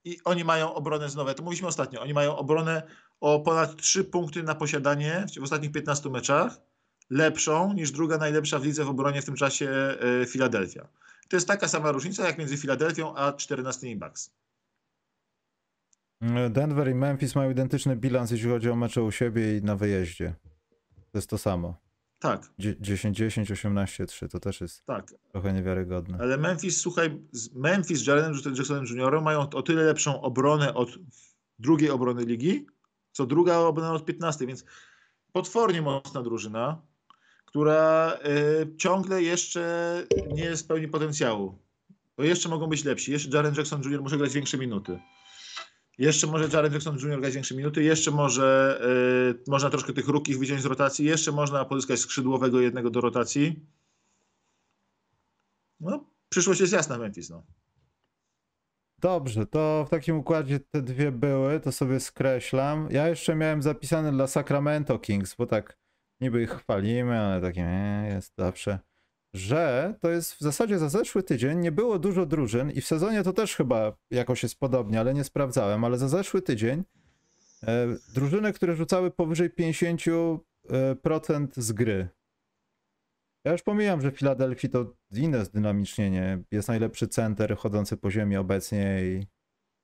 [0.04, 2.88] I oni mają obronę znowu, to mówiliśmy ostatnio, oni mają obronę
[3.20, 6.58] o ponad 3 punkty na posiadanie w ostatnich 15 meczach,
[7.10, 10.88] lepszą niż druga najlepsza w lidze w obronie w tym czasie e, Philadelphia.
[11.30, 14.36] To jest taka sama różnica jak między Filadelfią a 14 Bucks.
[16.50, 20.36] Denver i Memphis mają identyczny bilans, jeśli chodzi o mecze u siebie i na wyjeździe.
[21.12, 21.85] To jest to samo.
[22.20, 25.14] Tak, Dzie- 10-10, 18-3, to też jest tak.
[25.32, 26.18] trochę niewiarygodne.
[26.22, 27.22] Ale Memphis, słuchaj,
[27.56, 29.22] Memphis z Jarenem Jacksonem Jr.
[29.22, 30.90] mają o tyle lepszą obronę od
[31.60, 32.66] drugiej obrony ligi,
[33.12, 34.66] co druga obrona od 15, więc
[35.32, 36.82] potwornie mocna drużyna,
[37.46, 38.14] która
[38.64, 40.04] y, ciągle jeszcze
[40.34, 41.60] nie spełni potencjału.
[42.18, 43.12] Bo jeszcze mogą być lepsi.
[43.12, 44.02] Jeszcze Jaren Jackson Jr.
[44.02, 45.00] może grać większe minuty.
[45.98, 47.20] Jeszcze może Jaren Jackson Jr.
[47.22, 47.84] grać większe minuty.
[47.84, 48.80] Jeszcze może
[49.46, 51.06] y, można troszkę tych rukich wyciąć z rotacji.
[51.06, 53.66] Jeszcze można pozyskać skrzydłowego jednego do rotacji.
[55.80, 57.44] No, przyszłość jest jasna Memphis, no.
[59.00, 62.88] Dobrze, to w takim układzie te dwie były, to sobie skreślam.
[62.92, 65.78] Ja jeszcze miałem zapisane dla Sacramento Kings, bo tak
[66.22, 68.80] niby ich chwalimy, ale takie nie, jest zawsze.
[69.36, 73.24] Że to jest w zasadzie za zeszły tydzień nie było dużo drużyn i w sezonie
[73.24, 76.84] to też chyba jakoś jest podobnie, ale nie sprawdzałem, ale za zeszły tydzień
[77.64, 80.38] e, drużyny, które rzucały powyżej 50%
[81.58, 82.08] z gry.
[83.46, 86.44] Ja już pomijam, że w Filadelfii to inne zdynamicznienie.
[86.52, 89.26] Jest najlepszy center chodzący po ziemi obecnie i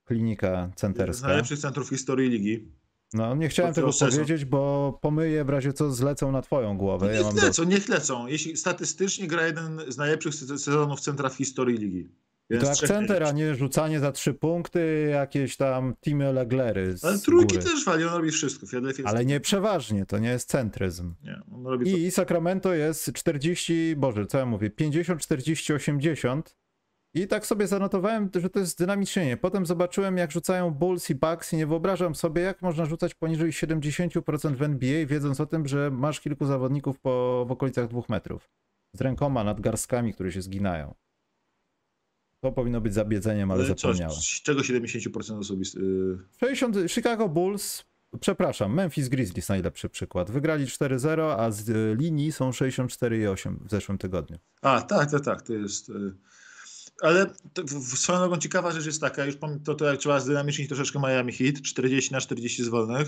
[0.08, 1.28] klinika Z centerska.
[1.28, 2.72] najlepszych centrów historii ligi.
[3.14, 4.10] No, nie chciałem tego sezon.
[4.12, 7.16] powiedzieć, bo pomyję w razie co zlecą na twoją głowę.
[7.16, 7.42] Ja Niech do...
[7.42, 8.28] lecą, niech lecą.
[8.28, 12.10] Jeśli statystycznie gra jeden z najlepszych se- sezonów centra w historii ligi.
[12.62, 17.70] To akcenter, a nie rzucanie za trzy punkty, jakieś tam teamy Leglery Ale trójki góry.
[17.70, 18.68] też wali, on robi wszystko.
[19.06, 21.14] Ale nie przeważnie, to nie jest centryzm.
[21.24, 21.98] Nie, robi to.
[21.98, 26.56] I Sacramento jest 40, boże, co ja mówię, 50, 40, 80.
[27.14, 29.38] I tak sobie zanotowałem, że to jest dynamicznienie.
[29.38, 33.52] Potem zobaczyłem, jak rzucają Bulls i Bucks i nie wyobrażam sobie, jak można rzucać poniżej
[33.52, 38.50] 70% w NBA, wiedząc o tym, że masz kilku zawodników po, w okolicach dwóch metrów.
[38.94, 40.96] Z rękoma nad garstkami, które się zginają.
[42.40, 44.16] To powinno być zabiedzeniem, ale zapomniałem.
[44.16, 45.76] z czego 70% osobist?
[45.76, 47.86] Yy, 60, Chicago Bulls,
[48.20, 50.32] przepraszam, Memphis Grizzlies najlepszy przykład.
[50.32, 54.38] Wygrali 4-0, a z y, linii są 64,8 w zeszłym tygodniu.
[54.62, 55.90] A, tak, tak, tak, to jest.
[55.90, 56.14] yy.
[57.02, 57.26] Ale
[57.68, 61.34] w, swoją drogą ciekawa rzecz jest taka, już to, to jak trzeba zdynamicznić troszeczkę Miami
[61.34, 63.08] Heat, 40 na 40 z wolnych.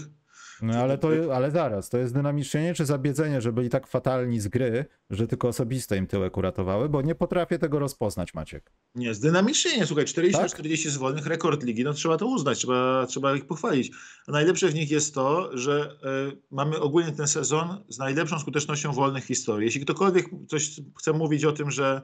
[0.61, 4.47] No ale to, ale zaraz, to jest dynamicznienie czy zabiedzenie, że byli tak fatalni z
[4.47, 8.71] gry, że tylko osobiste im tyłek uratowały, bo nie potrafię tego rozpoznać, Maciek.
[8.95, 10.53] Nie, zdynamicznie, słuchaj, 40 na Tak?
[10.53, 13.91] 40 z wolnych, rekord ligi, no trzeba to uznać, trzeba, trzeba ich pochwalić.
[14.27, 15.97] A najlepsze w nich jest to, że
[16.31, 19.65] y, mamy ogólnie ten sezon z najlepszą skutecznością wolnych historii.
[19.65, 22.01] Jeśli ktokolwiek coś chce mówić o tym, że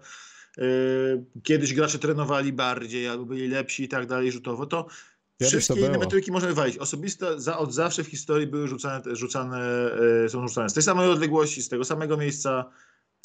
[1.44, 4.88] kiedyś gracze trenowali bardziej albo byli lepsi i tak dalej rzutowo, to
[5.40, 6.78] Kiedyś wszystkie to inne metryki można wywalić.
[6.78, 9.92] Osobiste za, od zawsze w historii były rzucane, rzucane
[10.26, 12.72] y, są rzucane z tej samej odległości, z tego samego miejsca,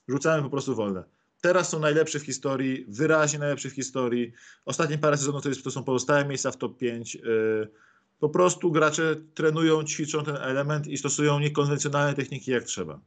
[0.08, 1.04] rzucamy po prostu wolne.
[1.40, 4.32] Teraz są najlepsze w historii, wyraźnie najlepsze w historii.
[4.64, 7.14] Ostatnie parę sezonów to, jest, to są pozostałe miejsca w top 5.
[7.14, 7.68] Yy,
[8.18, 13.00] Po prostu gracze trenują, ćwiczą ten element i stosują niekonwencjonalne techniki jak trzeba.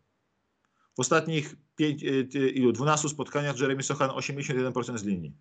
[0.98, 5.34] W ostatnich pięć, yy, ilu, 12 spotkaniach Jeremy Sochan 81% z linii.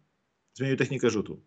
[0.55, 1.43] Zmienił technikę rzutu.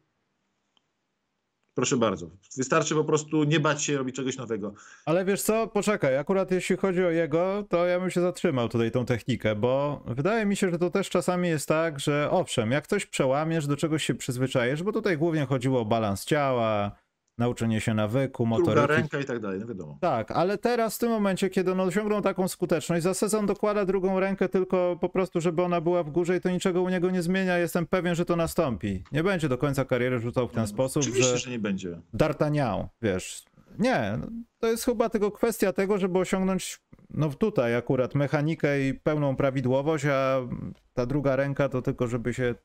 [1.74, 2.30] Proszę bardzo.
[2.58, 4.74] Wystarczy po prostu nie bać się robić czegoś nowego.
[5.06, 8.92] Ale wiesz co, poczekaj, akurat jeśli chodzi o jego, to ja bym się zatrzymał tutaj
[8.92, 12.88] tą technikę, bo wydaje mi się, że to też czasami jest tak, że owszem, jak
[12.88, 16.92] coś przełamiesz, do czegoś się przyzwyczajesz, bo tutaj głównie chodziło o balans ciała,
[17.40, 18.94] nauczenie się nawyku, Druga motoryki.
[19.02, 19.98] ręka i tak dalej, no wiadomo.
[20.02, 24.20] Tak, ale teraz w tym momencie, kiedy on osiągnął taką skuteczność, za sezon dokłada drugą
[24.20, 27.22] rękę tylko po prostu, żeby ona była w górze i to niczego u niego nie
[27.22, 27.58] zmienia.
[27.58, 29.04] Jestem pewien, że to nastąpi.
[29.12, 32.02] Nie będzie do końca kariery rzucał w ten sposób, Oczywiście, że że nie będzie.
[32.14, 33.44] D'Artagnan, wiesz.
[33.80, 34.28] Nie, no,
[34.60, 36.80] to jest chyba tylko kwestia tego, żeby osiągnąć,
[37.10, 40.42] no tutaj akurat mechanikę i pełną prawidłowość, a
[40.94, 42.56] ta druga ręka to tylko, żeby się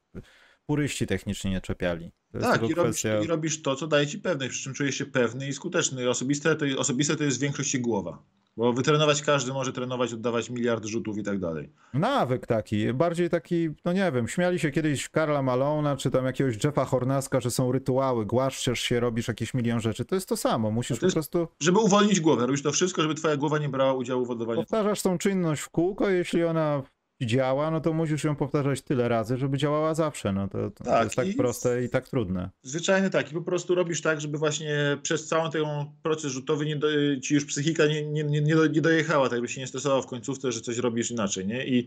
[0.67, 2.11] puryści techniczni nie czepiali.
[2.33, 3.21] To Tak, i robisz, kwestia...
[3.21, 6.11] i robisz to, co daje ci pewność, przy czym czujesz się pewny i skuteczny.
[6.11, 8.23] Osobiste to, osobiste to jest w większości głowa.
[8.57, 11.73] Bo wytrenować każdy może trenować, oddawać miliard rzutów i tak dalej.
[11.95, 16.65] Nawyk taki, bardziej taki, no nie wiem, śmiali się kiedyś Karla Malona, czy tam jakiegoś
[16.65, 20.05] Jeffa Hornaska, że są rytuały, głaszczesz się, robisz jakieś milion rzeczy.
[20.05, 21.49] To jest to samo, musisz to jest, po prostu...
[21.61, 24.61] Żeby uwolnić głowę, robisz to wszystko, żeby twoja głowa nie brała udziału w oddawaniu.
[24.61, 26.83] Powtarzasz tą czynność w kółko, jeśli ona
[27.27, 30.33] działa, no to musisz ją powtarzać tyle razy, żeby działała zawsze.
[30.33, 32.51] No to, to, Tak, jest tak i- proste i tak trudne.
[32.63, 35.65] Zwyczajny taki, po prostu robisz tak, żeby właśnie przez cały ten
[36.03, 36.87] proces rzutowy nie do,
[37.23, 40.03] ci już psychika nie, nie, nie, nie do- nie dojechała, tak żeby się nie stresował
[40.03, 41.67] w końcówce, że coś robisz inaczej, nie?
[41.67, 41.87] I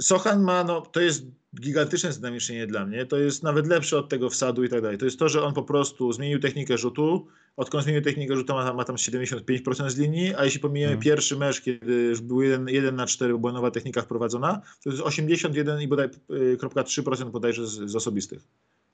[0.00, 1.26] Sochan ma, no to jest
[1.60, 4.98] gigantyczne zdynamicznienie dla mnie, to jest nawet lepsze od tego wsadu i tak dalej.
[4.98, 7.26] To jest to, że on po prostu zmienił technikę rzutu,
[7.56, 11.02] odkąd zmienił technikę rzutu ma, ma tam 75% z linii, a jeśli pomijamy Mhm.
[11.04, 14.90] pierwszy mecz, kiedy już był 1, 1 na 4, bo była nowa technika wprowadzona, to
[14.90, 16.08] jest 81 i bodaj
[16.52, 18.42] y, kropka 3% bodajże z, z osobistych.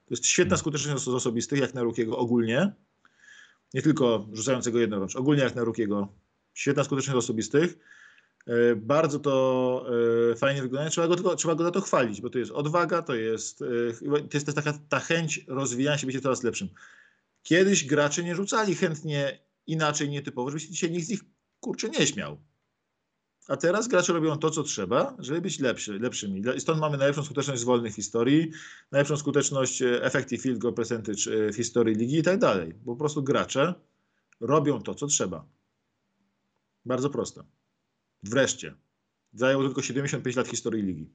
[0.07, 0.59] To jest świetna Mhm.
[0.59, 2.72] skuteczność z osobistych, jak na Rukiego ogólnie.
[3.74, 6.09] Nie tylko rzucającego jednorącz, ogólnie jak na Rukiego.
[6.55, 7.78] Świetna skuteczność z osobistych.
[8.47, 9.86] E, Bardzo to
[10.32, 10.91] e, fajnie wygląda.
[10.91, 13.66] Trzeba go, trzeba go za to chwalić, bo to jest odwaga, to jest, e,
[14.28, 16.68] to jest też taka ta chęć rozwijania się, bycie coraz lepszym.
[17.43, 21.20] Kiedyś gracze nie rzucali chętnie inaczej, nietypowo, żeby się dzisiaj nikt z nich
[21.61, 22.41] kurczę nie śmiał.
[23.49, 26.43] A teraz gracze robią to, co trzeba, żeby być lepszy, lepszymi.
[26.59, 28.51] Stąd mamy najlepszą skuteczność z wolnych historii,
[28.93, 32.74] najlepszą skuteczność effective field goal percentage w historii ligi i tak dalej.
[32.86, 33.74] Po prostu gracze
[34.41, 35.45] robią to, co trzeba.
[36.84, 37.45] Bardzo proste.
[38.22, 38.74] Wreszcie.
[39.32, 41.10] Zajęło tylko 75 lat historii ligi.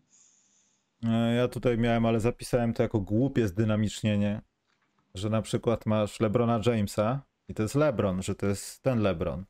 [1.04, 4.42] E, Ja tutaj miałem, ale zapisałem to jako głupie zdynamicznienie,
[5.16, 9.46] że na przykład masz LeBrona Jamesa i to jest LeBron, że to jest ten LeBron.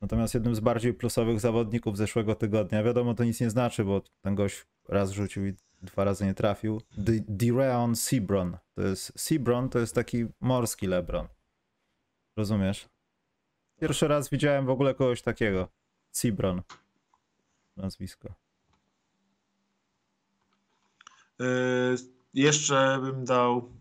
[0.00, 4.34] Natomiast jednym z bardziej plusowych zawodników zeszłego tygodnia, wiadomo, to nic nie znaczy, bo ten
[4.34, 6.80] gość raz rzucił i dwa razy nie trafił.
[6.98, 8.56] De- Dereon Sebron.
[8.74, 11.26] To jest Sebron, to jest taki morski LeBron.
[12.36, 12.88] Rozumiesz?
[13.80, 15.68] Pierwszy raz widziałem w ogóle kogoś takiego.
[16.12, 16.62] Sebron.
[17.76, 18.34] Nazwisko.
[21.38, 21.96] Yy,
[22.34, 23.72] jeszcze bym dał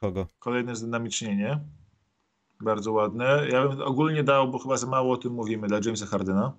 [0.00, 0.26] Kogo?
[0.38, 1.60] kolejne zdynamicznienie.
[2.60, 3.48] Bardzo ładne.
[3.52, 6.56] Ja bym ogólnie dał, bo chyba za mało o tym mówimy, dla Jamesa Hardena.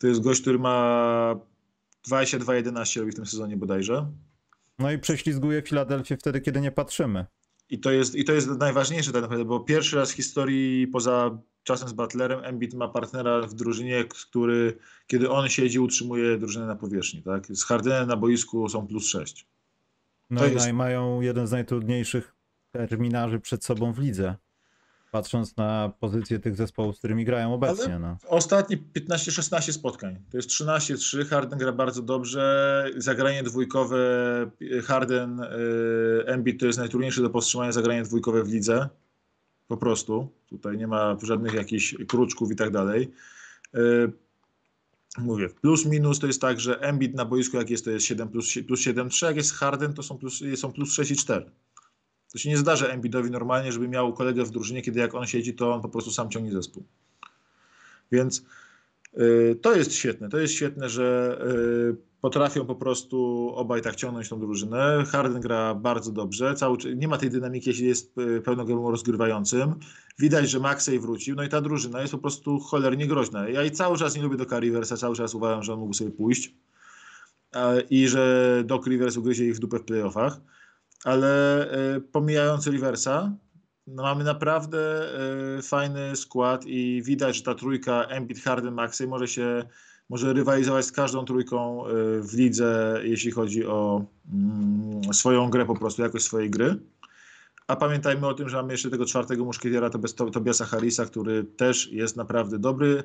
[0.00, 1.34] To jest gość, który ma
[2.08, 4.12] 22-11 robi w tym sezonie bodajże.
[4.78, 7.26] No i prześlizguje Filadelfię wtedy, kiedy nie patrzymy.
[7.70, 11.38] I to jest, i to jest najważniejsze tak naprawdę, bo pierwszy raz w historii poza
[11.64, 16.76] czasem z Butlerem Embiid ma partnera w drużynie, który kiedy on siedzi, utrzymuje drużynę na
[16.76, 17.22] powierzchni.
[17.22, 17.46] Tak?
[17.46, 19.46] Z Hardenem na boisku są plus 6.
[20.30, 22.34] No To i jest- mają jeden z najtrudniejszych
[22.72, 24.34] terminarzy przed sobą w lidze.
[25.10, 27.98] Patrząc na pozycję tych zespołów, z którymi grają obecnie.
[27.98, 28.16] No.
[28.28, 30.16] Ostatnie 15-16 spotkań.
[30.30, 31.24] To jest 13-3.
[31.24, 32.86] Harden gra bardzo dobrze.
[32.96, 33.96] Zagranie dwójkowe
[34.84, 35.46] Harden, y,
[36.26, 38.88] Embiid to jest najtrudniejsze do powstrzymania zagranie dwójkowe w lidze.
[39.68, 40.28] Po prostu.
[40.46, 43.10] Tutaj nie ma żadnych jakichś kruczków i tak dalej.
[43.74, 44.12] Y,
[45.18, 48.28] Mówię, plus minus to jest tak, że Embiid na boisku jak jest, to jest 7
[48.28, 51.50] plus, plus 7, 3, jak jest Harden, to są plus, są plus 6 i 4.
[52.32, 55.54] To się nie zdarza Embiidowi normalnie, żeby miał kolegę w drużynie, kiedy jak on siedzi,
[55.54, 56.84] to on po prostu sam ciągnie zespół.
[58.12, 58.44] Więc
[59.62, 60.28] to jest świetne.
[60.28, 61.38] To jest świetne, że
[61.92, 65.04] y, potrafią po prostu obaj tak ciągnąć tą drużynę.
[65.08, 66.54] Harden gra bardzo dobrze.
[66.54, 69.74] Cały, nie ma tej dynamiki, jeśli jest y, pełnogębą rozgrywającym.
[70.18, 71.36] Widać, że Maxey wrócił.
[71.36, 73.48] No i ta drużyna jest po prostu cholernie groźna.
[73.48, 74.96] Ja i cały czas nie lubię Doka Riversa.
[74.96, 76.54] Cały czas uważam, że on mógł sobie pójść.
[77.90, 80.40] I że Doc Rivers ugryzie ich w dupę w playoffach.
[81.04, 83.32] Ale y, pomijając Riversa,
[83.86, 84.78] no mamy naprawdę
[85.58, 89.64] y, fajny skład i widać, że ta trójka Embiid, Harden, Maxey może się
[90.08, 95.74] może rywalizować z każdą trójką y, w lidze, jeśli chodzi o mm, swoją grę po
[95.74, 96.76] prostu, jakość swojej gry.
[97.66, 99.90] A pamiętajmy o tym, że mamy jeszcze tego czwartego muszkietiera,
[100.32, 103.02] Tobiasa Harrisa, który też jest naprawdę dobry,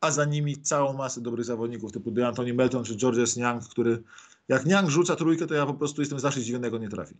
[0.00, 4.02] a za nimi całą masę dobrych zawodników typu DeAntoni Melton czy Georges Niang, który
[4.48, 7.14] jak Niang rzuca trójkę, to ja po prostu jestem zawsze zdziwiony, jak on nie trafi.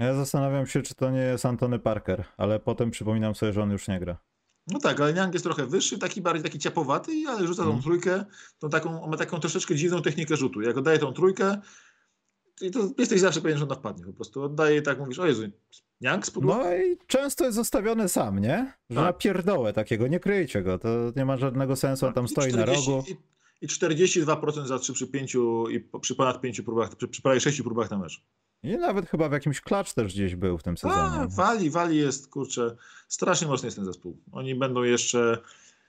[0.00, 3.70] Ja zastanawiam się, czy to nie jest Antony Parker, ale potem przypominam sobie, że on
[3.70, 4.18] już nie gra.
[4.66, 7.82] No tak, ale Niang jest trochę wyższy, taki bardziej taki ciapowaty, ale rzuca tą Mhm.
[7.82, 8.24] trójkę,
[8.58, 10.60] tą taką, on ma taką troszeczkę dziwną technikę rzutu.
[10.60, 11.60] Jak oddaje tą trójkę,
[12.60, 14.42] i to jesteś zawsze pewien, że ona wpadnie po prostu.
[14.42, 15.42] Oddaje i tak mówisz, o Jezu,
[16.00, 16.64] Niang spróbował?
[16.64, 18.72] No i często jest zostawiony sam, nie?
[18.90, 19.04] Że Tak.
[19.04, 22.52] na pierdołę takiego, nie kryjcie go, to nie ma żadnego sensu, on tam I stoi
[22.52, 23.04] na 40 rogu.
[23.08, 23.16] I,
[23.64, 25.36] i 42% za 3 przy 5
[25.70, 28.22] i przy ponad 5 próbach, przy, przy prawie 6 próbach na mecz.
[28.62, 31.28] I nawet chyba w jakimś klacz też gdzieś był w tym A, sezonie.
[31.28, 32.76] wali, wali jest, kurczę,
[33.08, 34.16] strasznie mocny jest ten zespół.
[34.32, 35.38] Oni będą jeszcze,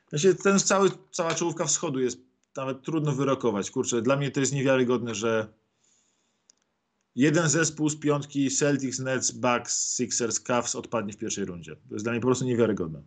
[0.10, 2.20] znaczy ten cały, cała czołówka wschodu jest
[2.56, 3.72] nawet trudno wyrokować.
[3.72, 5.48] Kurczę, dla mnie to jest niewiarygodne, że
[7.16, 11.76] jeden zespół z piątki Celtics, Nets, Bucks, Sixers, Cavs odpadnie w pierwszej rundzie.
[11.76, 13.02] To jest dla mnie po prostu niewiarygodne.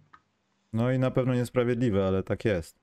[0.72, 2.76] No i na pewno niesprawiedliwe, ale tak jest.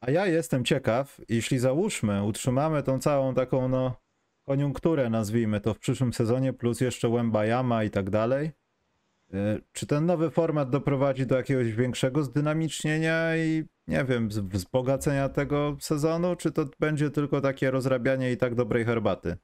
[0.00, 3.96] A ja jestem ciekaw, jeśli załóżmy, utrzymamy tą całą taką, no,
[4.44, 8.50] koniunkturę, nazwijmy to w przyszłym sezonie, plus jeszcze Wembayama i tak dalej,
[9.34, 15.76] y, czy ten nowy format doprowadzi do jakiegoś większego zdynamicznienia i, nie wiem, wzbogacenia tego
[15.80, 19.36] sezonu, czy to będzie tylko takie rozrabianie i tak dobrej herbaty?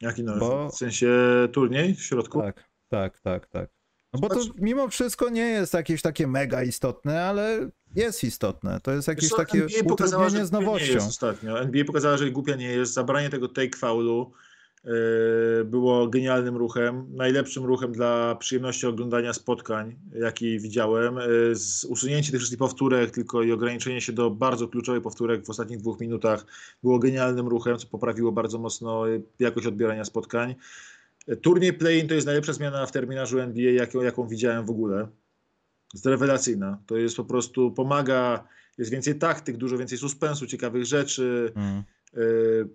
[0.00, 0.40] Jaki nowy?
[0.40, 1.08] Bo- W sensie
[1.52, 2.42] turniej w środku?
[2.42, 3.70] Tak, tak, tak, tak.
[4.12, 8.80] No bo to Zobacz- mimo wszystko nie jest jakieś takie mega istotne, ale jest istotne.
[8.82, 10.92] To jest jakieś Wiesz takie NBA pokazała, utrudnienie że z nowością.
[10.92, 11.60] Nie ostatnio.
[11.60, 12.92] NBA pokazała, że głupia nie jest.
[12.92, 14.32] Zabranie tego take foulu
[14.84, 14.92] yy,
[15.64, 17.06] było genialnym ruchem.
[17.10, 21.16] Najlepszym ruchem dla przyjemności oglądania spotkań, jaki widziałem.
[21.16, 25.50] Yy, z usunięcie tych wszystkich powtórek tylko i ograniczenie się do bardzo kluczowych powtórek w
[25.50, 26.46] ostatnich dwóch minutach
[26.82, 29.04] było genialnym ruchem, co poprawiło bardzo mocno
[29.38, 30.54] jakość odbierania spotkań.
[31.36, 35.08] Turniej play-in to jest najlepsza zmiana w terminarzu NBA, jaką, jaką widziałem w ogóle.
[35.94, 36.78] Jest rewelacyjna.
[36.86, 41.52] To jest po prostu, pomaga, jest więcej taktyk, dużo więcej suspensu, ciekawych rzeczy.
[41.54, 41.82] Mm.
[42.12, 42.68] Yy,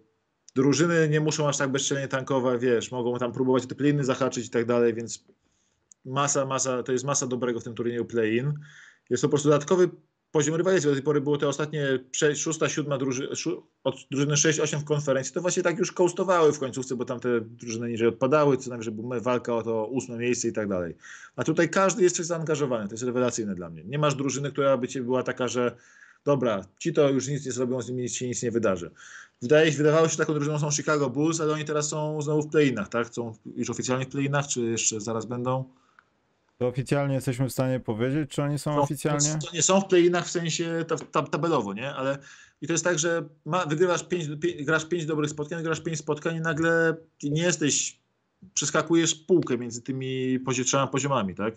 [0.55, 4.49] drużyny nie muszą aż tak bezczelnie tankować, wiesz, mogą tam próbować te play-iny zahaczyć i
[4.49, 5.25] tak dalej, więc
[6.05, 8.53] masa, masa, to jest masa dobrego w tym turnieju play-in.
[9.09, 9.89] Jest to po prostu dodatkowy
[10.35, 10.89] poziom rywalizacji.
[10.89, 13.27] Do tej pory było te ostatnie sze- szósta, siódma drużyny,
[13.83, 17.41] od drużyny 6-8 w konferencji, to właśnie tak już kołstowały w końcówce, bo tam te
[17.41, 20.95] drużyny niżej odpadały, co najwyżej była walka o to ósme miejsce i tak dalej.
[21.35, 23.83] A tutaj każdy jest coś zaangażowany, to jest rewelacyjne dla mnie.
[23.83, 25.75] Nie masz drużyny, która by ci była taka, że
[26.25, 28.91] dobra, ci to już nic nie zrobią, z nimi się nic nie wydarzy.
[29.41, 32.89] Wydaje wydawało się, taką drużyną są Chicago Bulls, ale oni teraz są znowu w play-inach,
[32.89, 33.07] tak?
[33.07, 35.63] Są już oficjalnie w play-inach, czy jeszcze zaraz będą?
[36.57, 39.29] To oficjalnie jesteśmy w stanie powiedzieć, czy oni są No, oficjalnie?
[39.41, 41.93] To, to nie są w play-inach w sensie ta, ta, tabelowo, nie?
[41.93, 42.17] Ale
[42.61, 45.99] i to jest tak, że ma, wygrywasz pięć, pię, grasz pięć dobrych spotkań, grasz pięć
[45.99, 47.99] spotkań i nagle nie jesteś,
[48.53, 51.55] przeskakujesz półkę między tymi pozi- trzema poziomami, tak?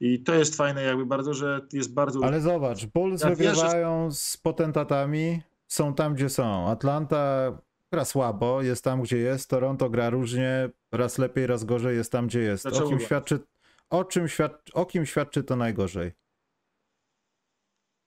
[0.00, 2.24] I to jest fajne jakby bardzo, że jest bardzo...
[2.24, 6.68] Ale zobacz, Bulls Ja wygrywają z potentatami, są tam, gdzie są.
[6.70, 7.52] Atlanta
[7.92, 9.50] gra słabo, jest tam, gdzie jest.
[9.50, 12.66] Toronto gra różnie, raz lepiej, raz gorzej, jest tam, gdzie jest.
[12.66, 13.04] O Dlaczego kim go?
[13.04, 13.38] świadczy,
[13.98, 16.12] o czym świadczy, o kim świadczy to najgorzej?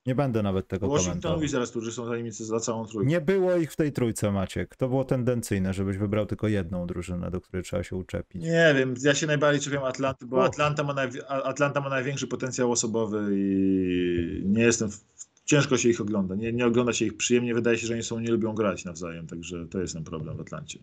[0.05, 1.39] Nie będę nawet tego Washington komentował.
[1.39, 3.09] Wizards, którzy są nimi za całą trójkę.
[3.09, 4.75] Nie było ich w tej trójce, Maciek.
[4.75, 8.41] To było tendencyjnie, żebyś wybrał tylko jedną drużynę, do której trzeba się uczepić.
[8.41, 10.43] Nie wiem, ja się najbardziej czepiam Atlanty, bo.
[10.43, 10.95] Atlanta ma,
[11.27, 14.91] Atlanta ma największy potencjał osobowy i nie jestem.
[14.91, 14.99] W...
[15.45, 16.35] Ciężko się ich ogląda.
[16.35, 17.53] Nie, nie ogląda się ich przyjemnie.
[17.53, 20.41] Wydaje się, że oni są nie lubią grać nawzajem, także to jest ten problem w
[20.41, 20.79] Atlancie.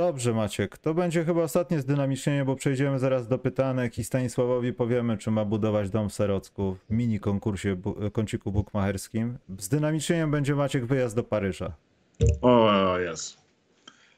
[0.00, 0.78] Dobrze, Maciek.
[0.78, 5.44] To będzie chyba ostatnie zdynamicznienie, bo przejdziemy zaraz do pytanek i Stanisławowi powiemy, czy ma
[5.44, 9.38] budować dom w Serocku w mini konkursie bu- kąciku bukmacherskim.
[9.58, 11.72] Zdynamicznieniem będzie Maciek wyjazd do Paryża.
[12.42, 13.38] O, jest.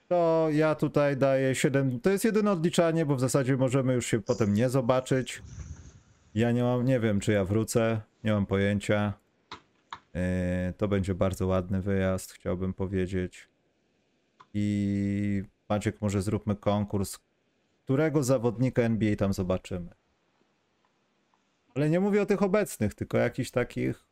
[0.09, 2.01] To ja tutaj daję 7.
[2.01, 5.43] To jest jedyne odliczanie, bo w zasadzie możemy już się potem nie zobaczyć.
[6.35, 9.13] Ja nie mam, nie wiem, czy ja wrócę, nie mam pojęcia.
[10.15, 10.21] Yy,
[10.77, 13.49] to będzie bardzo ładny wyjazd, chciałbym powiedzieć.
[14.55, 17.19] I Maciek, może zróbmy konkurs,
[17.85, 19.91] którego zawodnika NBA tam zobaczymy.
[21.75, 24.05] Ale nie mówię o tych obecnych, tylko jakichś takich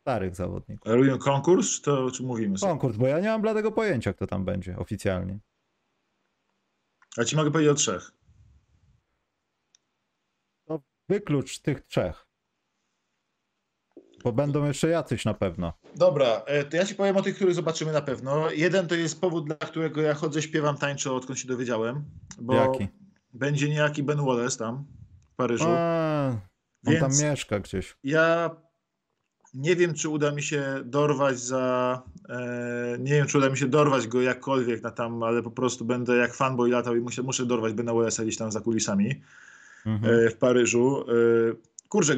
[0.00, 0.92] starych zawodników.
[0.92, 2.70] Robimy konkurs, czy to czy mówimy sobie?
[2.70, 5.38] Konkurs, bo ja nie mam bladego pojęcia, kto tam będzie oficjalnie.
[7.16, 8.12] Ja ci mogę powiedzieć o trzech.
[10.64, 12.29] To wyklucz tych trzech.
[14.24, 15.72] Bo będą jeszcze jacyś na pewno.
[15.96, 18.50] Dobra, e, to ja ci powiem o tych, których zobaczymy na pewno.
[18.50, 22.04] Jeden to jest powód, dla którego ja chodzę, śpiewam, tańczę, odkąd się dowiedziałem.
[22.40, 22.88] Bo Jaki?
[23.32, 24.84] będzie niejaki Ben Wallace tam
[25.32, 25.64] w Paryżu.
[25.68, 26.28] A,
[26.86, 27.96] on tam Więc- mieszka gdzieś.
[28.04, 28.50] Ja
[29.54, 32.02] nie wiem, czy uda mi się dorwać za.
[32.28, 35.84] E, nie wiem, czy uda mi się dorwać go jakkolwiek na tam, ale po prostu
[35.84, 39.22] będę jak fanboy latał i muszę, muszę dorwać Bena Wallace'a gdzieś tam za kulisami
[39.86, 40.14] Mhm.
[40.26, 41.04] e, w Paryżu.
[41.10, 41.12] E,
[41.88, 42.16] kurczę,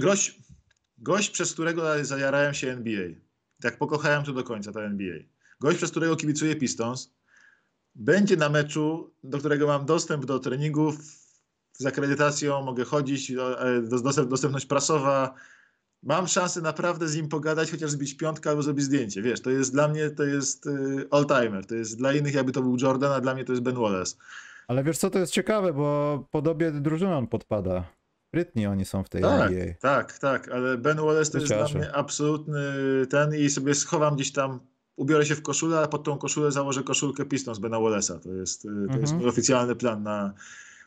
[1.02, 3.08] gość, przez którego zajarałem się NBA.
[3.62, 5.16] Tak pokochałem to do końca, ta NBA.
[5.60, 7.10] Gość, przez którego kibicuję Pistons,
[7.94, 10.96] będzie na meczu, do którego mam dostęp do treningów
[11.72, 13.34] z akredytacją, mogę chodzić, e,
[13.82, 15.34] do- dostęp, dostępność prasowa.
[16.02, 19.22] Mam szansę naprawdę z nim pogadać, chociaż zbić piątkę albo zrobić zdjęcie.
[19.22, 20.70] Wiesz, to jest dla mnie, to jest y,
[21.10, 21.66] all-timer.
[21.66, 24.16] To jest dla innych, jakby to był Jordan, a dla mnie to jest Ben Wallace.
[24.68, 27.84] Ale wiesz co, to jest ciekawe, bo podobie drużyny on podpada.
[28.32, 29.74] Sprytni oni są w tej Tak, NBA.
[29.80, 32.62] tak, tak, ale Ben Wallace to jest dla mnie absolutny
[33.10, 34.60] ten i sobie schowam gdzieś tam,
[34.96, 38.18] ubiorę się w koszulę, a pod tą koszulę założę koszulkę Pistons Bena Wallace'a.
[38.20, 39.16] To jest, y, to jest Mhm.
[39.20, 40.34] mój oficjalny plan na,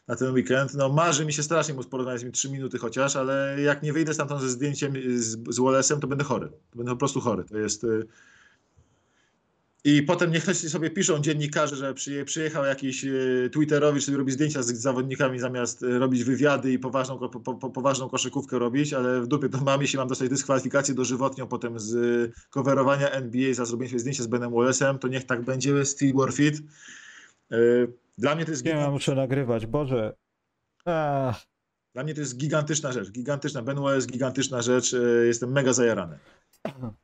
[0.08, 0.74] na ten weekend.
[0.74, 3.94] No marzy mi się strasznie móc porozmawiać z nim 3 minuty chociaż, ale jak nie
[3.94, 6.48] wyjdę stamtąd ze zdjęciem y, z, z Wallace'em, to będę chory.
[6.72, 7.44] To będę po prostu chory.
[7.44, 7.86] To jest...
[9.88, 13.10] I potem niech sobie piszą dziennikarze, że przyje, przyjechał jakiś e,
[13.52, 18.10] Twitterowicz, który robi zdjęcia z zawodnikami zamiast e, robić wywiady i poważną, po, po, poważną
[18.10, 23.10] koszykówkę robić, ale w dupie to mam, jeśli mam dostać dyskwalifikację dożywotnią potem z coverowania
[23.12, 26.62] NBA za zrobienie sobie zdjęcia z Benem Wallace'em, to niech tak będzie, Steve Warfit.
[27.52, 27.58] E,
[28.18, 30.16] Dla mnie to jest Nie, ja muszę nagrywać, Boże.
[30.86, 31.46] Ach,
[31.94, 36.20] dla mnie to jest gigantyczna rzecz, gigantyczna, Ben Wallace, gigantyczna rzecz, jestem mega zajarany.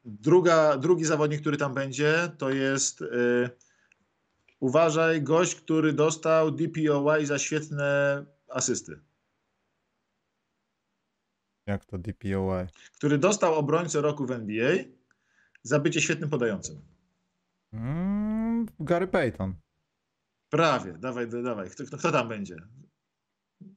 [0.05, 3.49] Druga, drugi zawodnik, który tam będzie, to jest y,
[4.59, 8.99] uważaj, gość, który dostał DPOY za świetne asysty.
[11.67, 12.67] jak to DPOY?
[12.97, 14.75] Który dostał obrońcę roku w NBA
[15.63, 16.81] za bycie świetnym podającym.
[17.73, 19.55] Mm, Gary Payton.
[20.49, 21.69] Prawie, dawaj, dawaj.
[21.69, 22.55] Kto, kto, kto tam będzie?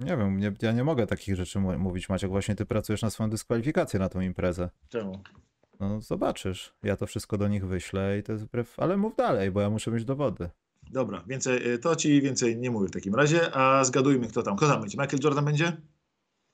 [0.01, 2.30] Nie wiem, nie, ja nie mogę takich rzeczy mówić, Maciek.
[2.30, 4.70] Właśnie ty pracujesz na swoją dyskwalifikację na tą imprezę.
[4.89, 5.22] Czemu?
[5.81, 6.75] No zobaczysz.
[6.83, 8.81] Ja to wszystko do nich wyślę i to jest wbrew...
[8.81, 10.51] Ale mów dalej, bo ja muszę mieć dowody.
[10.91, 14.57] Dobra, więcej, to ci więcej nie mówię w takim razie, a zgadujmy kto tam.
[14.57, 14.99] Kto tam będzie?
[15.01, 15.77] Michael Jordan będzie?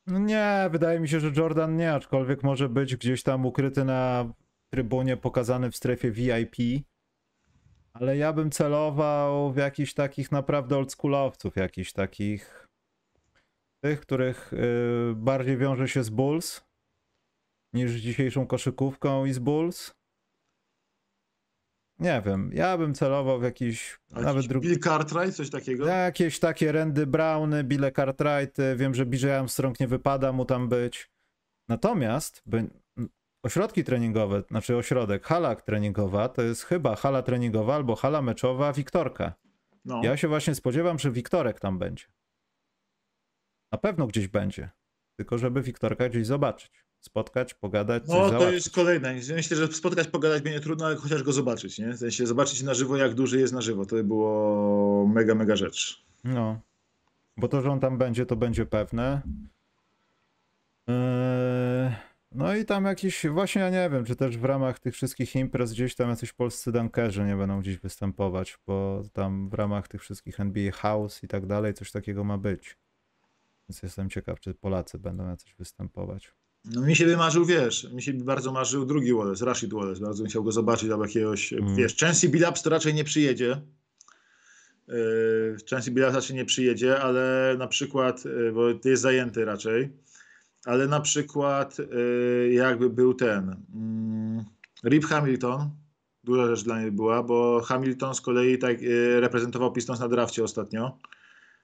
[0.06, 4.32] No nie, wydaje mi się, że Jordan nie, aczkolwiek może być gdzieś tam ukryty na
[4.70, 6.56] trybunie, pokazany w strefie VIP.
[7.92, 12.68] Ale ja bym celował w jakichś takich naprawdę oldschoolowców, jakichś takich
[13.84, 16.69] tych, których y, bardziej wiąże się z Bulls
[17.72, 19.94] niż dzisiejszą koszykówką i z Bulls.
[21.98, 24.68] Nie wiem, ja bym celował w jakiś A nawet drugi.
[24.68, 25.86] Bill Cartwright, coś takiego?
[25.86, 31.10] Jakieś takie Randy Browny, Bille Cartwrighty, wiem, że BJ Armstrong nie wypada mu tam być.
[31.68, 32.70] Natomiast by,
[33.42, 39.34] ośrodki treningowe, znaczy ośrodek, hala treningowa, to jest chyba hala treningowa albo hala meczowa Wiktorka.
[39.84, 40.00] No.
[40.04, 42.04] Ja się właśnie spodziewam, że Wiktorek tam będzie.
[43.72, 44.70] Na pewno gdzieś będzie.
[45.16, 46.84] Tylko żeby Wiktorka gdzieś zobaczyć.
[47.00, 48.54] Spotkać, pogadać, No to załatwić.
[48.54, 49.14] jest kolejne.
[49.14, 51.92] Myślę, że spotkać, pogadać będzie trudno, ale chociaż go zobaczyć, nie?
[51.92, 53.86] W sensie zobaczyć na żywo, jak duży jest na żywo.
[53.86, 56.04] To by było mega, mega rzecz.
[56.24, 56.60] No.
[57.36, 59.22] Bo to, że on tam będzie, to będzie pewne.
[60.88, 61.90] Eee,
[62.32, 65.72] No i tam jakiś, właśnie ja nie wiem, czy też w ramach tych wszystkich imprez
[65.72, 70.40] gdzieś tam jacyś polscy dankerzy nie będą gdzieś występować, bo tam w ramach tych wszystkich
[70.40, 72.76] NBA House i tak dalej coś takiego ma być.
[73.68, 76.34] Więc jestem ciekaw, czy Polacy będą jacyś występować.
[76.64, 80.00] No mi się by marzył, wiesz, mi się by bardzo marzył drugi Wallace, Rashid Wallace.
[80.00, 81.76] Bardzo bym chciał go zobaczyć albo jakiegoś, Mm.
[81.76, 83.60] wiesz, Chancey Billups to raczej nie przyjedzie.
[84.88, 89.92] Yy, Chancey Billups raczej nie przyjedzie, ale na przykład, yy, bo jest zajęty raczej,
[90.64, 94.44] ale na przykład yy, jakby był ten mm,
[94.84, 95.70] Rip Hamilton,
[96.24, 100.44] duża rzecz dla mnie była, bo Hamilton z kolei tak yy, reprezentował Pistons na drafcie
[100.44, 100.98] ostatnio.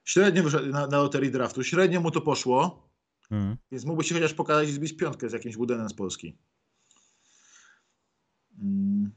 [0.05, 2.86] Średnio na, na loterii draftu, średnio mu to poszło.
[3.31, 3.57] Mm.
[3.73, 6.39] Więc mógłby się chociaż pokazać i zbić piątkę z jakimś Woodenem z Polski.
[8.63, 9.11] Mm.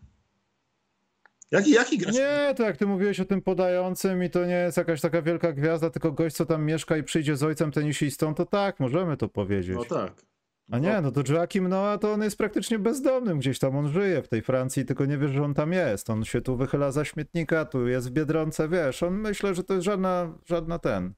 [1.51, 2.15] Jaki, jaki gracz?
[2.15, 5.53] Nie, to jak ty mówiłeś o tym podającym i to nie jest jakaś taka wielka
[5.53, 9.29] gwiazda, tylko gość, co tam mieszka i przyjdzie z ojcem tenisistą, to tak, możemy to
[9.29, 9.75] powiedzieć.
[9.75, 10.25] No tak.
[10.71, 14.21] A nie, no to Joachim Noah to on jest praktycznie bezdomnym gdzieś tam, on żyje
[14.21, 16.09] w tej Francji, tylko nie wiesz, że on tam jest.
[16.09, 19.73] On się tu wychyla za śmietnika, tu jest w Biedronce, wiesz, on myślę, że to
[19.73, 21.13] jest żadna, żadna ten.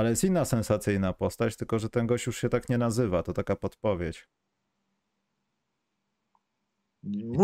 [0.00, 3.32] Ale jest inna sensacyjna postać, tylko że ten gość już się tak nie nazywa, to
[3.32, 4.28] taka podpowiedź.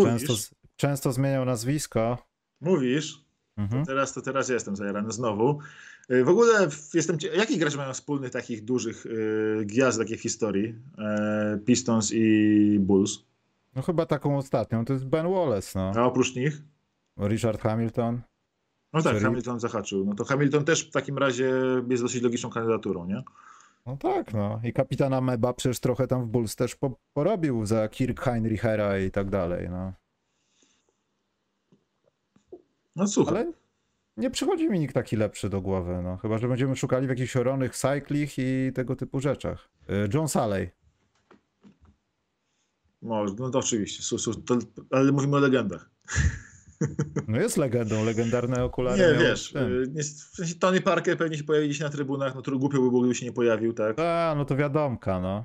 [0.05, 0.35] Często,
[0.77, 2.19] często zmieniał nazwisko.
[2.61, 3.27] mówisz.
[3.57, 3.85] Mhm.
[3.87, 5.59] Teraz to teraz jestem zajarany znowu.
[6.11, 7.29] Y, W ogóle jestem cie...
[7.29, 10.75] Jaki gracze mają wspólnych takich dużych y, gwiazd takich w historii?
[10.99, 13.19] E, Pistons i Bulls.
[13.75, 15.93] No chyba taką ostatnią, to jest Ben Wallace, no.
[15.97, 16.63] A oprócz nich?
[17.19, 18.23] Richard Hamilton.
[18.97, 20.05] No tak, Hamilton zahaczył.
[20.05, 21.53] No to Hamilton też w takim razie
[21.88, 23.22] jest dosyć logiczną kandydaturą, nie?
[23.86, 24.61] No tak, no.
[24.64, 29.11] I kapitana Meba przecież trochę tam w Bulls też po, porobił za Kirk Heinrichera i
[29.11, 29.92] tak dalej, no.
[32.97, 33.34] No słuchaj.
[33.36, 33.53] Ale
[34.16, 36.16] nie przychodzi mi nikt taki lepszy do głowy, no.
[36.16, 39.68] Chyba, że będziemy szukali w jakichś oronych cyklich i tego typu rzeczach.
[39.90, 40.70] Y, John Saley.
[43.03, 44.16] Może, no to oczywiście.
[44.90, 45.90] Ale mówimy o legendach.
[47.29, 49.03] No jest legendą, legendarne okulary.
[49.03, 49.83] Nie, wiesz, ten.
[49.99, 52.89] y, w sensie Tony Parker pewnie się pojawi gdzieś na trybunach, no to głupio by
[52.89, 54.01] było, gdyby się nie pojawił, tak?
[54.01, 55.45] A, no to wiadomka, no.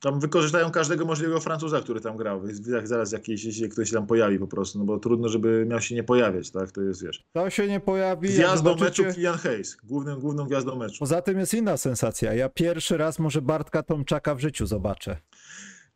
[0.00, 4.06] Tam wykorzystają każdego możliwego Francuza, który tam grał, więc zaraz jakiś, jeśli ktoś się tam
[4.06, 6.72] pojawi po prostu, no bo trudno, żeby miał się nie pojawiać, tak?
[6.72, 7.24] To jest, wiesz.
[7.32, 8.28] To się nie pojawi.
[8.28, 10.96] Gwiazdą zobaczycie- meczu Kylian Hayes, głównym, główną gwiazdą meczu.
[10.98, 12.34] Poza tym jest inna sensacja.
[12.34, 15.16] Ja pierwszy raz może Bartka Tomczaka w życiu zobaczę.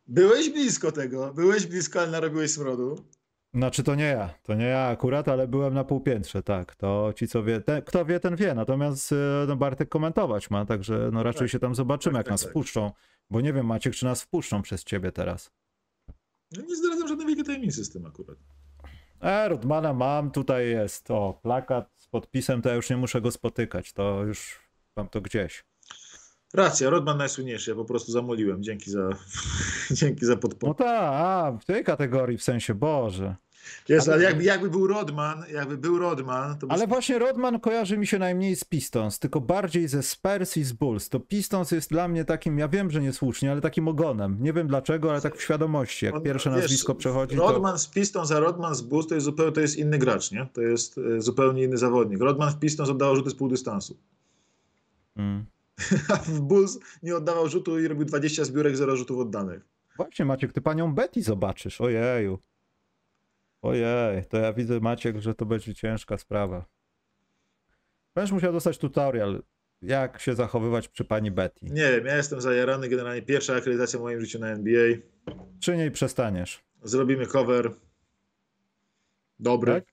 [0.07, 3.05] Byłeś blisko tego, byłeś blisko, ale narobiłeś smrodu.
[3.55, 6.75] Znaczy to nie ja, to nie ja akurat, ale byłem na półpiętrze, tak.
[6.75, 8.53] To ci co wie, kto wie, ten wie.
[8.53, 9.15] Natomiast y,
[9.47, 11.49] no, Bartek komentować ma, także no raczej Tak.
[11.49, 12.49] się tam zobaczymy, Tak, jak tak, nas tak.
[12.49, 12.91] wpuszczą.
[13.29, 15.51] Bo nie wiem, Maciek, czy nas wpuszczą przez ciebie teraz.
[16.51, 18.37] No nie zdradzam żadnej wielkiej tajemnicy z tym akurat.
[19.21, 23.31] E, Rodmana mam, tutaj jest, o, plakat z podpisem, to ja już nie muszę go
[23.31, 24.59] spotykać, to już
[24.95, 25.65] mam to gdzieś.
[26.53, 28.63] Racja, Rodman najsłynniejszy, ja po prostu zamoliłem.
[28.63, 29.09] Dzięki za,
[29.91, 30.77] dzięki za No podpowiedź.
[30.77, 33.35] tak, a, w tej kategorii w sensie, Boże.
[34.07, 36.73] Ale- jakby, jakby był Rodman, jakby był Rodman, to by...
[36.73, 40.73] Ale właśnie Rodman kojarzy mi się najmniej z Pistons, tylko bardziej ze Spurs i z
[40.73, 41.09] Bulls.
[41.09, 44.37] To Pistons jest dla mnie takim, ja wiem, że niesłusznie, ale takim ogonem.
[44.41, 46.05] Nie wiem dlaczego, ale tak w świadomości.
[46.05, 47.51] Jak On- pierwsze wiesz, nazwisko przechodzi, to...
[47.51, 50.47] Rodman z Pistons, a Rodman z Bulls to jest zupełnie to jest inny gracz, nie?
[50.53, 52.21] To jest e, zupełnie inny zawodnik.
[52.21, 53.97] Rodman w Pistons oddawał rzuty z pół dystansu.
[55.15, 55.45] Mm.
[56.13, 59.61] A w Bulls nie oddawał rzutu i robił 20 zbiórek, 0 rzutów oddanych.
[59.97, 62.39] Właśnie Maciek, ty panią Betty zobaczysz, ojeju.
[63.65, 66.65] Ojej, to ja widzę Maciek, że to będzie ciężka sprawa.
[68.15, 69.43] Będziesz musiał dostać tutorial,
[69.81, 71.65] jak się zachowywać przy pani Betty.
[71.65, 72.89] Nie wiem, ja jestem zajarany.
[72.89, 74.97] Generalnie pierwsza akredytacja w moim życiu na NBA.
[75.59, 76.63] Czy niej przestaniesz?
[76.83, 77.71] Zrobimy cover.
[79.39, 79.73] Dobry.
[79.73, 79.83] Tak?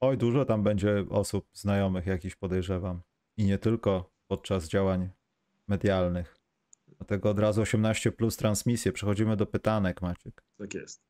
[0.00, 3.00] Oj, dużo tam będzie osób znajomych jakichś podejrzewam.
[3.36, 5.08] I nie tylko podczas działań
[5.68, 6.36] medialnych.
[6.96, 8.92] Dlatego od razu 18 plus transmisję.
[8.92, 10.44] Przechodzimy do pytanek, Maciek.
[10.58, 11.07] Tak jest.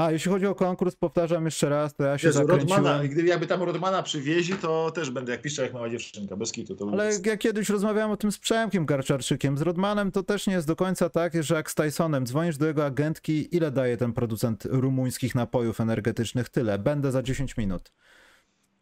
[0.00, 2.84] A, jeśli chodzi o konkurs, powtarzam jeszcze raz, to ja się Jezu, zakręciłem.
[2.84, 6.52] Rodmana, gdyby jakby tam Rodmana przywieźli, to też będę jak piszczał jak mała dziewczynka, bez
[6.52, 6.76] kitu.
[6.76, 9.58] To Ale ja kiedyś rozmawiałem o tym z Przemkiem Garczarczykiem.
[9.58, 12.66] Z Rodmanem to też nie jest do końca tak, że jak z Tysonem dzwonisz do
[12.66, 16.48] jego agentki, ile daje ten producent rumuńskich napojów energetycznych?
[16.48, 16.78] Tyle.
[16.78, 17.92] Będę za 10 minut.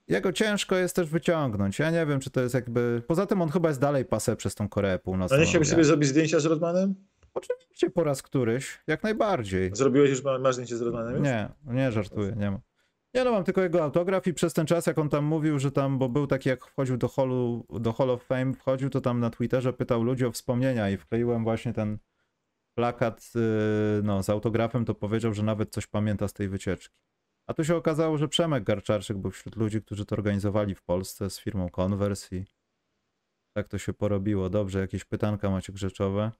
[0.08, 1.78] Jego ciężko jest też wyciągnąć.
[1.78, 3.02] Ja nie wiem, czy to jest jakby...
[3.06, 5.36] Poza tym on chyba jest dalej pasę przez tą Koreę Północną.
[5.36, 6.94] A nie chciałbyś sobie zrobić zdjęcia z Rodmanem?
[7.38, 9.70] Oczywiście po raz któryś, jak najbardziej.
[9.74, 11.22] Zrobiłeś już, masz zdjęcie z Rodmanem?
[11.22, 12.60] Nie, nie żartuję, nie mam.
[13.14, 15.72] Ja no mam tylko jego autograf i przez ten czas, jak on tam mówił, że
[15.72, 19.20] tam, bo był taki, jak wchodził do, hallu, do Hall of Fame, wchodził, to tam
[19.20, 21.98] na Twitterze pytał ludzi o wspomnienia i wkleiłem właśnie ten
[22.74, 23.42] plakat yy,
[24.02, 26.96] no, z autografem, to powiedział, że nawet coś pamięta z tej wycieczki.
[27.46, 31.30] A tu się okazało, że Przemek Garczarczyk był wśród ludzi, którzy to organizowali w Polsce
[31.30, 32.44] z firmą Converse i
[33.52, 34.50] tak to się porobiło.
[34.50, 36.22] Dobrze, jakieś pytanka macie grzeczowe?
[36.22, 36.30] Eee,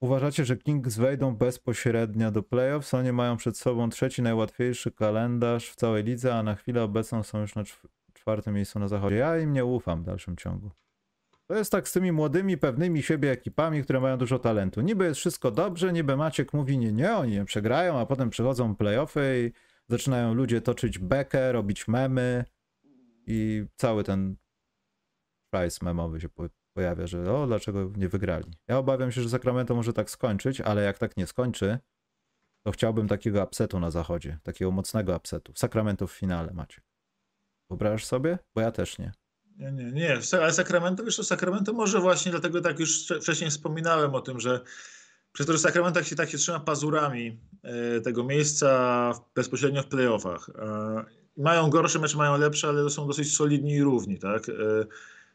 [0.00, 2.94] Uważacie, że Kings wejdą bezpośrednio do playoffs?
[2.94, 7.40] Oni mają przed sobą trzeci najłatwiejszy kalendarz w całej lidze, a na chwilę obecną są
[7.40, 9.16] już na czw- czwartym miejscu na zachodzie.
[9.16, 10.70] Ja im nie ufam w dalszym ciągu.
[11.46, 14.80] To jest tak z tymi młodymi, pewnymi siebie ekipami, które mają dużo talentu.
[14.80, 18.76] Niby jest wszystko dobrze, niby Maciek mówi nie, nie, oni nie przegrają, a potem przychodzą
[18.76, 19.52] playoffy i
[19.92, 22.44] zaczynają ludzie toczyć bekę, robić memy
[23.26, 24.36] i cały ten
[25.54, 26.28] szajs memowy się
[26.74, 28.52] pojawia, że o, dlaczego nie wygrali.
[28.68, 31.78] Ja obawiam się, że Sacramento może tak skończyć, ale jak tak nie skończy,
[32.62, 35.52] to chciałbym takiego upsetu na zachodzie, takiego mocnego upsetu.
[35.56, 36.80] Sacramento w finale macie.
[37.70, 38.38] Wyobrażasz sobie?
[38.54, 39.12] Bo ja też nie.
[39.56, 40.18] Nie, nie, nie.
[40.32, 44.40] Ale Sacramento, wiesz co, Sacramento może właśnie, dlatego tak już wcze- wcześniej wspominałem o tym,
[44.40, 44.60] że
[45.32, 49.86] przez to, że Sacramento tak się, tak się trzyma pazurami e, tego miejsca bezpośrednio w
[49.86, 50.50] playoffach.
[51.36, 54.48] Mają gorsze mecze, mają lepsze, ale są dosyć solidni i równi, tak?
[54.48, 54.52] E,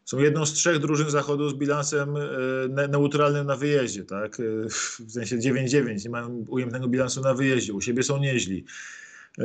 [0.08, 2.22] są jedną z trzech drużyn zachodu z bilansem e,
[2.70, 4.40] ne, neutralnym na wyjeździe, tak?
[4.40, 8.66] E, w sensie 9-9, nie mają ujemnego bilansu na wyjeździe, u siebie są nieźli.
[9.40, 9.44] E,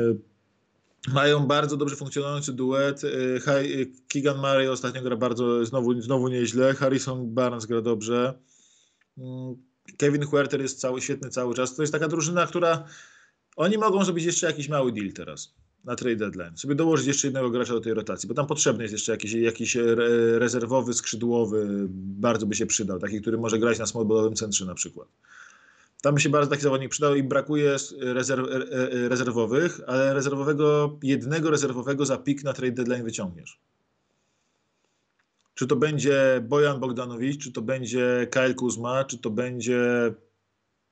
[1.13, 3.01] mają bardzo dobrze funkcjonujący duet.
[4.07, 6.73] Keegan Murray ostatnio gra bardzo, znowu, znowu nieźle.
[6.73, 8.39] Harrison Barnes gra dobrze.
[9.17, 9.55] Mm,
[9.97, 11.75] Kevin Huerter jest cały, świetny cały czas.
[11.75, 12.83] To jest taka drużyna, która
[13.55, 15.53] oni mogą zrobić jeszcze jakiś mały deal teraz
[15.83, 16.57] na trade deadline.
[16.57, 19.75] Sobie dołożyć jeszcze jednego gracza do tej rotacji, bo tam potrzebny jest jeszcze jakiś, jakiś
[19.77, 22.99] re- rezerwowy, skrzydłowy, bardzo by się przydał.
[22.99, 25.07] Taki, który może grać na smallballowym centrze na przykład.
[26.01, 30.97] Tam by się bardzo taki zawodnik przydał i brakuje rezerw, e- e- rezerwowych, ale rezerwowego,
[31.03, 33.59] jednego rezerwowego za pik na trade deadline wyciągniesz.
[35.55, 40.13] Czy to będzie Bojan Bogdanowicz, czy to będzie Kyle Kuzma, czy to będzie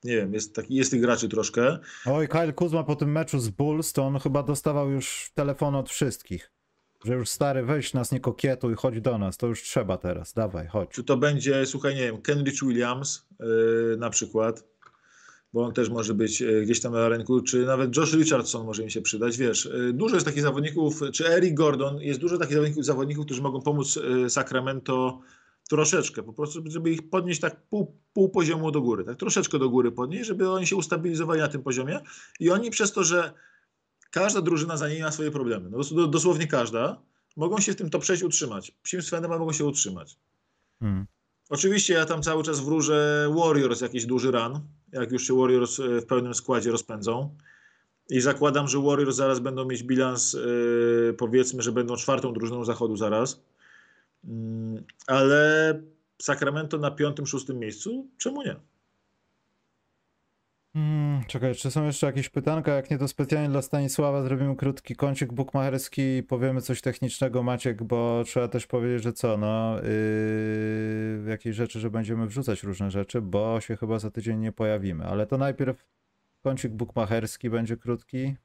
[0.03, 1.79] nie wiem, jest, taki, jest tych graczy troszkę.
[2.05, 5.89] Oj, Kyle Kuzma po tym meczu z Bulls, to on chyba dostawał już telefon od
[5.89, 6.51] wszystkich.
[7.05, 10.67] Że już stary, weź nas, nie kokietuj, chodź do nas, to już trzeba teraz, dawaj,
[10.67, 10.89] chodź.
[10.89, 14.63] Czy to będzie, słuchaj, nie wiem, Kenrich Williams yy, na przykład,
[15.53, 18.83] bo on też może być yy, gdzieś tam na rynku, czy nawet Josh Richardson może
[18.83, 19.65] im się przydać, wiesz.
[19.65, 23.61] Yy, dużo jest takich zawodników, czy Eric Gordon, jest dużo takich zawodników, zawodników którzy mogą
[23.61, 25.21] pomóc yy, Sacramento
[25.71, 29.69] troszeczkę, po prostu, żeby ich podnieść tak pół, pół poziomu do góry, tak troszeczkę do
[29.69, 31.99] góry podnieść, żeby oni się ustabilizowali na tym poziomie
[32.39, 33.33] i oni przez to, że
[34.11, 37.01] każda drużyna za niej ma swoje problemy, no, dos- dosłownie każda,
[37.37, 38.71] mogą się w tym top 6 utrzymać.
[38.83, 40.17] Psim Svenem mogą się utrzymać.
[40.79, 41.05] Hmm.
[41.49, 44.59] Oczywiście ja tam cały czas wróżę Warriors jakiś duży run,
[44.91, 47.35] jak już się Warriors e, w pełnym składzie rozpędzą.
[48.09, 52.95] I zakładam, że Warriors zaraz będą mieć bilans, e, powiedzmy, że będą czwartą drużyną zachodu
[52.95, 53.41] zaraz.
[54.23, 55.73] Mm, Ale
[56.21, 58.55] Sacramento na piątym, szóstym miejscu, czemu nie?
[60.73, 62.75] Hmm, czekaj, czy są jeszcze jakieś pytanka?
[62.75, 67.83] Jak nie, to specjalnie dla Stanisława zrobimy krótki kącik bukmacherski i powiemy coś technicznego, Maciek,
[67.83, 69.75] bo trzeba też powiedzieć, że co, no,
[71.23, 75.05] yy, jakieś rzeczy, że będziemy wrzucać różne rzeczy, bo się chyba za tydzień nie pojawimy.
[75.05, 75.85] Ale to najpierw
[76.43, 78.35] kącik bukmacherski będzie krótki.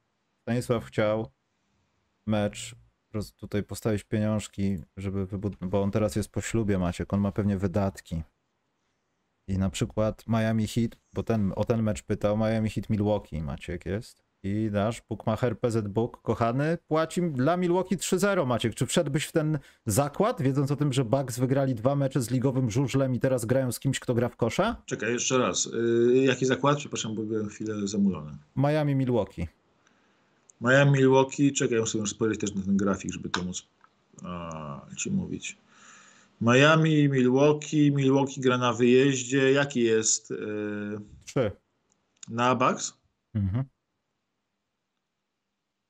[0.42, 1.30] Stanisław chciał
[2.26, 2.74] mecz,
[3.22, 7.56] tutaj postawić pieniążki, żeby wybudować, bo on teraz jest po ślubie, Maciek, on ma pewnie
[7.56, 8.22] wydatki.
[9.48, 13.86] I na przykład Miami Heat, bo ten, o ten mecz pytał, Miami Heat Milwaukee Maciek
[13.86, 14.26] jest.
[14.42, 18.74] I nasz bookmacher PZ Book, kochany, płaci dla Milwaukee 3-0 Maciek.
[18.74, 22.70] Czy wszedłbyś w ten zakład, wiedząc o tym, że Bucks wygrali dwa mecze z ligowym
[22.70, 24.82] żużlem i teraz grają z kimś, kto gra w kosza?
[24.86, 25.64] Czekaj, jeszcze raz.
[25.64, 26.78] Yy, jaki zakład?
[26.78, 28.38] Przepraszam, bo byłem chwilę zamulony.
[28.56, 29.46] Miami Milwaukee.
[30.60, 31.52] Miami, Milwaukee.
[31.52, 33.68] Czekaj, muszę już spojrzeć też na ten grafik, żeby to móc
[34.24, 35.58] a, ci mówić.
[36.40, 37.92] Miami, Milwaukee.
[37.92, 39.52] Milwaukee gra na wyjeździe.
[39.52, 41.52] Jaki jest yy, 3.
[42.28, 42.98] na Bucks?
[43.34, 43.64] Mhm.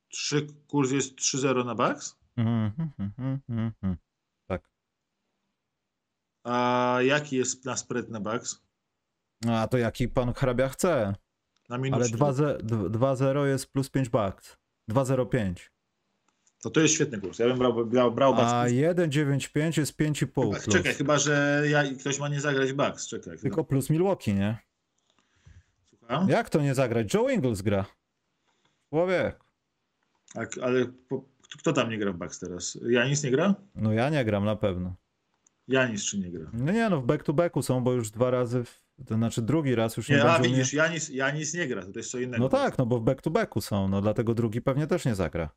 [0.08, 2.16] 3, kurs jest 3-0 na Bucks?
[2.36, 3.96] Mhm, mhm, mhm.
[4.46, 4.68] Tak.
[6.44, 8.62] A jaki jest na spread na Bucks?
[9.48, 11.14] A to jaki pan hrabia chce?
[11.68, 12.18] Na Ale 4.
[12.18, 12.58] 2-0
[12.90, 14.56] 2-0 jest plus 5 bucks.
[14.90, 15.54] 2-0-5.
[16.62, 17.38] To to jest świetny kurs.
[17.38, 18.52] Ja bym brał, brał, brał Bucks.
[18.52, 23.06] A 1,95 jest 5,5 Chyba, czekaj, chyba że ja, ktoś ma nie zagrać Bucks.
[23.06, 23.38] Czekaj.
[23.38, 24.58] Tylko plus Milwaukee, nie?
[25.84, 26.28] Słucham?
[26.28, 27.14] Jak to nie zagrać?
[27.14, 27.84] Joe Ingles gra.
[28.88, 29.40] Człowiek.
[30.34, 31.24] Tak, ale po,
[31.58, 32.78] kto tam nie gra w Bucks teraz?
[32.88, 33.54] Janis nie gra?
[33.74, 34.94] No ja nie gram na pewno.
[35.68, 36.50] Janis czy nie gra?
[36.52, 39.42] No nie no, w back to backu są, bo już dwa razy, w, to znaczy
[39.42, 40.48] drugi raz już nie, Nie, a będzie.
[40.56, 42.42] widzisz, Janis, Janis nie gra, to jest co innego.
[42.42, 45.14] No tak, no bo w back to backu są, no dlatego drugi pewnie też nie
[45.14, 45.50] zagra.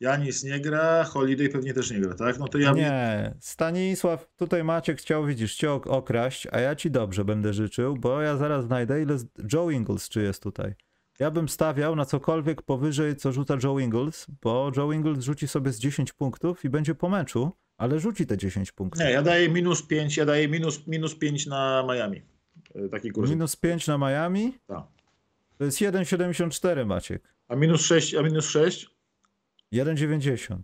[0.00, 2.38] Janis nie gra, Holiday pewnie też nie gra, tak?
[2.38, 6.90] No to ja Nie, Stanisław, tutaj Maciek chciał, widzisz, cię ok- okraść, a ja ci
[6.90, 9.16] dobrze będę życzył, bo ja zaraz znajdę, ile
[9.52, 10.74] Joe Ingles czy jest tutaj.
[11.18, 15.72] Ja bym stawiał na cokolwiek powyżej, co rzuca Joe Ingles, bo Joe Ingles rzuci sobie
[15.72, 19.00] z 10 punktów i będzie po meczu, ale rzuci te 10 punktów.
[19.04, 22.22] Nie, ja daję minus 5, ja daję minus, minus 5 na Miami.
[22.84, 23.30] E, Taki kurs.
[23.30, 24.84] Minus 5 na Miami, Tak.
[25.58, 27.22] to jest 1,74 Maciek.
[27.48, 28.90] A minus 6, a minus 6?
[29.72, 30.58] 1,90.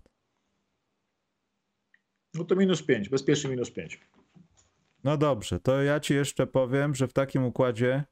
[2.35, 4.01] No to minus 5, bezpiecznie minus 5.
[5.05, 8.05] No dobrze, to ja ci jeszcze powiem, że w takim układzie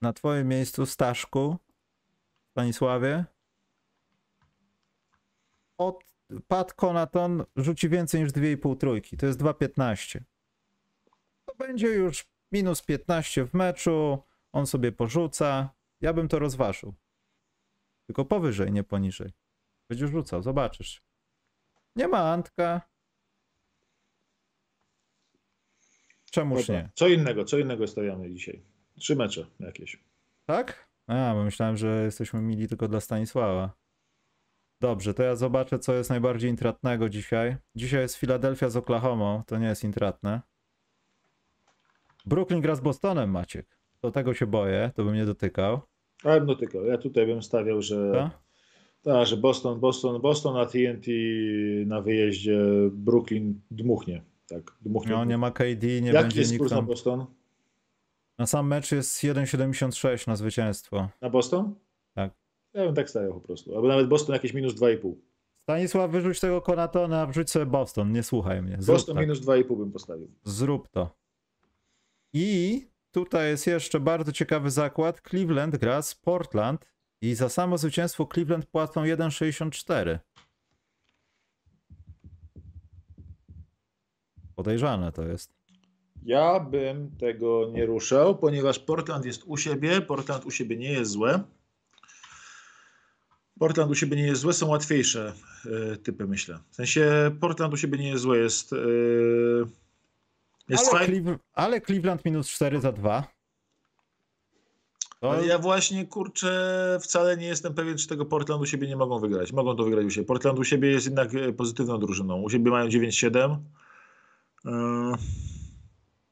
[0.00, 1.56] na twoim miejscu Staszku,
[2.50, 3.24] Stanisławie,
[5.78, 6.04] od
[6.48, 9.16] Pat Konaton rzuci więcej niż 2,5 trójki.
[9.16, 10.20] To jest 2,15.
[11.44, 14.22] To będzie już minus 15 w meczu,
[14.52, 15.74] on sobie porzuca.
[16.00, 16.94] Ja bym to rozważył.
[18.06, 19.32] Tylko powyżej, nie poniżej.
[19.88, 21.02] Będziesz rzucał, zobaczysz.
[21.96, 22.80] Nie ma Antka.
[26.30, 26.82] Czemuż Dobra.
[26.82, 26.90] nie?
[26.94, 28.62] Co innego, co innego stawiamy dzisiaj?
[28.98, 30.04] Trzy mecze jakieś.
[30.46, 30.88] Tak?
[31.06, 33.74] A, bo myślałem, że jesteśmy mili tylko dla Stanisława.
[34.80, 37.56] Dobrze, to ja zobaczę, co jest najbardziej intratnego dzisiaj.
[37.74, 40.40] Dzisiaj jest Filadelfia z Oklahoma, to nie jest intratne.
[42.24, 43.78] Brooklyn gra z Bostonem, Maciek.
[44.02, 45.80] Do tego się boję, to bym nie dotykał.
[46.24, 48.30] Ale no tylko, ja tutaj bym stawiał, że Co?
[49.12, 51.06] tak, że Boston, Boston, Boston na TNT
[51.86, 52.58] na wyjeździe
[52.92, 54.22] Brooklyn dmuchnie.
[54.48, 55.12] Tak, dmuchnie.
[55.12, 56.86] No, nie ma KD, nie Jaki będzie jest nikt kurs na tam.
[56.86, 57.26] Boston?
[58.38, 61.08] Na sam mecz jest 1,76 na zwycięstwo.
[61.20, 61.74] Na Boston?
[62.14, 62.32] Tak.
[62.74, 63.76] Ja bym tak stawiał po prostu.
[63.76, 65.14] Albo nawet Boston jakieś minus 2,5.
[65.62, 68.76] Stanisław, wyrzuć tego Konatona, wrzuć sobie Boston, nie słuchaj mnie.
[68.78, 69.22] Zrób Boston tak.
[69.24, 70.28] minus 2,5 bym postawił.
[70.44, 71.23] Zrób to.
[72.34, 72.80] I
[73.10, 75.20] tutaj jest jeszcze bardzo ciekawy zakład.
[75.30, 76.86] Cleveland gra z Portland
[77.20, 80.18] i za samo zwycięstwo Cleveland płacą 1,64.
[84.56, 85.54] Podejrzane to jest.
[86.22, 90.00] Ja bym tego nie ruszał, ponieważ Portland jest u siebie.
[90.00, 91.40] Portland u siebie nie jest złe.
[93.58, 95.32] Portland u siebie nie jest złe, są łatwiejsze
[95.92, 96.58] e, typy, myślę.
[96.70, 98.72] W sensie Portland u siebie nie jest złe, jest.
[98.72, 98.76] e,
[100.68, 103.34] jest Ale, ale Cleveland minus 4 za 2.
[105.24, 108.96] To Ale ja właśnie kurczę, wcale nie jestem pewien, czy tego Portland u siebie nie
[108.96, 109.52] mogą wygrać.
[109.52, 110.26] Mogą to wygrać u siebie.
[110.26, 112.42] Portland u siebie jest jednak e, pozytywną drużyną.
[112.42, 113.56] U siebie mają 9-7.
[114.64, 114.72] Yy,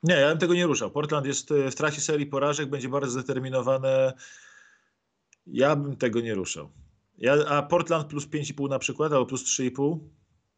[0.03, 0.91] Nie, ja bym tego nie ruszał.
[0.91, 4.13] Portland jest e, w trakcie serii porażek, będzie bardzo zdeterminowane.
[5.47, 6.71] Ja bym tego nie ruszał.
[7.19, 9.99] Ja, a Portland plus 5,5 na przykład, albo plus 3,5.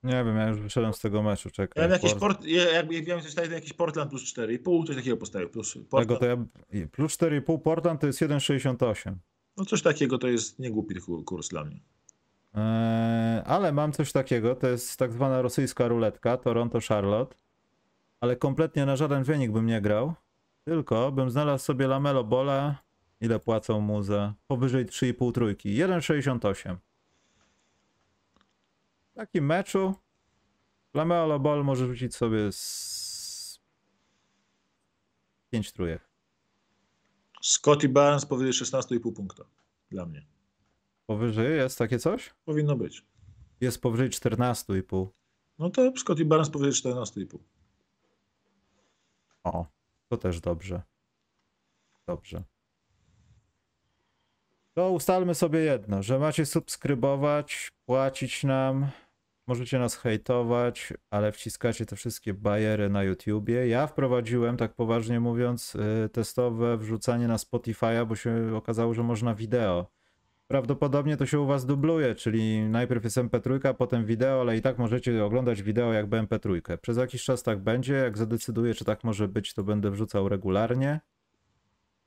[0.05, 1.82] Nie wiem, ja już wyszedłem z tego meczu, Ja czekaj.
[1.82, 5.16] bym jakiś, Port- ja, jak, jak miałem coś takiego, jakiś Portland plus 4,5, coś takiego
[5.16, 5.48] postawił.
[5.48, 6.26] Plus Tego Portland, to
[6.76, 6.86] ja...
[6.93, 9.14] Plus 4,5 Portland to jest 1,68.
[9.56, 11.81] no coś takiego to jest niegłupi kur- kurs dla mnie.
[12.55, 17.36] Eee, ale mam coś takiego, to jest tak zwana rosyjska ruletka, Toronto-Charlotte,
[18.20, 20.14] ale kompletnie na żaden wynik bym nie grał,
[20.64, 22.85] tylko bym znalazł sobie Lamelo Bola
[23.20, 25.68] Ile płacą mu za powyżej 3,5 trójki?
[25.76, 26.76] 1,68.
[29.15, 29.95] W takim meczu
[30.95, 33.61] Lamelo Ball może rzucić sobie z
[35.51, 36.09] 5 trójek.
[37.43, 39.45] Scotty Barnes powyżej 16,5 punkta.
[39.91, 40.27] Dla mnie.
[41.07, 42.35] Powyżej jest takie coś?
[42.45, 43.05] Powinno być.
[43.61, 45.09] Jest powyżej 14,5.
[45.59, 47.39] No to Scotty Barnes powyżej 14,5.
[49.45, 49.66] O,
[50.09, 50.82] to też dobrze.
[52.07, 52.45] Dobrze.
[54.74, 58.91] To ustalmy sobie jedno, że macie subskrybować, płacić nam,
[59.46, 63.68] możecie nas hejtować, ale wciskacie te wszystkie bajery na YouTubie.
[63.68, 69.34] Ja wprowadziłem, tak poważnie mówiąc, y, testowe wrzucanie na Spotify'a, bo się okazało, że można
[69.34, 69.86] wideo.
[70.46, 74.78] Prawdopodobnie to się u was dubluje, czyli najpierw jest MP3, potem wideo, ale i tak
[74.78, 76.78] możecie oglądać wideo jakby MP3.
[76.78, 81.00] Przez jakiś czas tak będzie, jak zadecyduję, czy tak może być, to będę wrzucał regularnie.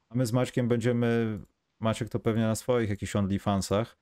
[0.10, 1.40] A my z Maćkiem będziemy,
[1.80, 3.98] Maciek to pewnie na swoich jakichś OnlyFansach,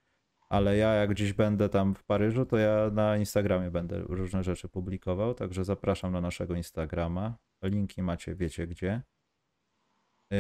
[0.50, 4.70] ale ja jak gdzieś będę tam w Paryżu, to ja na Instagramie będę różne rzeczy
[4.70, 7.38] publikował, także zapraszam na naszego Instagrama.
[7.64, 9.02] Linki macie, wiecie gdzie.
[10.32, 10.38] Yy,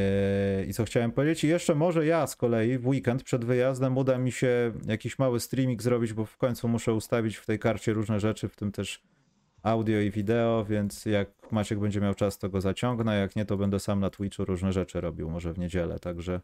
[0.66, 1.44] I co chciałem powiedzieć?
[1.44, 5.40] I jeszcze może ja z kolei w weekend przed wyjazdem uda mi się jakiś mały
[5.40, 9.02] streaming zrobić, bo w końcu muszę ustawić w tej karcie różne rzeczy, w tym też
[9.64, 13.58] audio i wideo, więc jak Maciek będzie miał czas, to go zaciągnę, jak nie, to
[13.58, 16.42] będę sam na Twitchu różne rzeczy robił, może w niedzielę, także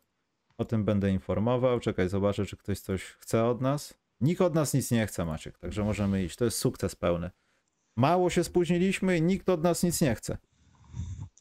[0.61, 1.79] o tym będę informował.
[1.79, 3.93] Czekaj, zobaczę, czy ktoś coś chce od nas.
[4.21, 6.35] Nikt od nas nic nie chce, Maciek, także możemy iść.
[6.35, 7.31] To jest sukces pełny.
[7.97, 10.37] Mało się spóźniliśmy i nikt od nas nic nie chce.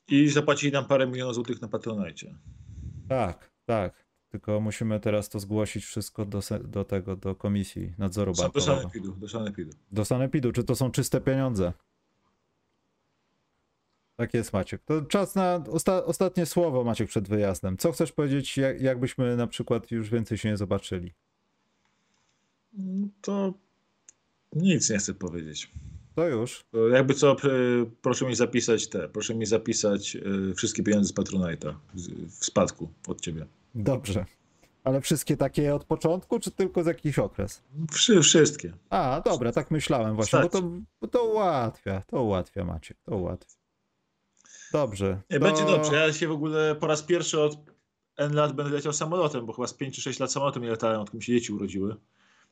[0.09, 2.35] I zapłacili nam parę milionów złotych na Patronite.
[3.09, 4.05] Tak, tak.
[4.29, 8.77] Tylko musimy teraz to zgłosić wszystko do, do tego, do komisji nadzoru Do bankowego.
[8.77, 9.71] sanepidu, do sanepidu.
[9.93, 11.73] Do sanepidu, czy to są czyste pieniądze?
[14.21, 14.83] Tak jest, Maciek.
[14.85, 17.77] To czas na osta ostatnie słowo, Maciek, przed wyjazdem.
[17.77, 21.13] Co chcesz powiedzieć, jak, jakbyśmy na przykład już więcej się nie zobaczyli?
[23.21, 23.55] To
[24.53, 25.71] nic nie chcę powiedzieć.
[26.15, 26.65] To już.
[26.71, 31.15] To jakby co, pr- proszę mi zapisać te, proszę mi zapisać y, wszystkie pieniądze z
[31.15, 31.75] Patronite'a
[32.41, 33.47] w spadku od ciebie.
[33.75, 34.27] Dobrze.
[34.85, 37.63] Ale wszystkie takie od początku, czy tylko za jakiś okres?
[37.91, 38.73] Wszy, wszystkie.
[38.91, 40.63] A, dobra, tak myślałem właśnie, bo to,
[41.01, 43.60] bo to ułatwia, to ułatwia, Maciek, to ułatwia.
[44.73, 45.21] Dobrze.
[45.31, 45.45] Nie, to...
[45.45, 45.95] Będzie dobrze.
[45.95, 47.57] Ja się w ogóle po raz pierwszy od
[48.17, 51.01] N lat będę leciał samolotem, bo chyba z 5 czy 6 lat samolotem nie latałem,
[51.01, 51.97] odkąd mi się dzieci urodziły.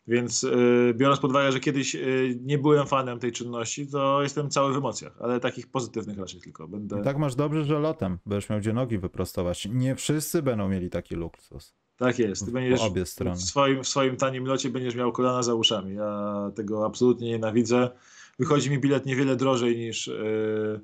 [0.07, 4.51] Więc y, biorąc pod uwagę, że kiedyś y, nie byłem fanem tej czynności, to jestem
[4.51, 6.69] cały w emocjach, ale takich pozytywnych raczej tylko.
[6.69, 7.01] Będę...
[7.01, 9.69] I tak masz dobrze, że lotem będziesz miał gdzie nogi wyprostować.
[9.71, 11.75] Nie wszyscy będą mieli taki luksus.
[11.97, 12.45] Tak jest.
[12.45, 13.37] Ty będziesz obie strony.
[13.37, 15.95] W swoim, w swoim tanim locie będziesz miał kolana za uszami.
[15.95, 17.91] Ja tego absolutnie nienawidzę.
[18.39, 20.81] Wychodzi mi bilet niewiele drożej niż yy,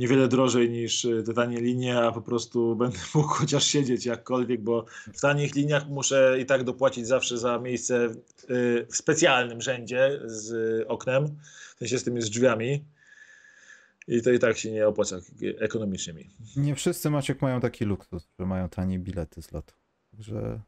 [0.00, 4.60] niewiele drożej niż yy, te tanie linie, a po prostu będę mógł chociaż siedzieć jakkolwiek,
[4.62, 7.94] bo w tanich liniach muszę i tak dopłacić zawsze za miejsce
[8.48, 11.26] yy, w specjalnym rzędzie z oknem,
[11.74, 12.84] w sensie z tymi z drzwiami.
[14.08, 15.16] I to i tak się nie opłaca
[15.58, 16.30] ekonomicznie mi.
[16.56, 19.74] Nie wszyscy Maciek mają taki luksus, że mają tanie bilety z lotu.
[20.12, 20.60] Także.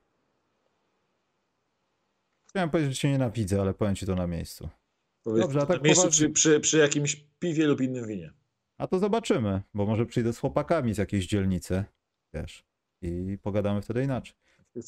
[2.48, 4.68] Chciałem powiedzieć, że cię nienawidzę, ale powiem ci to na miejscu.
[5.22, 8.32] Powiedz, Dobrze, a tak na miejscu poważnie- przy, przy, przy jakimś piwie lub innym winie.
[8.82, 11.84] A to zobaczymy, bo może przyjdę z chłopakami z jakiejś dzielnicy,
[12.34, 12.64] wiesz,
[13.02, 14.34] i pogadamy wtedy inaczej.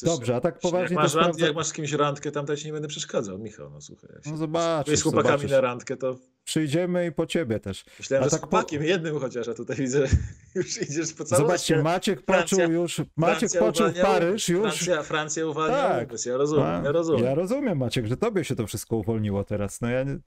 [0.02, 1.46] Dobrze, a tak poważnie jak masz, rand, sprawdzę...
[1.46, 4.10] jak masz z kimś randkę, tam ci nie będę przeszkadzał, Michał, no słuchaj.
[4.14, 5.50] Jak się No z zobaczysz, chłopakami zobaczysz.
[5.50, 7.84] na randkę, to Przyjdziemy i po ciebie też.
[7.98, 10.08] myślałem, A że z tak po- chłopakiem jednym chociaż, a tutaj widzę,
[10.54, 14.60] już idziesz po całą Zobaczcie, Maciek poczuł Francja- już, Maciek Francja poczuł uwalnia Paryż już.
[14.74, 16.08] Francja, Francja uwalnia Tak.
[16.08, 17.24] umysł, ja rozumiem, ja rozumiem.
[17.24, 19.80] Ja rozumiem, Maciek, że tobie się to wszystko uwolniło teraz.
[19.80, 20.18] No ja nie,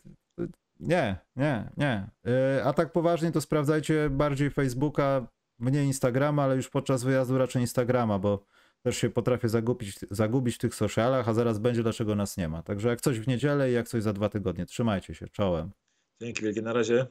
[0.80, 1.70] nie, nie.
[1.78, 2.10] nie.
[2.24, 5.28] Yy, A tak poważnie to sprawdzajcie bardziej Facebooka,
[5.60, 8.45] mniej Instagrama, ale już podczas wyjazdu raczej Instagrama, bo
[8.84, 12.64] też się potrafię zagubić, zagubić w tych socialach, a zaraz będzie dlaczego nas nie ma.
[12.64, 14.66] Także jak coś w niedzielę i jak coś za dwa tygodnie.
[14.66, 15.72] Trzymajcie się, czołem.
[16.22, 17.08] Dzięki wielkie, na razie.